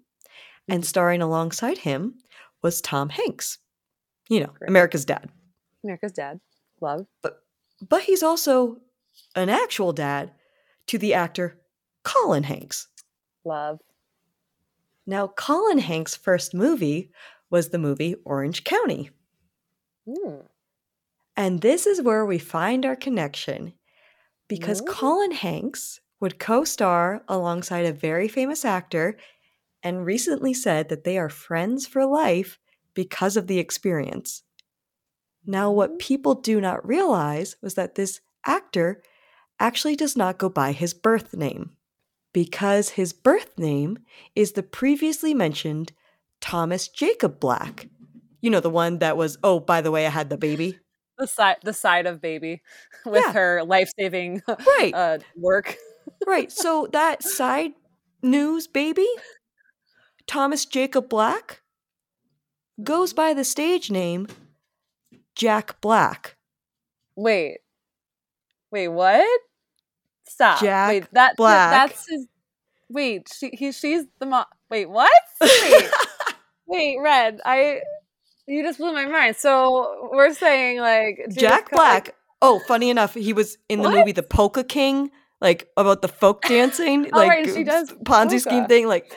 and 0.69 0.83
Mhm. 0.83 0.87
starring 0.87 1.23
alongside 1.23 1.79
him 1.79 2.15
was 2.63 2.81
Tom 2.81 3.09
Hanks. 3.11 3.59
You 4.29 4.41
know, 4.41 4.53
Great. 4.59 4.69
America's 4.71 5.05
dad. 5.05 5.29
America's 5.83 6.13
dad. 6.13 6.41
Love. 6.81 7.07
But 7.23 7.43
But 7.87 8.03
he's 8.03 8.23
also 8.23 8.81
an 9.35 9.49
actual 9.49 9.93
dad 9.93 10.33
to 10.87 10.99
the 10.99 11.15
actor 11.15 11.60
Colin 12.03 12.45
Hanks. 12.45 12.89
Love. 13.45 13.81
Now, 15.07 15.29
Colin 15.29 15.79
Hanks' 15.79 16.15
first 16.15 16.55
movie 16.55 17.11
was 17.51 17.71
the 17.71 17.79
movie 17.79 18.15
Orange 18.25 18.65
County. 18.65 19.11
Mm. 20.07 20.47
And 21.37 21.61
this 21.61 21.87
is 21.87 22.03
where 22.03 22.25
we 22.25 22.39
find 22.39 22.85
our 22.85 22.97
connection 22.97 23.73
because 24.49 24.83
Ooh. 24.83 24.87
Colin 24.87 25.33
Hanks 25.33 26.01
would 26.21 26.39
co 26.39 26.65
star 26.65 27.23
alongside 27.29 27.87
a 27.87 27.93
very 27.93 28.29
famous 28.29 28.65
actor 28.65 29.17
and 29.83 30.05
recently 30.05 30.53
said 30.53 30.89
that 30.89 31.05
they 31.05 31.17
are 31.17 31.31
friends 31.31 31.87
for 31.87 32.05
life 32.05 32.59
because 32.95 33.37
of 33.37 33.47
the 33.47 33.59
experience. 33.59 34.43
Now, 35.47 35.71
what 35.71 35.99
people 35.99 36.35
do 36.35 36.61
not 36.61 36.87
realize 36.87 37.57
was 37.63 37.75
that 37.75 37.95
this 37.95 38.21
actor 38.45 39.03
actually 39.59 39.97
does 39.97 40.17
not 40.17 40.39
go 40.39 40.49
by 40.49 40.73
his 40.73 40.93
birth 40.93 41.35
name 41.35 41.71
because 42.33 42.91
his 42.91 43.13
birth 43.13 43.59
name 43.59 43.99
is 44.35 44.53
the 44.53 44.63
previously 44.63 45.35
mentioned 45.35 45.93
Thomas 46.41 46.89
Jacob 46.89 47.41
Black. 47.41 47.89
You 48.41 48.51
know, 48.51 48.61
the 48.61 48.71
one 48.71 48.99
that 48.99 49.17
was, 49.17 49.37
oh, 49.45 49.61
by 49.61 49.81
the 49.81 49.91
way, 49.91 50.07
I 50.07 50.11
had 50.11 50.31
the 50.31 50.39
baby. 50.39 50.79
The 51.19 51.27
side, 51.27 51.57
the 51.63 51.75
side 51.75 52.07
of 52.07 52.21
baby, 52.23 52.63
with 53.05 53.23
Yeah. 53.27 53.33
her 53.33 53.63
life 53.65 53.91
saving 53.99 54.43
Right. 54.49 54.93
uh, 54.95 55.19
work. 55.37 55.77
Right. 56.27 56.51
So 56.53 56.87
that 56.93 57.23
side 57.23 57.73
news 58.23 58.67
baby, 58.67 59.07
Thomas 60.27 60.65
Jacob 60.67 61.09
Black, 61.09 61.63
goes 62.83 63.13
by 63.13 63.33
the 63.33 63.45
stage 63.45 63.91
name 63.91 64.27
Jack 65.35 65.81
Black. 65.81 66.37
Wait, 67.17 67.59
wait, 68.71 68.89
what? 68.89 69.41
Stop. 70.31 70.61
Jack 70.61 70.89
wait, 70.89 71.03
that 71.13 71.37
that- 71.37 71.71
that's 71.89 72.09
his. 72.09 72.27
Wait, 72.89 73.29
she 73.37 73.51
he 73.53 73.73
she's 73.73 74.05
the 74.21 74.27
mom. 74.27 74.45
Wait, 74.71 74.87
what? 74.89 75.11
Wait, 75.41 75.91
wait, 76.67 76.99
Red. 77.03 77.41
I 77.45 77.81
you 78.47 78.63
just 78.63 78.79
blew 78.79 78.93
my 78.93 79.07
mind. 79.07 79.37
So 79.37 80.09
we're 80.13 80.33
saying 80.35 80.81
like 80.81 81.27
Jack 81.31 81.71
Black. 81.71 82.15
Oh, 82.43 82.61
funny 82.67 82.91
enough, 82.91 83.15
he 83.15 83.33
was 83.33 83.59
in 83.69 83.83
the 83.83 83.89
What? 83.91 83.99
movie 83.99 84.13
The 84.13 84.23
Polka 84.23 84.65
King, 84.65 85.11
like 85.41 85.69
about 85.77 86.01
the 86.03 86.09
folk 86.09 86.43
dancing, 86.43 87.07
Oh, 87.13 87.19
like 87.19 87.29
right, 87.29 87.47
she 87.55 87.65
does 87.65 87.91
Ponzi 88.05 88.41
scheme 88.41 88.67
thing, 88.67 88.87
like. 88.89 89.13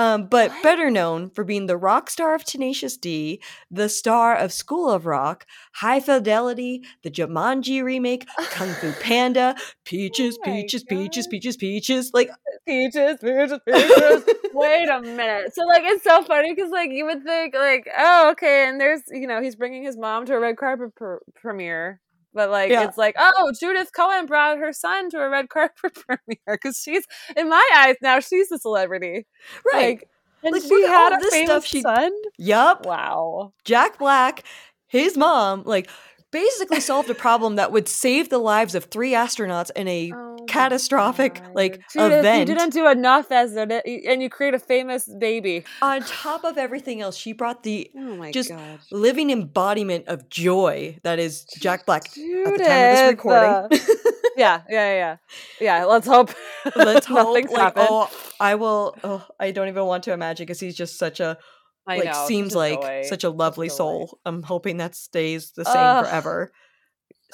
Um, 0.00 0.26
but 0.28 0.50
What? 0.50 0.62
better 0.62 0.90
known 0.90 1.28
for 1.28 1.44
being 1.44 1.66
the 1.66 1.76
rock 1.76 2.08
star 2.08 2.34
of 2.34 2.42
Tenacious 2.42 2.96
D, 2.96 3.42
the 3.70 3.90
star 3.90 4.34
of 4.34 4.50
School 4.50 4.88
of 4.88 5.04
Rock, 5.04 5.46
High 5.74 6.00
Fidelity, 6.00 6.82
the 7.02 7.10
Jumanji 7.10 7.82
remake, 7.82 8.26
Kung 8.50 8.72
Fu 8.72 8.92
Panda, 8.92 9.54
Peaches, 9.84 10.38
Oh 10.38 10.48
my 10.50 10.54
Peaches, 10.62 10.84
Peaches, 10.84 11.26
Peaches, 11.26 11.56
Peaches. 11.58 12.10
Like, 12.14 12.30
peaches, 12.66 13.18
peaches, 13.20 13.58
peaches. 13.66 14.24
Wait 14.54 14.88
a 14.88 15.02
minute. 15.02 15.54
So 15.54 15.66
like 15.66 15.82
it's 15.84 16.02
so 16.02 16.22
funny 16.22 16.54
because 16.54 16.70
like 16.70 16.90
you 16.90 17.04
would 17.04 17.22
think 17.22 17.54
like 17.54 17.86
oh 17.98 18.30
okay 18.32 18.68
and 18.68 18.80
there's 18.80 19.02
you 19.10 19.26
know 19.26 19.42
he's 19.42 19.54
bringing 19.54 19.82
his 19.82 19.98
mom 19.98 20.24
to 20.26 20.34
a 20.34 20.40
red 20.40 20.56
carpet 20.56 20.94
pr- 20.94 21.16
premiere. 21.34 22.00
But 22.32 22.50
like 22.50 22.70
Yeah. 22.70 22.84
it's 22.84 22.96
like 22.98 23.16
oh 23.18 23.52
Judith 23.58 23.90
Cohen 23.94 24.26
brought 24.26 24.58
her 24.58 24.72
son 24.72 25.10
to 25.10 25.18
a 25.18 25.28
red 25.28 25.48
carpet 25.48 25.94
premiere 26.06 26.38
because 26.46 26.78
she's 26.78 27.04
in 27.36 27.48
my 27.48 27.68
eyes 27.76 27.96
now 28.02 28.20
she's 28.20 28.48
the 28.48 28.58
celebrity 28.58 29.26
right. 29.72 29.98
like 30.00 30.08
and 30.42 30.52
Like, 30.54 30.62
she 30.62 30.86
had 30.86 31.12
all 31.12 31.18
a 31.18 31.20
this 31.20 31.34
famous 31.34 31.48
stuff 31.50 31.64
she- 31.66 31.82
son 31.82 32.12
yup. 32.38 32.86
wow 32.86 33.52
Jack 33.64 33.98
Black, 33.98 34.44
his 34.86 35.16
mom, 35.16 35.62
like, 35.66 35.88
basically 36.30 36.80
solved 36.80 37.10
a 37.10 37.14
problem 37.14 37.56
that 37.56 37.72
would 37.72 37.88
save 37.88 38.28
the 38.28 38.38
lives 38.38 38.74
of 38.74 38.84
three 38.84 39.12
astronauts 39.12 39.70
in 39.76 39.88
a 39.88 40.12
Oh 40.14 40.26
catastrophic, 40.48 41.34
God. 41.34 41.54
like, 41.54 41.80
Judith, 41.92 42.18
event. 42.20 42.48
you 42.48 42.54
didn't 42.54 42.72
do 42.72 42.88
enough 42.88 43.30
as 43.30 43.54
an 43.54 43.70
and 43.70 44.22
you 44.22 44.28
create 44.28 44.54
a 44.54 44.58
famous 44.58 45.06
baby 45.18 45.64
On 45.80 46.00
top 46.02 46.44
of 46.44 46.58
everything 46.58 47.00
else, 47.00 47.16
she 47.16 47.32
brought 47.32 47.62
the 47.62 47.90
oh 47.96 48.16
my 48.16 48.32
Just 48.32 48.48
god 48.48 48.80
living 48.90 49.30
embodiment 49.30 50.08
of 50.08 50.28
joy 50.28 50.98
that 51.02 51.18
is 51.18 51.44
Jack 51.60 51.86
Black 51.86 52.06
at 52.06 52.14
the 52.14 52.42
time 52.44 52.50
of 52.50 52.56
this 52.58 53.10
recording. 53.10 53.78
yeah, 54.36 54.62
yeah, 54.68 54.94
yeah, 54.94 55.16
yeah. 55.60 55.84
Let's 55.84 56.06
hope. 56.06 56.30
Let's 56.76 57.06
hope, 57.06 57.28
nothing's 57.28 57.50
like, 57.52 57.60
happened. 57.60 57.86
oh, 57.90 58.10
I 58.40 58.54
will. 58.56 58.96
Oh, 59.04 59.24
I 59.38 59.50
don't 59.52 59.68
even 59.68 59.84
want 59.84 60.04
to 60.04 60.12
imagine 60.12 60.44
because 60.46 60.58
he's 60.60 60.74
just 60.76 60.98
such 60.98 61.20
a 61.20 61.38
I 61.86 61.96
like 61.96 62.04
know, 62.06 62.24
seems 62.26 62.54
like 62.54 63.04
such 63.06 63.24
a 63.24 63.30
lovely 63.30 63.68
joy. 63.68 63.74
soul. 63.74 64.18
I'm 64.24 64.42
hoping 64.42 64.76
that 64.78 64.94
stays 64.94 65.52
the 65.52 65.64
same 65.64 65.76
Ugh. 65.76 66.04
forever. 66.04 66.52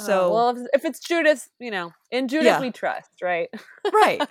Oh, 0.00 0.04
So 0.04 0.32
well, 0.32 0.50
if, 0.50 0.66
if 0.74 0.84
it's 0.84 1.00
Judith, 1.00 1.48
you 1.58 1.70
know, 1.70 1.92
in 2.10 2.28
Judith 2.28 2.46
Yeah. 2.46 2.60
we 2.60 2.70
trust, 2.70 3.10
right? 3.22 3.48
right. 3.92 4.20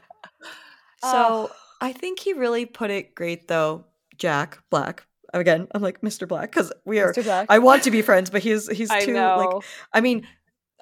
So 1.02 1.50
Oh. 1.52 1.52
I 1.82 1.92
think 1.92 2.20
he 2.20 2.34
really 2.34 2.66
put 2.66 2.90
it 2.90 3.14
great 3.16 3.48
though, 3.48 3.86
Jack 4.18 4.60
Black. 4.72 5.06
Again, 5.34 5.68
I'm 5.74 5.82
like 5.82 6.02
Mr. 6.02 6.28
Black 6.28 6.50
because 6.50 6.72
we 6.86 7.00
are. 7.00 7.14
I 7.50 7.60
want 7.60 7.84
to 7.84 7.92
be 7.92 8.02
friends, 8.02 8.30
but 8.30 8.42
he's 8.42 8.68
he's 8.70 8.90
I 8.92 9.02
too 9.02 9.14
know. 9.14 9.38
like. 9.54 9.66
I 9.94 10.02
mean, 10.02 10.26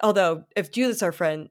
although 0.02 0.44
if 0.56 0.70
Judith's 0.70 1.02
our 1.02 1.12
friend, 1.12 1.50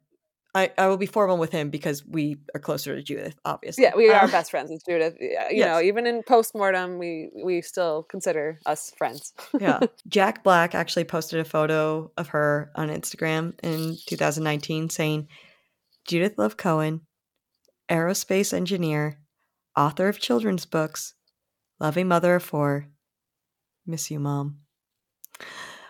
I 0.56 0.72
I 0.78 0.88
will 0.88 0.98
be 0.98 1.06
formal 1.08 1.38
with 1.38 1.52
him 1.52 1.70
because 1.72 2.06
we 2.06 2.38
are 2.54 2.60
closer 2.60 2.96
to 2.96 3.02
Judith, 3.02 3.36
obviously. 3.44 3.84
yeah, 3.86 3.96
we 3.96 4.10
are 4.10 4.26
Uh, 4.26 4.28
best 4.28 4.52
friends 4.52 4.70
with 4.70 4.84
Judith. 4.88 5.16
Yeah, 5.20 5.50
You 5.50 5.66
know, 5.66 5.82
even 5.82 6.06
in 6.06 6.22
postmortem, 6.24 7.00
we 7.00 7.30
we 7.44 7.62
still 7.62 8.04
consider 8.04 8.60
us 8.66 8.92
friends. 8.98 9.34
yeah. 9.60 9.80
Jack 10.08 10.44
Black 10.44 10.76
actually 10.76 11.06
posted 11.06 11.40
a 11.40 11.46
photo 11.46 12.12
of 12.18 12.28
her 12.30 12.72
on 12.76 12.90
Instagram 12.90 13.54
in 13.64 13.98
2019 14.06 14.90
saying, 14.90 15.28
Judith 16.08 16.38
Love 16.38 16.56
Cohen, 16.58 17.02
aerospace 17.90 18.54
engineer, 18.54 19.20
author 19.76 20.08
of 20.08 20.20
children's 20.20 20.66
books, 20.68 21.16
loving 21.80 22.08
mother 22.08 22.36
of 22.36 22.44
four. 22.44 22.88
Miss 23.88 24.12
you, 24.12 24.20
mom. 24.20 24.60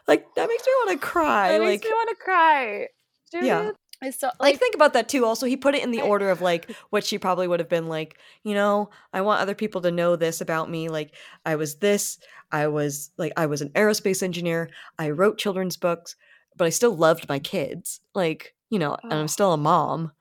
Like, 0.08 0.34
that 0.36 0.48
makes 0.48 0.66
me 0.66 0.72
want 0.86 0.92
to 0.92 1.06
cry. 1.06 1.54
It 1.54 1.60
like, 1.60 1.68
makes 1.68 1.84
me 1.86 1.92
want 1.92 2.10
to 2.10 2.16
cry. 2.24 2.88
Judith 3.32 3.48
Yeah. 3.48 3.72
So 4.12 4.28
like 4.28 4.40
like, 4.40 4.60
think 4.60 4.76
about 4.76 4.94
that 4.94 5.08
too 5.10 5.26
also 5.26 5.46
he 5.46 5.58
put 5.58 5.76
it 5.76 5.84
in 5.84 5.92
the 5.92 6.02
I- 6.02 6.06
order 6.08 6.30
of 6.30 6.42
like 6.42 6.72
what 6.90 7.04
she 7.04 7.18
probably 7.18 7.48
would 7.48 7.60
have 7.60 7.70
been 7.70 7.88
like 7.88 8.18
you 8.44 8.54
know 8.54 8.90
i 9.14 9.22
want 9.22 9.42
other 9.42 9.56
people 9.56 9.82
to 9.82 9.92
know 9.92 10.16
this 10.16 10.42
about 10.42 10.70
me 10.70 10.90
like 10.90 11.14
i 11.46 11.56
was 11.56 11.76
this 11.76 12.18
i 12.52 12.68
was 12.68 13.12
like 13.18 13.34
i 13.38 13.46
was 13.46 13.62
an 13.62 13.70
aerospace 13.70 14.24
engineer 14.24 14.70
i 15.00 15.10
wrote 15.10 15.38
children's 15.38 15.78
books 15.78 16.16
but 16.56 16.66
i 16.66 16.70
still 16.70 16.96
loved 16.96 17.28
my 17.30 17.40
kids 17.40 18.00
like 18.14 18.54
you 18.70 18.80
know 18.80 18.98
and 19.04 19.14
Oh. 19.14 19.18
i'm 19.18 19.24
ah. 19.24 19.28
still 19.28 19.54
a 19.54 19.58
mom 19.58 20.12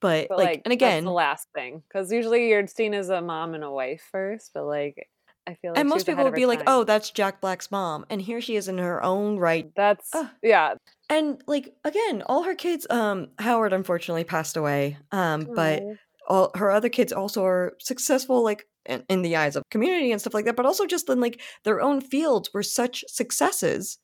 but, 0.00 0.28
but 0.28 0.38
like, 0.38 0.46
like, 0.46 0.62
and 0.64 0.72
that's 0.72 0.76
again 0.76 1.04
the 1.04 1.12
last 1.12 1.48
thing 1.54 1.82
because 1.86 2.10
usually 2.10 2.48
you're 2.48 2.66
seen 2.66 2.94
as 2.94 3.10
a 3.10 3.20
mom 3.20 3.52
and 3.54 3.62
a 3.62 3.70
wife 3.70 4.02
first, 4.10 4.52
but 4.54 4.64
like 4.64 5.10
I 5.46 5.54
feel 5.54 5.72
like 5.72 5.80
and 5.80 5.88
most 5.88 6.06
people 6.06 6.24
would 6.24 6.34
be 6.34 6.46
like 6.46 6.62
oh 6.66 6.84
that's 6.84 7.10
jack 7.10 7.40
black's 7.40 7.70
mom 7.70 8.04
and 8.10 8.20
here 8.20 8.40
she 8.40 8.56
is 8.56 8.68
in 8.68 8.78
her 8.78 9.02
own 9.02 9.38
right 9.38 9.70
that's 9.74 10.08
Ugh. 10.14 10.28
yeah. 10.42 10.74
and 11.08 11.42
like 11.46 11.74
again 11.84 12.22
all 12.26 12.42
her 12.42 12.54
kids 12.54 12.86
um 12.90 13.28
howard 13.38 13.72
unfortunately 13.72 14.24
passed 14.24 14.56
away 14.56 14.98
um 15.12 15.48
but 15.54 15.82
all 16.28 16.50
her 16.54 16.70
other 16.70 16.88
kids 16.88 17.12
also 17.12 17.44
are 17.44 17.74
successful 17.80 18.44
like 18.44 18.66
in, 18.86 19.04
in 19.08 19.22
the 19.22 19.36
eyes 19.36 19.56
of 19.56 19.62
community 19.70 20.12
and 20.12 20.20
stuff 20.20 20.34
like 20.34 20.44
that 20.44 20.56
but 20.56 20.66
also 20.66 20.86
just 20.86 21.08
in 21.08 21.20
like 21.20 21.40
their 21.64 21.80
own 21.80 22.00
fields 22.00 22.50
were 22.54 22.62
such 22.62 23.04
successes 23.08 23.98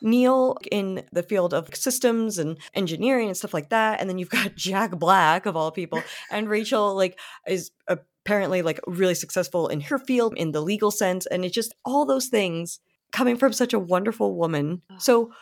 Neil 0.00 0.56
in 0.70 1.04
the 1.12 1.22
field 1.22 1.54
of 1.54 1.74
systems 1.74 2.38
and 2.38 2.58
engineering 2.74 3.28
and 3.28 3.36
stuff 3.36 3.54
like 3.54 3.70
that 3.70 4.00
and 4.00 4.08
then 4.08 4.18
you've 4.18 4.30
got 4.30 4.54
jack 4.56 4.90
black 4.92 5.46
of 5.46 5.56
all 5.56 5.70
people 5.70 6.02
and 6.30 6.48
rachel 6.48 6.94
like 6.94 7.18
is 7.46 7.70
apparently 7.88 8.62
like 8.62 8.80
really 8.86 9.14
successful 9.14 9.68
in 9.68 9.80
her 9.80 9.98
field 9.98 10.34
in 10.36 10.52
the 10.52 10.60
legal 10.60 10.90
sense 10.90 11.26
and 11.26 11.44
it's 11.44 11.54
just 11.54 11.74
all 11.84 12.04
those 12.04 12.26
things 12.26 12.80
coming 13.12 13.36
from 13.36 13.52
such 13.52 13.72
a 13.72 13.78
wonderful 13.78 14.34
woman. 14.34 14.82
So 14.98 15.32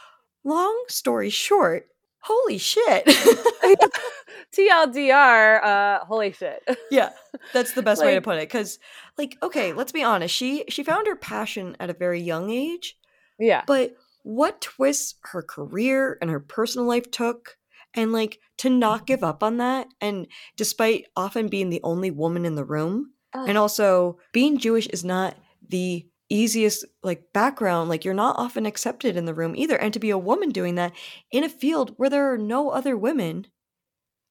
long 0.44 0.84
story 0.88 1.30
short 1.30 1.86
holy 2.22 2.58
shit! 2.58 3.06
TLDR, 4.52 5.62
uh, 5.62 6.04
holy 6.04 6.32
shit. 6.32 6.62
yeah 6.90 7.10
that's 7.52 7.72
the 7.72 7.82
best 7.88 8.02
way 8.02 8.14
to 8.14 8.20
put 8.20 8.36
it 8.36 8.48
because 8.48 8.78
like 9.16 9.38
okay 9.42 9.72
let's 9.72 9.92
be 9.92 10.02
honest 10.02 10.34
she 10.34 10.64
she 10.68 10.82
found 10.82 11.06
her 11.06 11.16
passion 11.16 11.76
at 11.80 11.88
a 11.88 11.94
very 11.94 12.20
young 12.20 12.50
age 12.50 12.98
yeah. 13.38 13.62
but 13.66 13.96
what 14.22 14.60
twists 14.60 15.14
her 15.22 15.42
career 15.42 16.18
and 16.20 16.30
her 16.30 16.40
personal 16.40 16.86
life 16.86 17.10
took 17.10 17.56
and 17.94 18.12
like 18.12 18.38
to 18.58 18.70
not 18.70 18.98
mm-hmm. 18.98 19.04
give 19.06 19.24
up 19.24 19.42
on 19.42 19.56
that 19.58 19.86
and 20.00 20.26
despite 20.56 21.06
often 21.16 21.48
being 21.48 21.70
the 21.70 21.80
only 21.82 22.10
woman 22.10 22.44
in 22.44 22.54
the 22.54 22.64
room 22.64 23.12
and 23.32 23.56
also 23.56 24.18
being 24.32 24.58
jewish 24.58 24.86
is 24.88 25.04
not 25.04 25.36
the 25.68 26.06
easiest 26.28 26.84
like 27.02 27.32
background 27.32 27.88
like 27.88 28.04
you're 28.04 28.14
not 28.14 28.36
often 28.38 28.66
accepted 28.66 29.16
in 29.16 29.24
the 29.24 29.34
room 29.34 29.54
either 29.56 29.76
and 29.76 29.92
to 29.92 29.98
be 29.98 30.10
a 30.10 30.18
woman 30.18 30.50
doing 30.50 30.76
that 30.76 30.92
in 31.32 31.42
a 31.42 31.48
field 31.48 31.94
where 31.96 32.10
there 32.10 32.32
are 32.32 32.38
no 32.38 32.70
other 32.70 32.96
women 32.96 33.46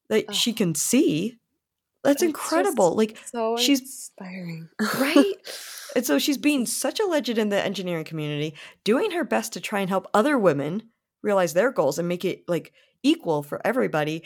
that 0.10 0.34
she 0.34 0.54
can 0.54 0.74
see 0.76 1.38
that's 2.04 2.22
It's 2.22 2.24
incredible 2.24 2.96
like 2.96 3.18
so 3.26 3.58
she's- 3.58 3.82
inspiring. 3.82 4.70
right 5.00 5.34
and 5.96 6.06
so 6.06 6.20
she's 6.20 6.38
being 6.38 6.66
such 6.66 7.00
a 7.00 7.06
legend 7.06 7.38
in 7.38 7.50
the 7.50 7.64
engineering 7.64 8.06
community 8.06 8.54
doing 8.84 9.12
her 9.12 9.24
best 9.24 9.54
to 9.54 9.60
try 9.60 9.80
and 9.80 9.90
help 9.90 10.08
other 10.14 10.38
women 10.38 10.84
realize 11.22 11.54
their 11.54 11.72
goals 11.72 12.00
and 12.00 12.08
make 12.08 12.24
it 12.26 12.44
like 12.48 12.72
equal 13.04 13.44
for 13.44 13.62
everybody 13.66 14.24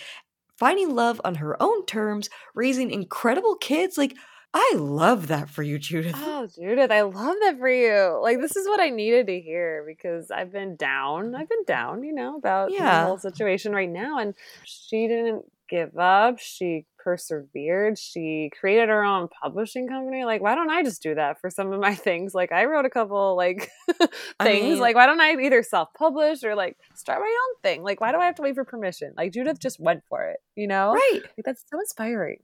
finding 0.57 0.93
love 0.95 1.19
on 1.23 1.35
her 1.35 1.61
own 1.61 1.85
terms 1.85 2.29
raising 2.53 2.91
incredible 2.91 3.55
kids 3.55 3.97
like 3.97 4.15
i 4.53 4.73
love 4.75 5.27
that 5.27 5.49
for 5.49 5.63
you 5.63 5.79
judith 5.79 6.15
Oh, 6.15 6.47
Judith, 6.47 6.91
I 6.91 7.01
love 7.01 7.35
that 7.41 7.57
for 7.57 7.69
you. 7.69 8.19
Like, 8.21 8.39
this 8.39 8.55
is 8.55 8.67
what 8.67 8.81
I 8.81 8.89
needed 8.89 9.27
to 9.27 9.39
hear 9.39 9.83
because 9.87 10.29
I've 10.29 10.51
been 10.51 10.75
down. 10.75 11.33
I've 11.35 11.47
been 11.47 11.63
down, 11.65 12.03
you 12.03 12.13
know, 12.13 12.35
about 12.35 12.71
Yeah. 12.71 13.01
the 13.01 13.07
whole 13.07 13.17
situation 13.17 13.71
right 13.71 13.89
now. 13.89 14.19
And 14.19 14.35
she 14.65 15.07
didn't 15.07 15.45
give 15.73 15.97
up. 15.97 16.37
She 16.39 16.85
persevered. 17.03 17.97
She 17.97 18.51
created 18.59 18.89
her 18.89 19.03
own 19.03 19.27
publishing 19.41 19.87
company. 19.87 20.23
Like, 20.23 20.41
why 20.41 20.55
don't 20.55 20.69
I 20.69 20.83
just 20.83 21.01
do 21.01 21.15
that 21.15 21.39
for 21.41 21.49
some 21.49 21.73
of 21.73 21.79
my 21.79 21.95
things? 22.07 22.33
Like, 22.33 22.51
I 22.51 22.65
wrote 22.65 22.85
a 22.85 22.89
couple, 22.89 23.35
like, 23.35 23.69
I 24.39 24.43
things. 24.43 24.63
mean- 24.63 24.79
like, 24.79 24.95
why 24.95 25.05
don't 25.07 25.19
I 25.21 25.31
either 25.41 25.63
self 25.63 25.89
publish 25.97 26.43
or, 26.43 26.55
like, 26.55 26.77
start 26.93 27.19
my 27.19 27.25
own 27.49 27.61
thing? 27.63 27.83
Like, 27.83 27.99
why 28.01 28.11
do 28.11 28.19
I 28.19 28.25
have 28.25 28.35
to 28.35 28.41
wait 28.43 28.55
for 28.55 28.63
permission? 28.65 29.13
Like, 29.17 29.31
Judith 29.33 29.59
just 29.59 29.79
went 29.79 30.03
for 30.09 30.23
it, 30.29 30.37
you 30.55 30.67
know? 30.67 30.93
right 30.93 31.21
Like, 31.37 31.45
that's 31.45 31.63
so 31.71 31.79
inspiring. 31.79 32.37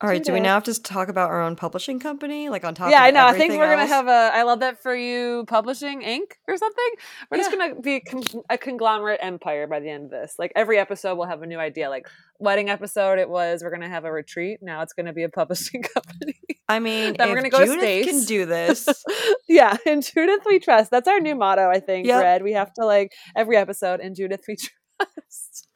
All 0.00 0.08
right 0.08 0.24
do 0.24 0.32
we 0.32 0.40
now 0.40 0.54
have 0.54 0.64
to 0.64 0.82
talk 0.82 1.08
about 1.08 1.30
our 1.30 1.42
own 1.42 1.56
publishing 1.56 2.00
company 2.00 2.48
like 2.48 2.64
on 2.64 2.74
top 2.74 2.90
yeah, 2.90 3.02
of 3.02 3.08
I 3.08 3.10
know. 3.10 3.26
I 3.26 3.36
think 3.36 3.52
we're 3.52 3.70
gonna 3.70 3.86
have 3.86 4.06
a 4.06 4.30
I 4.32 4.42
love 4.44 4.60
that 4.60 4.82
for 4.82 4.94
you 4.94 5.44
publishing 5.46 6.02
Inc. 6.02 6.32
or 6.48 6.56
something. 6.56 6.90
We're 7.30 7.38
just 7.38 7.50
gonna 7.50 7.74
be 7.80 7.96
a 7.96 8.00
con- 8.00 8.42
a 8.48 8.56
conglomerate 8.56 9.20
empire 9.22 9.66
by 9.66 9.80
the 9.80 9.90
end 9.90 10.04
of 10.04 10.10
this. 10.10 10.36
Like 10.38 10.52
every 10.56 10.78
episode, 10.78 11.16
we'll 11.16 11.26
have 11.26 11.42
a 11.42 11.46
new 11.46 11.58
idea. 11.58 11.90
Like 11.90 12.08
wedding 12.38 12.70
episode, 12.70 13.18
it 13.18 13.28
was 13.28 13.62
we're 13.62 13.70
gonna 13.70 13.88
have 13.88 14.04
a 14.04 14.12
retreat. 14.12 14.60
Now 14.62 14.82
it's 14.82 14.92
gonna 14.94 15.12
be 15.12 15.24
a 15.24 15.28
publishing 15.28 15.82
company. 15.94 16.40
i 16.68 16.78
mean 16.78 17.14
Then 17.18 17.28
if 17.28 17.34
we're 17.34 17.36
gonna 17.36 17.50
go 17.50 17.58
to 17.58 17.66
judith 17.66 18.06
can 18.06 18.24
do 18.24 18.46
this 18.46 18.88
yeah, 19.48 19.76
and 19.86 20.02
Judith 20.02 20.42
we 20.46 20.58
trust. 20.60 20.90
That's 20.90 21.08
our 21.08 21.20
new 21.20 21.34
motto. 21.34 21.68
I 21.68 21.80
think. 21.80 22.06
Yep. 22.06 22.22
Red. 22.22 22.42
We 22.42 22.52
have 22.52 22.72
to 22.74 22.86
like 22.86 23.12
every 23.36 23.56
episode 23.56 24.00
and 24.00 24.16
Judith 24.16 24.44
we 24.48 24.56
trust. 24.56 24.74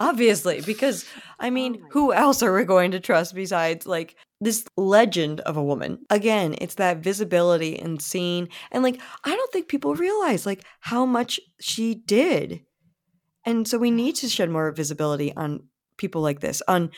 Obviously, 0.01 0.61
because 0.61 1.05
I 1.39 1.51
mean, 1.51 1.81
Oh 1.83 1.89
who 1.93 2.13
else 2.13 2.43
are 2.43 2.53
we 2.53 2.65
going 2.65 2.91
to 2.93 3.01
trust 3.01 3.35
besides 3.35 3.87
like 3.87 4.17
this 4.41 4.65
legend 4.77 5.41
of 5.41 5.57
a 5.57 5.63
woman? 5.63 6.01
Again, 6.11 6.57
it's 6.61 6.75
that 6.77 6.99
visibility 6.99 7.79
and 7.79 8.03
seeing, 8.03 8.49
and 8.73 8.83
like, 8.83 9.01
I 9.25 9.37
don't 9.37 9.53
think 9.53 9.69
people 9.69 9.95
realize 9.95 10.47
like 10.47 10.65
how 10.81 11.07
much 11.07 11.39
she 11.61 11.95
did. 11.95 12.63
And 13.45 13.69
so 13.69 13.79
we 13.79 13.91
need 13.91 14.17
to 14.17 14.29
shed 14.29 14.51
more 14.51 14.73
visibility 14.73 15.35
on 15.37 15.69
people 15.97 16.23
like 16.23 16.41
this, 16.41 16.63
on 16.67 16.91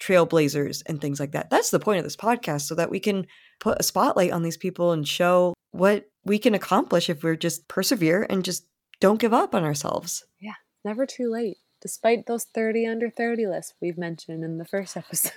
trailblazers 0.00 0.82
and 0.86 1.00
things 1.00 1.18
like 1.18 1.32
that. 1.32 1.50
That's 1.50 1.70
the 1.70 1.80
point 1.80 1.98
of 1.98 2.04
this 2.04 2.16
podcast, 2.16 2.62
so 2.62 2.74
that 2.76 2.90
we 2.90 3.00
can 3.00 3.26
put 3.60 3.80
a 3.80 3.82
spotlight 3.82 4.30
on 4.30 4.42
these 4.42 4.58
people 4.58 4.92
and 4.92 5.08
show 5.08 5.54
what 5.72 6.04
we 6.24 6.38
can 6.38 6.54
accomplish 6.54 7.10
if 7.10 7.24
we're 7.24 7.36
just 7.36 7.66
persevere 7.66 8.26
and 8.28 8.44
just 8.44 8.66
don't 9.00 9.20
give 9.20 9.34
up 9.34 9.54
on 9.54 9.64
ourselves. 9.64 10.24
Yeah, 10.40 10.54
never 10.84 11.06
too 11.06 11.30
late. 11.30 11.56
Despite 11.86 12.26
those 12.26 12.42
30 12.42 12.84
under 12.88 13.10
30 13.10 13.46
lists 13.46 13.74
we've 13.80 13.96
mentioned 13.96 14.42
in 14.42 14.58
the 14.58 14.64
first 14.64 14.96
episode. 14.96 15.32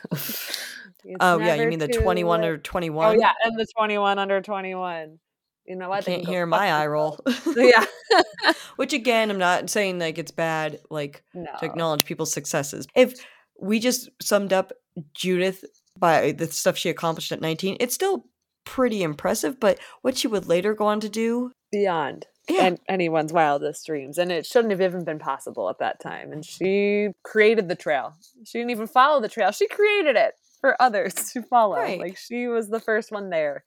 Oh 1.20 1.38
yeah, 1.38 1.54
you 1.54 1.68
mean 1.68 1.78
the 1.78 1.88
21 1.88 2.42
late. 2.42 2.50
or 2.50 2.58
21? 2.58 3.06
Oh 3.06 3.20
yeah, 3.20 3.34
and 3.44 3.56
the 3.56 3.68
21 3.78 4.18
under 4.18 4.42
21. 4.42 5.20
You 5.68 5.76
know 5.76 5.86
I 5.86 5.88
what? 5.90 6.06
They 6.06 6.16
can't 6.16 6.28
hear 6.28 6.48
my 6.48 6.72
eye 6.72 6.88
roll. 6.88 7.20
themselves. 7.24 7.56
yeah. 8.44 8.54
Which 8.78 8.94
again, 8.94 9.30
I'm 9.30 9.38
not 9.38 9.70
saying 9.70 10.00
like 10.00 10.18
it's 10.18 10.32
bad 10.32 10.80
like 10.90 11.24
no. 11.36 11.52
to 11.60 11.66
acknowledge 11.68 12.04
people's 12.04 12.34
successes. 12.34 12.88
If 12.96 13.24
we 13.62 13.80
just 13.80 14.10
summed 14.20 14.52
up 14.52 14.72
Judith 15.14 15.64
by 16.00 16.32
the 16.32 16.48
stuff 16.48 16.78
she 16.78 16.90
accomplished 16.90 17.32
at 17.32 17.42
19, 17.42 17.78
it's 17.80 17.94
still 17.94 18.26
pretty 18.66 19.04
impressive, 19.04 19.60
but 19.60 19.78
what 20.02 20.18
she 20.18 20.28
would 20.28 20.48
later 20.48 20.74
go 20.74 20.88
on 20.88 21.00
to 21.02 21.10
do, 21.10 21.52
Beyond 21.72 22.26
yeah. 22.50 22.66
an- 22.66 22.80
anyone's 22.88 23.34
wildest 23.34 23.86
dreams. 23.86 24.18
And 24.18 24.32
it 24.32 24.46
shouldn't 24.46 24.72
have 24.72 24.82
even 24.82 25.04
been 25.04 25.20
possible 25.20 25.70
at 25.70 25.80
that 25.80 26.00
time. 26.00 26.32
And 26.32 26.46
she 26.46 27.10
created 27.24 27.70
the 27.70 27.76
trail. 27.76 28.14
She 28.46 28.60
didn't 28.60 28.72
even 28.72 28.88
follow 28.88 29.22
the 29.22 29.30
trail. 29.30 29.52
She 29.52 29.68
created 29.68 30.16
it 30.16 30.34
for 30.62 30.82
others 30.82 31.14
to 31.34 31.42
follow. 31.42 31.78
Right. 31.78 32.00
Like 32.00 32.18
she 32.18 32.48
was 32.48 32.70
the 32.70 32.80
first 32.80 33.12
one 33.12 33.30
there. 33.30 33.64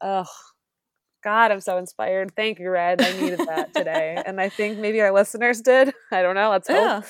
Oh 0.00 0.26
God, 1.24 1.50
I'm 1.50 1.60
so 1.60 1.78
inspired. 1.78 2.34
Thank 2.36 2.58
you, 2.58 2.70
Red. 2.70 3.02
I 3.02 3.12
needed 3.20 3.40
that 3.40 3.74
today. 3.74 4.22
and 4.26 4.40
I 4.40 4.48
think 4.48 4.78
maybe 4.78 5.00
our 5.00 5.12
listeners 5.12 5.60
did. 5.60 5.92
I 6.12 6.22
don't 6.22 6.34
know. 6.34 6.50
Let's 6.50 6.68
hope. 6.68 6.76
yeah. 6.76 7.02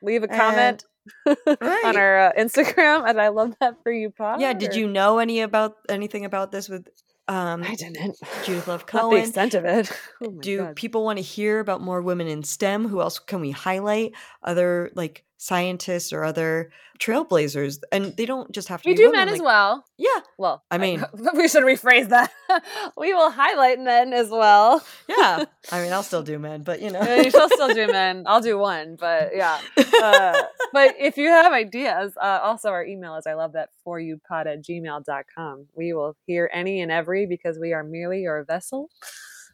Leave 0.00 0.22
a 0.22 0.28
comment 0.28 0.84
right. 1.26 1.84
on 1.84 1.96
our 1.96 2.28
uh, 2.28 2.32
Instagram. 2.38 3.08
And 3.08 3.20
I 3.20 3.28
love 3.28 3.54
that 3.60 3.82
for 3.82 3.92
you, 3.92 4.10
Pod. 4.10 4.40
Yeah, 4.40 4.52
did 4.52 4.74
you 4.74 4.88
know 4.88 5.18
any 5.18 5.40
about 5.40 5.76
anything 5.88 6.24
about 6.24 6.52
this 6.52 6.68
with 6.68 6.88
um 7.32 7.62
I 7.62 7.74
didn't. 7.74 8.18
Judith 8.44 8.68
Love 8.68 8.84
Not 8.94 9.10
the 9.10 9.16
extent 9.16 9.54
of 9.54 9.64
it. 9.64 9.90
Oh 10.22 10.30
do 10.30 10.58
God. 10.58 10.76
people 10.76 11.04
want 11.04 11.18
to 11.18 11.22
hear 11.22 11.58
about 11.58 11.80
more 11.80 12.00
women 12.00 12.28
in 12.28 12.44
STEM? 12.44 12.86
Who 12.86 13.00
else 13.00 13.18
can 13.18 13.40
we 13.40 13.50
highlight? 13.50 14.12
Other 14.42 14.90
like 14.94 15.24
scientists 15.42 16.12
or 16.12 16.22
other 16.22 16.70
trailblazers, 17.00 17.78
and 17.90 18.16
they 18.16 18.26
don't 18.26 18.52
just 18.52 18.68
have 18.68 18.80
to. 18.82 18.88
We 18.88 18.94
be 18.94 18.98
do 18.98 19.06
women, 19.10 19.26
men 19.26 19.34
as 19.34 19.40
well. 19.42 19.84
Yeah, 19.98 20.20
Well, 20.38 20.62
I 20.70 20.78
mean- 20.78 21.04
we 21.34 21.48
should 21.48 21.64
rephrase 21.64 22.10
that. 22.10 22.30
we 22.96 23.12
will 23.12 23.30
highlight 23.30 23.80
men 23.80 24.12
as 24.12 24.30
well. 24.30 24.84
yeah. 25.08 25.44
I 25.72 25.82
mean, 25.82 25.92
I'll 25.92 26.04
still 26.04 26.22
do 26.22 26.38
men, 26.38 26.62
but 26.62 26.80
you 26.80 26.90
know, 26.92 27.00
Uh, 27.00 27.22
you 27.24 27.30
shall 27.32 27.48
still 27.48 27.74
do 27.74 27.88
men. 27.88 28.22
I'll 28.26 28.40
do 28.40 28.56
one, 28.56 28.96
but 29.00 29.32
yeah. 29.34 29.58
Uh, 29.76 30.42
but 30.72 30.94
if 31.00 31.16
you 31.16 31.28
have 31.28 31.52
ideas, 31.52 32.12
uh, 32.16 32.38
also 32.42 32.68
our 32.70 32.84
email 32.84 33.16
is 33.16 33.26
I 33.26 33.34
love 33.34 33.54
that 33.54 33.70
for 33.82 33.98
you 33.98 34.20
pod 34.28 34.46
at 34.46 34.62
gmail.com. 34.62 35.66
We 35.74 35.92
will 35.92 36.14
hear 36.26 36.48
any 36.52 36.80
and 36.80 36.92
every 36.92 37.26
because 37.26 37.58
we 37.58 37.72
are 37.72 37.82
merely 37.82 38.20
your 38.20 38.44
vessel. 38.44 38.90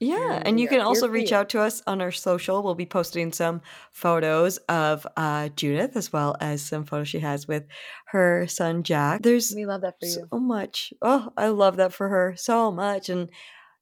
Yeah, 0.01 0.43
And 0.45 0.61
you 0.61 0.69
can 0.69 0.81
also 0.81 1.09
reach 1.09 1.33
out 1.33 1.49
to 1.51 1.61
us 1.61 1.83
on 1.87 2.01
our 2.01 2.13
social. 2.13 2.63
We'll 2.63 2.75
be 2.75 2.87
posting 2.87 3.33
some 3.33 3.63
photos 3.93 4.59
of 4.69 5.07
uh, 5.17 5.49
Judith 5.51 5.97
as 5.97 6.13
well 6.13 6.37
as 6.41 6.63
some 6.63 6.85
photos 6.85 7.09
she 7.09 7.19
has 7.21 7.49
with 7.49 7.65
her 8.07 8.47
son 8.47 8.83
Jack. 8.83 9.23
There's 9.23 9.53
We 9.55 9.67
love 9.67 9.81
that 9.83 9.97
for 10.01 10.07
you 10.07 10.27
so 10.31 10.39
much. 10.39 10.93
Oh, 11.03 11.33
I 11.37 11.49
love 11.49 11.77
that 11.77 11.93
for 11.93 12.09
her 12.09 12.35
so 12.37 12.71
much. 12.71 13.09
And, 13.09 13.31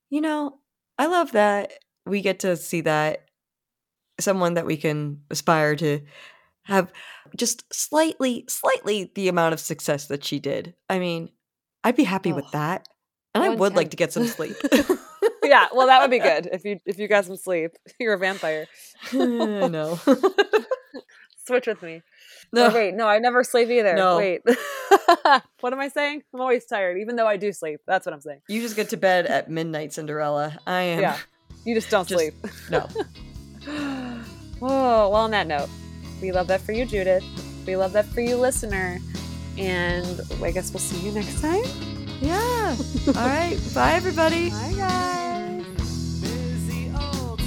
you 0.09 0.21
know, 0.21 0.59
I 0.97 1.05
love 1.05 1.33
that 1.33 1.73
we 2.05 2.21
get 2.21 2.39
to 2.39 2.55
see 2.57 2.81
that 2.81 3.25
someone 4.19 4.55
that 4.55 4.65
we 4.65 4.77
can 4.77 5.21
aspire 5.29 5.75
to 5.75 6.01
have 6.63 6.91
just 7.35 7.71
slightly, 7.73 8.45
slightly 8.49 9.11
the 9.15 9.27
amount 9.27 9.53
of 9.53 9.59
success 9.59 10.07
that 10.07 10.23
she 10.23 10.39
did. 10.39 10.73
I 10.89 10.99
mean, 10.99 11.29
I'd 11.83 11.95
be 11.95 12.03
happy 12.03 12.33
with 12.33 12.45
Oh, 12.45 12.51
that. 12.53 12.87
And 13.35 13.43
I 13.43 13.49
would 13.49 13.75
like 13.75 13.91
to 13.91 13.97
get 13.97 14.11
some 14.13 14.25
sleep. 14.25 14.55
yeah, 15.43 15.67
well, 15.73 15.87
that 15.87 16.01
would 16.01 16.11
be 16.11 16.19
good 16.19 16.49
if 16.51 16.65
you 16.65 16.79
if 16.85 16.97
you 16.99 17.07
got 17.07 17.25
some 17.25 17.37
sleep. 17.37 17.71
You're 17.99 18.13
a 18.13 18.17
vampire. 18.17 18.67
I 19.11 19.17
know. 19.67 19.99
Switch 21.45 21.67
with 21.67 21.81
me. 21.81 22.01
No. 22.51 22.67
Oh, 22.67 22.73
wait, 22.73 22.93
no, 22.93 23.07
I 23.07 23.19
never 23.19 23.43
sleep 23.43 23.69
either. 23.69 23.95
No. 23.95 24.17
Wait. 24.17 24.41
what 25.61 25.73
am 25.73 25.79
I 25.79 25.89
saying? 25.89 26.23
I'm 26.33 26.41
always 26.41 26.65
tired, 26.65 26.97
even 26.99 27.15
though 27.15 27.27
I 27.27 27.37
do 27.37 27.51
sleep. 27.51 27.81
That's 27.85 28.05
what 28.05 28.13
I'm 28.13 28.21
saying. 28.21 28.41
You 28.47 28.61
just 28.61 28.75
get 28.75 28.89
to 28.89 28.97
bed 28.97 29.25
at 29.25 29.49
midnight, 29.49 29.93
Cinderella. 29.93 30.57
I 30.65 30.81
am. 30.81 31.01
Yeah. 31.01 31.17
You 31.65 31.75
just 31.75 31.89
don't 31.89 32.07
Just- 32.07 32.21
sleep. 32.21 32.33
No. 32.69 32.87
oh, 33.67 34.23
well, 34.61 35.15
on 35.15 35.31
that 35.31 35.47
note, 35.47 35.69
we 36.21 36.31
love 36.31 36.47
that 36.47 36.61
for 36.61 36.71
you, 36.71 36.85
Judith. 36.85 37.23
We 37.65 37.75
love 37.75 37.91
that 37.93 38.05
for 38.05 38.21
you, 38.21 38.37
listener. 38.37 38.99
And 39.57 40.21
I 40.41 40.51
guess 40.51 40.71
we'll 40.71 40.79
see 40.79 41.05
you 41.05 41.11
next 41.11 41.41
time. 41.41 41.63
Yeah. 42.21 42.75
All 43.07 43.13
right. 43.13 43.57
Bye, 43.73 43.93
everybody. 43.93 44.49
Bye, 44.49 44.73
guys. 44.75 45.65
Busy 46.21 46.91
old 46.99 47.39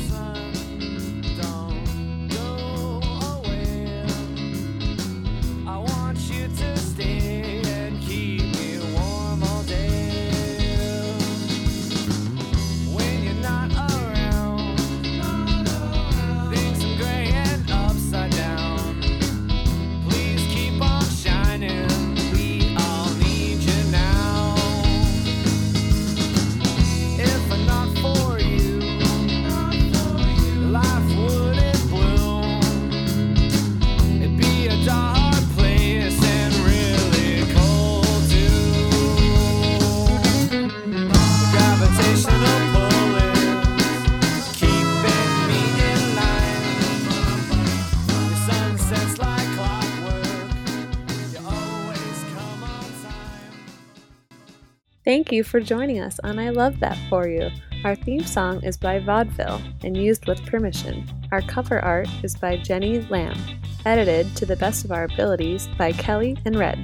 Thank 55.31 55.37
you 55.37 55.45
for 55.45 55.61
joining 55.61 56.01
us 56.01 56.19
on 56.25 56.41
I 56.41 56.51
Love 56.51 56.81
That 56.81 56.99
For 57.09 57.29
You. 57.29 57.51
Our 57.85 57.95
theme 57.95 58.25
song 58.25 58.65
is 58.65 58.77
by 58.77 58.99
Vaudeville 58.99 59.63
and 59.85 59.97
used 59.97 60.27
with 60.27 60.45
permission. 60.45 61.09
Our 61.31 61.41
cover 61.41 61.79
art 61.79 62.09
is 62.25 62.35
by 62.35 62.57
Jenny 62.57 62.99
Lam, 63.03 63.39
edited 63.87 64.37
to 64.39 64.45
the 64.45 64.57
best 64.57 64.85
of 64.85 64.91
our 64.91 65.05
abilities 65.05 65.69
by 65.79 65.93
Kelly 65.93 66.37
and 66.45 66.59
Red. 66.59 66.81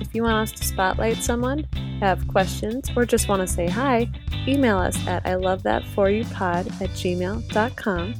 If 0.00 0.14
you 0.14 0.22
want 0.22 0.36
us 0.36 0.52
to 0.52 0.64
spotlight 0.64 1.18
someone, 1.18 1.68
have 2.00 2.26
questions, 2.28 2.90
or 2.96 3.04
just 3.04 3.28
want 3.28 3.46
to 3.46 3.46
say 3.46 3.68
hi, 3.68 4.10
email 4.48 4.78
us 4.78 4.96
at 5.06 5.26
I 5.26 5.34
love 5.34 5.62
that 5.64 5.84
for 5.88 6.08
you 6.08 6.24
pod 6.24 6.68
at 6.80 6.88
gmail.com 6.96 8.14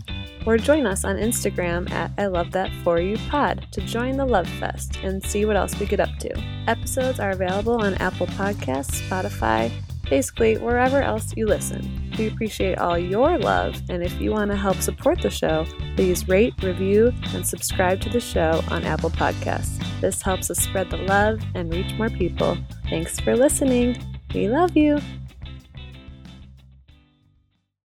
or 0.47 0.57
join 0.57 0.87
us 0.87 1.05
on 1.05 1.17
Instagram 1.17 1.91
at 1.91 2.11
I 2.19 2.27
love 2.27 2.51
that 2.53 2.71
for 2.85 3.01
you 3.01 3.17
pod 3.29 3.67
to 3.73 3.81
join 3.81 4.17
the 4.17 4.27
Love 4.27 4.49
Fest 4.49 4.99
and 5.03 5.25
see 5.25 5.45
what 5.45 5.57
else 5.57 5.79
we 5.79 5.87
get 5.87 6.01
up 6.01 6.17
to. 6.21 6.31
Episodes 6.67 7.21
are 7.21 7.31
available 7.31 7.81
on 7.81 7.95
Apple 7.95 8.27
Podcasts, 8.29 9.01
Spotify, 9.09 9.71
basically 10.09 10.57
wherever 10.59 11.01
else 11.01 11.33
you 11.37 11.47
listen. 11.47 12.13
We 12.19 12.27
appreciate 12.27 12.79
all 12.79 12.99
your 12.99 13.39
love, 13.39 13.81
and 13.89 14.03
if 14.03 14.21
you 14.21 14.31
want 14.33 14.51
to 14.51 14.57
help 14.57 14.77
support 14.77 15.23
the 15.23 15.31
show, 15.31 15.67
please 15.97 16.29
rate, 16.29 16.55
review, 16.63 17.13
and 17.33 17.47
subscribe 17.47 18.01
to 18.03 18.11
the 18.11 18.21
show 18.21 18.63
on 18.69 18.85
Apple 18.85 19.11
Podcasts. 19.11 19.83
This 20.01 20.21
helps 20.21 20.51
us 20.51 20.59
spread 20.59 20.91
the 20.91 20.99
love 20.99 21.41
and 21.55 21.73
reach 21.73 21.95
more 21.95 22.11
people. 22.11 22.59
Thanks 22.91 23.21
for 23.21 23.37
listening. 23.37 23.97
We 24.35 24.49
love 24.49 24.77
you. 24.77 24.99